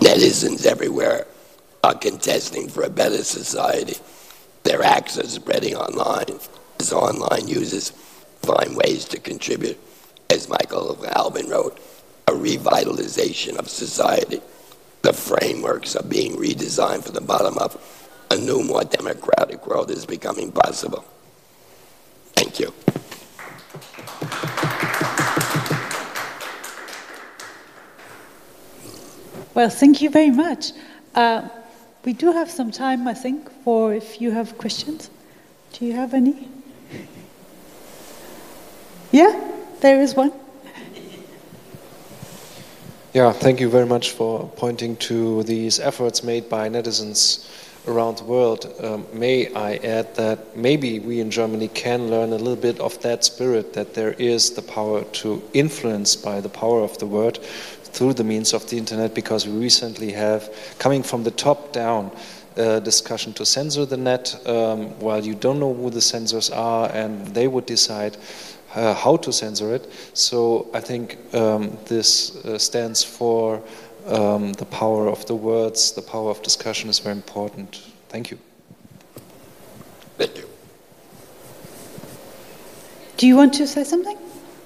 Netizens 0.00 0.66
everywhere 0.66 1.28
are 1.84 1.94
contesting 1.94 2.68
for 2.68 2.82
a 2.82 2.90
better 2.90 3.22
society. 3.22 3.96
Their 4.64 4.82
acts 4.82 5.20
are 5.20 5.28
spreading 5.28 5.76
online 5.76 6.40
as 6.80 6.92
online 6.92 7.46
users 7.46 7.90
find 8.42 8.76
ways 8.76 9.04
to 9.04 9.20
contribute 9.20 9.78
as 10.32 10.48
Michael 10.48 10.96
Hauben 10.96 11.48
wrote, 11.50 11.78
a 12.26 12.32
revitalization 12.32 13.58
of 13.58 13.68
society. 13.68 14.40
The 15.02 15.12
frameworks 15.12 15.94
are 15.94 16.02
being 16.02 16.36
redesigned 16.36 17.04
from 17.04 17.14
the 17.14 17.20
bottom 17.20 17.58
up. 17.58 17.80
A 18.30 18.36
new, 18.36 18.62
more 18.62 18.84
democratic 18.84 19.66
world 19.66 19.90
is 19.90 20.06
becoming 20.06 20.50
possible. 20.50 21.04
Thank 22.32 22.60
you. 22.60 22.72
Well, 29.54 29.68
thank 29.68 30.00
you 30.00 30.08
very 30.08 30.30
much. 30.30 30.72
Uh, 31.14 31.46
we 32.06 32.14
do 32.14 32.32
have 32.32 32.50
some 32.50 32.70
time, 32.70 33.06
I 33.06 33.12
think, 33.12 33.50
for 33.64 33.92
if 33.92 34.18
you 34.18 34.30
have 34.30 34.56
questions. 34.56 35.10
Do 35.74 35.84
you 35.84 35.92
have 35.92 36.14
any? 36.14 36.48
Yeah? 39.14 39.51
There 39.82 40.00
is 40.00 40.14
one. 40.14 40.30
Yeah, 43.12 43.32
thank 43.32 43.58
you 43.58 43.68
very 43.68 43.84
much 43.84 44.12
for 44.12 44.48
pointing 44.54 44.94
to 45.08 45.42
these 45.42 45.80
efforts 45.80 46.22
made 46.22 46.48
by 46.48 46.68
netizens 46.68 47.50
around 47.88 48.18
the 48.18 48.24
world. 48.24 48.72
Um, 48.80 49.04
may 49.12 49.52
I 49.52 49.74
add 49.78 50.14
that 50.14 50.56
maybe 50.56 51.00
we 51.00 51.18
in 51.18 51.32
Germany 51.32 51.66
can 51.66 52.10
learn 52.10 52.32
a 52.32 52.36
little 52.36 52.54
bit 52.54 52.78
of 52.78 53.02
that 53.02 53.24
spirit 53.24 53.72
that 53.72 53.94
there 53.94 54.12
is 54.12 54.52
the 54.52 54.62
power 54.62 55.02
to 55.02 55.42
influence 55.52 56.14
by 56.14 56.40
the 56.40 56.48
power 56.48 56.82
of 56.82 56.96
the 56.98 57.06
word 57.06 57.38
through 57.42 58.14
the 58.14 58.24
means 58.24 58.52
of 58.52 58.70
the 58.70 58.78
internet 58.78 59.16
because 59.16 59.48
we 59.48 59.52
recently 59.58 60.12
have, 60.12 60.48
coming 60.78 61.02
from 61.02 61.24
the 61.24 61.32
top 61.32 61.72
down, 61.72 62.12
uh, 62.56 62.78
discussion 62.80 63.32
to 63.32 63.44
censor 63.44 63.84
the 63.84 63.96
net 63.96 64.36
um, 64.46 64.90
while 65.00 65.24
you 65.24 65.34
don't 65.34 65.58
know 65.58 65.74
who 65.74 65.90
the 65.90 66.00
censors 66.00 66.50
are 66.50 66.90
and 66.92 67.26
they 67.28 67.48
would 67.48 67.66
decide 67.66 68.16
uh, 68.74 68.94
how 68.94 69.16
to 69.18 69.32
censor 69.32 69.74
it. 69.74 69.90
So 70.14 70.68
I 70.74 70.80
think 70.80 71.18
um, 71.34 71.76
this 71.86 72.36
uh, 72.44 72.58
stands 72.58 73.04
for 73.04 73.62
um, 74.06 74.52
the 74.54 74.64
power 74.64 75.08
of 75.08 75.24
the 75.26 75.34
words, 75.34 75.92
the 75.92 76.02
power 76.02 76.30
of 76.30 76.42
discussion 76.42 76.90
is 76.90 76.98
very 76.98 77.16
important. 77.16 77.82
Thank 78.08 78.30
you. 78.30 78.38
Thank 80.18 80.36
you. 80.36 80.48
Do 83.16 83.26
you 83.26 83.36
want 83.36 83.54
to 83.54 83.66
say 83.66 83.84
something? 83.84 84.18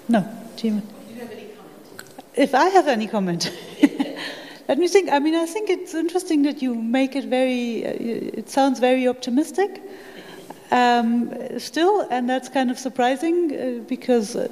No. 0.09 0.27
Do 0.57 0.69
you, 0.69 0.81
Do 0.81 1.15
you 1.15 1.21
have 1.21 1.31
any 1.31 1.45
comment? 1.45 2.29
If 2.35 2.55
I 2.55 2.69
have 2.69 2.89
any 2.89 3.07
comment. 3.07 3.53
Let 4.69 4.79
me 4.79 4.89
think. 4.89 5.11
I 5.13 5.21
mean, 5.21 5.35
I 5.37 5.47
think 5.47 5.71
it's 5.71 5.95
interesting 5.95 6.43
that 6.43 6.61
you 6.61 6.75
make 6.75 7.15
it 7.15 7.27
very, 7.27 7.87
uh, 7.87 8.39
it 8.41 8.51
sounds 8.51 8.81
very 8.81 9.07
optimistic 9.07 9.81
um, 10.71 11.59
still, 11.59 12.07
and 12.11 12.29
that's 12.29 12.49
kind 12.49 12.71
of 12.71 12.79
surprising 12.79 13.53
uh, 13.53 13.89
because 13.89 14.37
uh, 14.37 14.49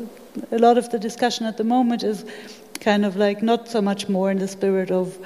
a 0.53 0.59
lot 0.59 0.79
of 0.79 0.91
the 0.91 0.99
discussion 0.99 1.47
at 1.47 1.57
the 1.57 1.65
moment 1.65 2.03
is 2.03 2.25
kind 2.81 3.05
of 3.05 3.17
like 3.17 3.43
not 3.43 3.69
so 3.69 3.81
much 3.81 4.09
more 4.09 4.31
in 4.31 4.39
the 4.39 4.49
spirit 4.49 4.91
of 4.91 5.19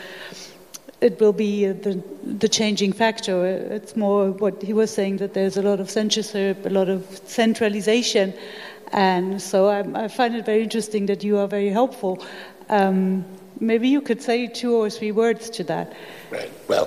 it 1.00 1.20
will 1.20 1.32
be 1.32 1.66
uh, 1.66 1.74
the, 1.74 2.02
the 2.24 2.48
changing 2.48 2.92
factor. 2.92 3.46
It's 3.46 3.96
more 3.96 4.32
what 4.32 4.62
he 4.62 4.72
was 4.72 4.92
saying 4.92 5.18
that 5.18 5.34
there's 5.34 5.56
a 5.56 5.62
lot 5.62 5.80
of 5.80 5.90
censorship, 5.90 6.66
a 6.66 6.70
lot 6.70 6.88
of 6.88 7.20
centralization. 7.24 8.34
And 8.92 9.40
so 9.40 9.68
I, 9.68 10.04
I 10.04 10.08
find 10.08 10.34
it 10.34 10.44
very 10.44 10.62
interesting 10.62 11.06
that 11.06 11.22
you 11.22 11.38
are 11.38 11.46
very 11.46 11.68
helpful. 11.68 12.24
Um, 12.68 13.24
maybe 13.60 13.88
you 13.88 14.00
could 14.00 14.22
say 14.22 14.46
two 14.46 14.74
or 14.74 14.90
three 14.90 15.12
words 15.12 15.50
to 15.50 15.64
that. 15.64 15.92
Right. 16.30 16.50
Well, 16.68 16.86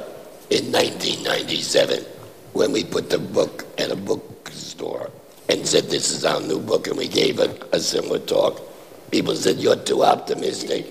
in 0.50 0.72
1997, 0.72 2.04
when 2.54 2.72
we 2.72 2.84
put 2.84 3.10
the 3.10 3.20
book 3.20 3.66
at 3.78 3.92
a 3.92 3.96
bookstore 3.96 5.10
and 5.50 5.66
said, 5.66 5.86
This 5.86 6.12
is 6.12 6.26
our 6.26 6.42
new 6.42 6.60
book, 6.60 6.88
and 6.88 6.98
we 6.98 7.08
gave 7.08 7.40
a, 7.40 7.56
a 7.72 7.80
similar 7.80 8.20
talk, 8.20 8.62
people 9.12 9.36
said, 9.36 9.58
You're 9.58 9.78
too 9.78 10.04
optimistic. 10.04 10.86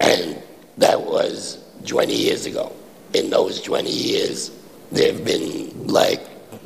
And 0.00 0.42
that 0.78 1.00
was 1.00 1.64
20 1.86 2.14
years 2.14 2.46
ago. 2.46 2.72
In 3.12 3.30
those 3.30 3.62
20 3.62 3.88
years, 3.88 4.50
there 4.90 5.12
have 5.12 5.24
been 5.24 5.86
like 5.86 6.20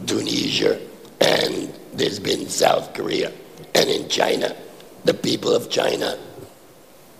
Tunisia 0.06 0.80
and 1.20 1.72
there's 1.92 2.18
been 2.18 2.48
South 2.48 2.94
Korea. 2.94 3.32
And 3.74 3.90
in 3.90 4.08
China, 4.08 4.56
the 5.04 5.14
people 5.14 5.54
of 5.54 5.70
China 5.70 6.18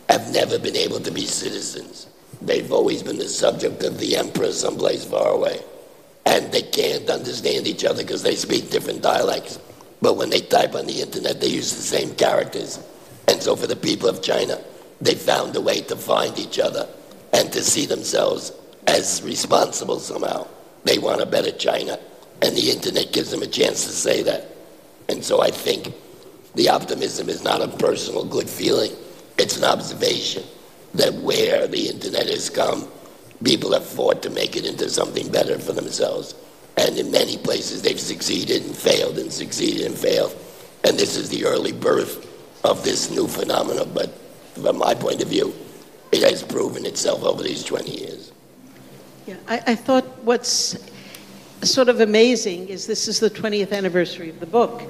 have 0.08 0.32
never 0.32 0.58
been 0.58 0.76
able 0.76 1.00
to 1.00 1.10
be 1.10 1.26
citizens. 1.26 2.06
They've 2.40 2.72
always 2.72 3.02
been 3.02 3.18
the 3.18 3.28
subject 3.28 3.82
of 3.82 3.98
the 3.98 4.16
emperor 4.16 4.52
someplace 4.52 5.04
far 5.04 5.28
away 5.28 5.60
and 6.28 6.52
they 6.52 6.60
can't 6.60 7.08
understand 7.08 7.66
each 7.66 7.86
other 7.86 8.02
because 8.02 8.22
they 8.22 8.36
speak 8.36 8.70
different 8.70 9.00
dialects. 9.00 9.58
But 10.02 10.18
when 10.18 10.28
they 10.28 10.42
type 10.42 10.74
on 10.74 10.86
the 10.86 11.00
internet, 11.00 11.40
they 11.40 11.48
use 11.48 11.74
the 11.74 11.82
same 11.82 12.14
characters. 12.16 12.78
And 13.26 13.42
so 13.42 13.56
for 13.56 13.66
the 13.66 13.74
people 13.74 14.10
of 14.10 14.22
China, 14.22 14.60
they 15.00 15.14
found 15.14 15.56
a 15.56 15.60
way 15.60 15.80
to 15.80 15.96
find 15.96 16.38
each 16.38 16.58
other 16.58 16.86
and 17.32 17.50
to 17.52 17.62
see 17.62 17.86
themselves 17.86 18.52
as 18.86 19.22
responsible 19.22 20.00
somehow. 20.00 20.46
They 20.84 20.98
want 20.98 21.22
a 21.22 21.26
better 21.26 21.50
China, 21.50 21.98
and 22.42 22.54
the 22.54 22.70
internet 22.70 23.12
gives 23.12 23.30
them 23.30 23.42
a 23.42 23.46
chance 23.46 23.84
to 23.86 23.90
say 23.90 24.22
that. 24.24 24.48
And 25.08 25.24
so 25.24 25.40
I 25.40 25.50
think 25.50 25.94
the 26.54 26.68
optimism 26.68 27.30
is 27.30 27.42
not 27.42 27.62
a 27.62 27.68
personal 27.68 28.24
good 28.24 28.50
feeling, 28.50 28.92
it's 29.38 29.56
an 29.56 29.64
observation 29.64 30.42
that 30.94 31.14
where 31.14 31.66
the 31.66 31.88
internet 31.88 32.28
has 32.28 32.50
come, 32.50 32.86
people 33.44 33.72
have 33.72 33.84
fought 33.84 34.22
to 34.22 34.30
make 34.30 34.56
it 34.56 34.66
into 34.66 34.88
something 34.88 35.30
better 35.30 35.58
for 35.58 35.72
themselves. 35.72 36.34
And 36.76 36.96
in 36.98 37.10
many 37.10 37.36
places, 37.36 37.82
they've 37.82 37.98
succeeded 37.98 38.64
and 38.64 38.76
failed 38.76 39.18
and 39.18 39.32
succeeded 39.32 39.86
and 39.86 39.96
failed. 39.96 40.36
And 40.84 40.98
this 40.98 41.16
is 41.16 41.28
the 41.28 41.44
early 41.44 41.72
birth 41.72 42.24
of 42.64 42.84
this 42.84 43.10
new 43.10 43.26
phenomenon. 43.26 43.90
But 43.92 44.16
from 44.54 44.78
my 44.78 44.94
point 44.94 45.22
of 45.22 45.28
view, 45.28 45.54
it 46.12 46.22
has 46.22 46.42
proven 46.42 46.86
itself 46.86 47.22
over 47.24 47.42
these 47.42 47.64
20 47.64 47.90
years. 47.90 48.32
Yeah, 49.26 49.36
I, 49.48 49.62
I 49.68 49.74
thought 49.74 50.04
what's 50.24 50.78
sort 51.62 51.88
of 51.88 52.00
amazing 52.00 52.68
is 52.68 52.86
this 52.86 53.08
is 53.08 53.20
the 53.20 53.30
20th 53.30 53.72
anniversary 53.72 54.30
of 54.30 54.40
the 54.40 54.46
book. 54.46 54.82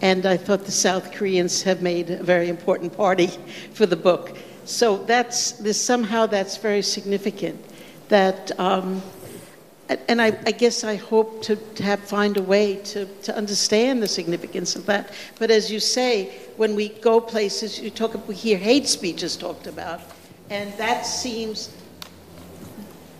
And 0.00 0.26
I 0.26 0.36
thought 0.36 0.64
the 0.64 0.72
South 0.72 1.12
Koreans 1.12 1.62
have 1.62 1.82
made 1.82 2.10
a 2.10 2.22
very 2.22 2.48
important 2.48 2.96
party 2.96 3.26
for 3.72 3.86
the 3.86 3.96
book. 3.96 4.36
So 4.64 4.98
that's 4.98 5.52
this 5.52 5.80
somehow 5.80 6.26
that's 6.26 6.56
very 6.56 6.82
significant 6.82 7.60
that, 8.12 8.52
um, 8.60 9.00
and 9.88 10.20
I, 10.20 10.26
I, 10.46 10.50
guess 10.50 10.84
I 10.84 10.96
hope 10.96 11.42
to, 11.44 11.56
to 11.56 11.82
have, 11.82 12.00
find 12.00 12.36
a 12.36 12.42
way 12.42 12.76
to, 12.92 13.06
to 13.06 13.34
understand 13.34 14.02
the 14.02 14.06
significance 14.06 14.76
of 14.76 14.84
that. 14.84 15.14
But 15.38 15.50
as 15.50 15.72
you 15.72 15.80
say, 15.80 16.30
when 16.58 16.76
we 16.76 16.90
go 16.90 17.22
places, 17.22 17.80
you 17.80 17.88
talk, 17.88 18.28
we 18.28 18.34
hear 18.34 18.58
hate 18.58 18.86
speech 18.86 19.22
is 19.22 19.34
talked 19.34 19.66
about, 19.66 20.02
and 20.50 20.70
that 20.74 21.06
seems 21.06 21.74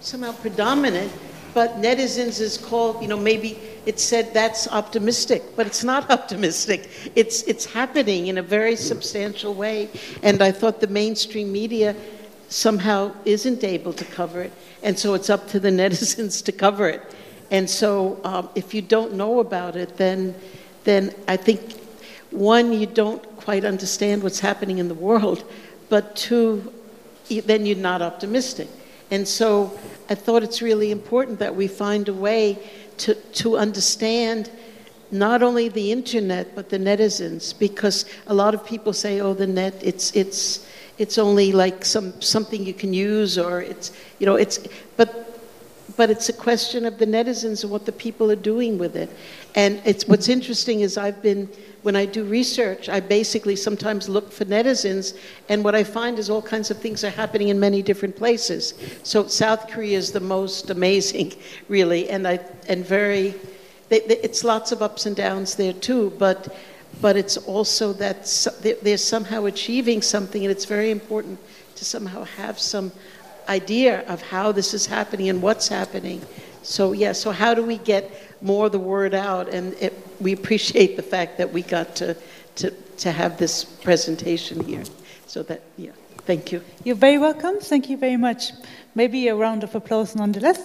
somehow 0.03 0.33
predominant. 0.33 1.11
But 1.55 1.81
netizens 1.81 2.39
is 2.39 2.59
called, 2.59 3.01
you 3.01 3.09
know, 3.09 3.19
maybe 3.19 3.59
it 3.87 3.99
said 3.99 4.35
that's 4.35 4.69
optimistic, 4.69 5.43
but 5.57 5.67
it's 5.67 5.85
not 5.85 6.11
optimistic. 6.19 6.91
It's 7.17 7.43
it's 7.45 7.65
happening 7.65 8.27
in 8.27 8.37
a 8.37 8.43
very 8.43 8.77
substantial 8.77 9.55
way, 9.55 9.89
and 10.23 10.43
I 10.43 10.53
thought 10.53 10.81
the 10.81 10.87
mainstream 10.87 11.51
media 11.51 11.97
somehow 12.53 13.13
isn't 13.25 13.65
able 13.65 13.93
to 13.95 14.05
cover 14.05 14.43
it. 14.43 14.53
And 14.83 14.99
so 14.99 15.15
it's 15.15 15.31
up 15.31 15.49
to 15.49 15.61
the 15.61 15.71
netizens 15.81 16.45
to 16.45 16.53
cover 16.53 16.89
it. 16.89 17.03
And 17.51 17.69
so 17.69 18.21
um, 18.25 18.49
if 18.55 18.75
you 18.75 18.83
don't 18.83 19.15
know 19.15 19.41
about 19.41 19.77
it, 19.77 19.97
then, 19.97 20.35
then 20.85 21.15
I 21.29 21.37
think, 21.37 21.61
one, 22.31 22.73
you 22.73 22.87
don't 22.87 23.23
quite 23.37 23.65
understand 23.65 24.23
what's 24.23 24.41
happening 24.41 24.79
in 24.79 24.89
the 24.89 24.95
world, 24.95 25.45
but 25.89 26.17
two, 26.17 26.73
then 27.29 27.67
you're 27.67 27.77
not 27.77 28.01
optimistic. 28.01 28.69
And 29.11 29.29
so 29.29 29.79
I 30.09 30.15
thought 30.15 30.43
it's 30.43 30.63
really 30.63 30.91
important 30.91 31.39
that 31.41 31.55
we 31.55 31.69
find 31.69 32.09
a 32.09 32.15
way 32.15 32.59
to, 32.99 33.15
to 33.15 33.59
understand 33.59 34.51
not 35.11 35.43
only 35.43 35.69
the 35.69 35.93
internet 35.93 36.55
but 36.55 36.71
the 36.71 36.79
netizens 36.79 37.57
because 37.59 38.07
a 38.29 38.33
lot 38.33 38.55
of 38.55 38.65
people 38.65 38.95
say 38.95 39.21
oh 39.21 39.35
the 39.35 39.47
net 39.47 39.75
it's 39.83 40.11
it's 40.17 40.67
it's 41.03 41.19
only 41.19 41.51
like 41.51 41.85
some 41.85 42.09
something 42.23 42.65
you 42.65 42.73
can 42.73 42.95
use 42.95 43.37
or 43.37 43.61
it's 43.61 43.91
you 44.21 44.27
know 44.27 44.37
it's 44.37 44.57
but 44.97 45.09
but 45.97 46.09
it's 46.11 46.29
a 46.29 46.33
question 46.33 46.87
of 46.87 46.97
the 46.99 47.05
netizens 47.05 47.65
and 47.65 47.73
what 47.73 47.85
the 47.85 47.93
people 47.93 48.31
are 48.31 48.43
doing 48.53 48.79
with 48.79 48.97
it. 48.97 49.11
And 49.55 49.83
it's 49.85 50.07
what's 50.07 50.29
interesting 50.29 50.81
is 50.81 50.97
i've 50.97 51.21
been 51.21 51.49
when 51.83 51.97
i 51.97 52.07
do 52.07 52.23
research 52.25 52.89
i 52.89 53.01
basically 53.01 53.57
sometimes 53.57 54.09
look 54.09 54.33
for 54.33 54.45
netizens 54.45 55.19
and 55.49 55.65
what 55.65 55.75
i 55.75 55.83
find 55.83 56.19
is 56.19 56.31
all 56.31 56.41
kinds 56.41 56.71
of 56.71 56.79
things 56.79 57.03
are 57.05 57.11
happening 57.23 57.49
in 57.49 57.59
many 57.59 57.83
different 57.83 58.17
places. 58.17 58.75
So 59.03 59.27
south 59.27 59.69
korea 59.73 59.99
is 59.99 60.13
the 60.13 60.27
most 60.37 60.71
amazing 60.71 61.35
really 61.69 62.09
and 62.09 62.27
i 62.27 62.39
and 62.69 62.87
very 62.87 63.35
they, 63.93 64.01
they, 64.01 64.17
it's 64.19 64.43
lots 64.43 64.73
of 64.73 64.81
ups 64.81 65.05
and 65.05 65.15
downs 65.15 65.55
there 65.57 65.75
too, 65.75 66.15
but 66.19 66.57
but 67.03 67.17
it's 67.17 67.37
also 67.37 67.93
that 67.95 68.25
they're 68.83 68.97
somehow 68.97 69.45
achieving 69.47 70.01
something, 70.01 70.43
and 70.45 70.51
it's 70.51 70.65
very 70.65 70.91
important 70.91 71.39
to 71.75 71.85
somehow 71.85 72.23
have 72.25 72.59
some 72.59 72.93
idea 73.49 74.07
of 74.07 74.23
how 74.23 74.53
this 74.53 74.73
is 74.73 74.87
happening 74.87 75.29
and 75.29 75.43
what's 75.43 75.67
happening. 75.67 76.25
So, 76.63 76.93
yeah, 76.93 77.11
so 77.13 77.33
how 77.33 77.55
do 77.55 77.65
we 77.65 77.79
get 77.79 78.09
more 78.41 78.69
the 78.69 78.79
word 78.79 79.15
out? 79.15 79.49
And 79.49 79.75
it, 79.75 79.93
we 80.21 80.33
appreciate 80.33 80.97
the 80.97 81.03
fact 81.03 81.39
that 81.39 81.53
we 81.53 81.63
got 81.63 81.97
to, 81.97 82.17
to, 82.55 82.71
to 82.99 83.11
have 83.11 83.37
this 83.37 83.65
presentation 83.65 84.63
here. 84.65 84.85
So, 85.27 85.43
that, 85.43 85.63
yeah, 85.77 85.91
thank 86.19 86.53
you. 86.53 86.63
You're 86.85 86.95
very 86.95 87.19
welcome. 87.19 87.59
Thank 87.59 87.91
you 87.91 87.97
very 87.97 88.17
much. 88.17 88.53
Maybe 88.95 89.27
a 89.27 89.35
round 89.35 89.65
of 89.65 89.75
applause 89.75 90.15
nonetheless. 90.15 90.61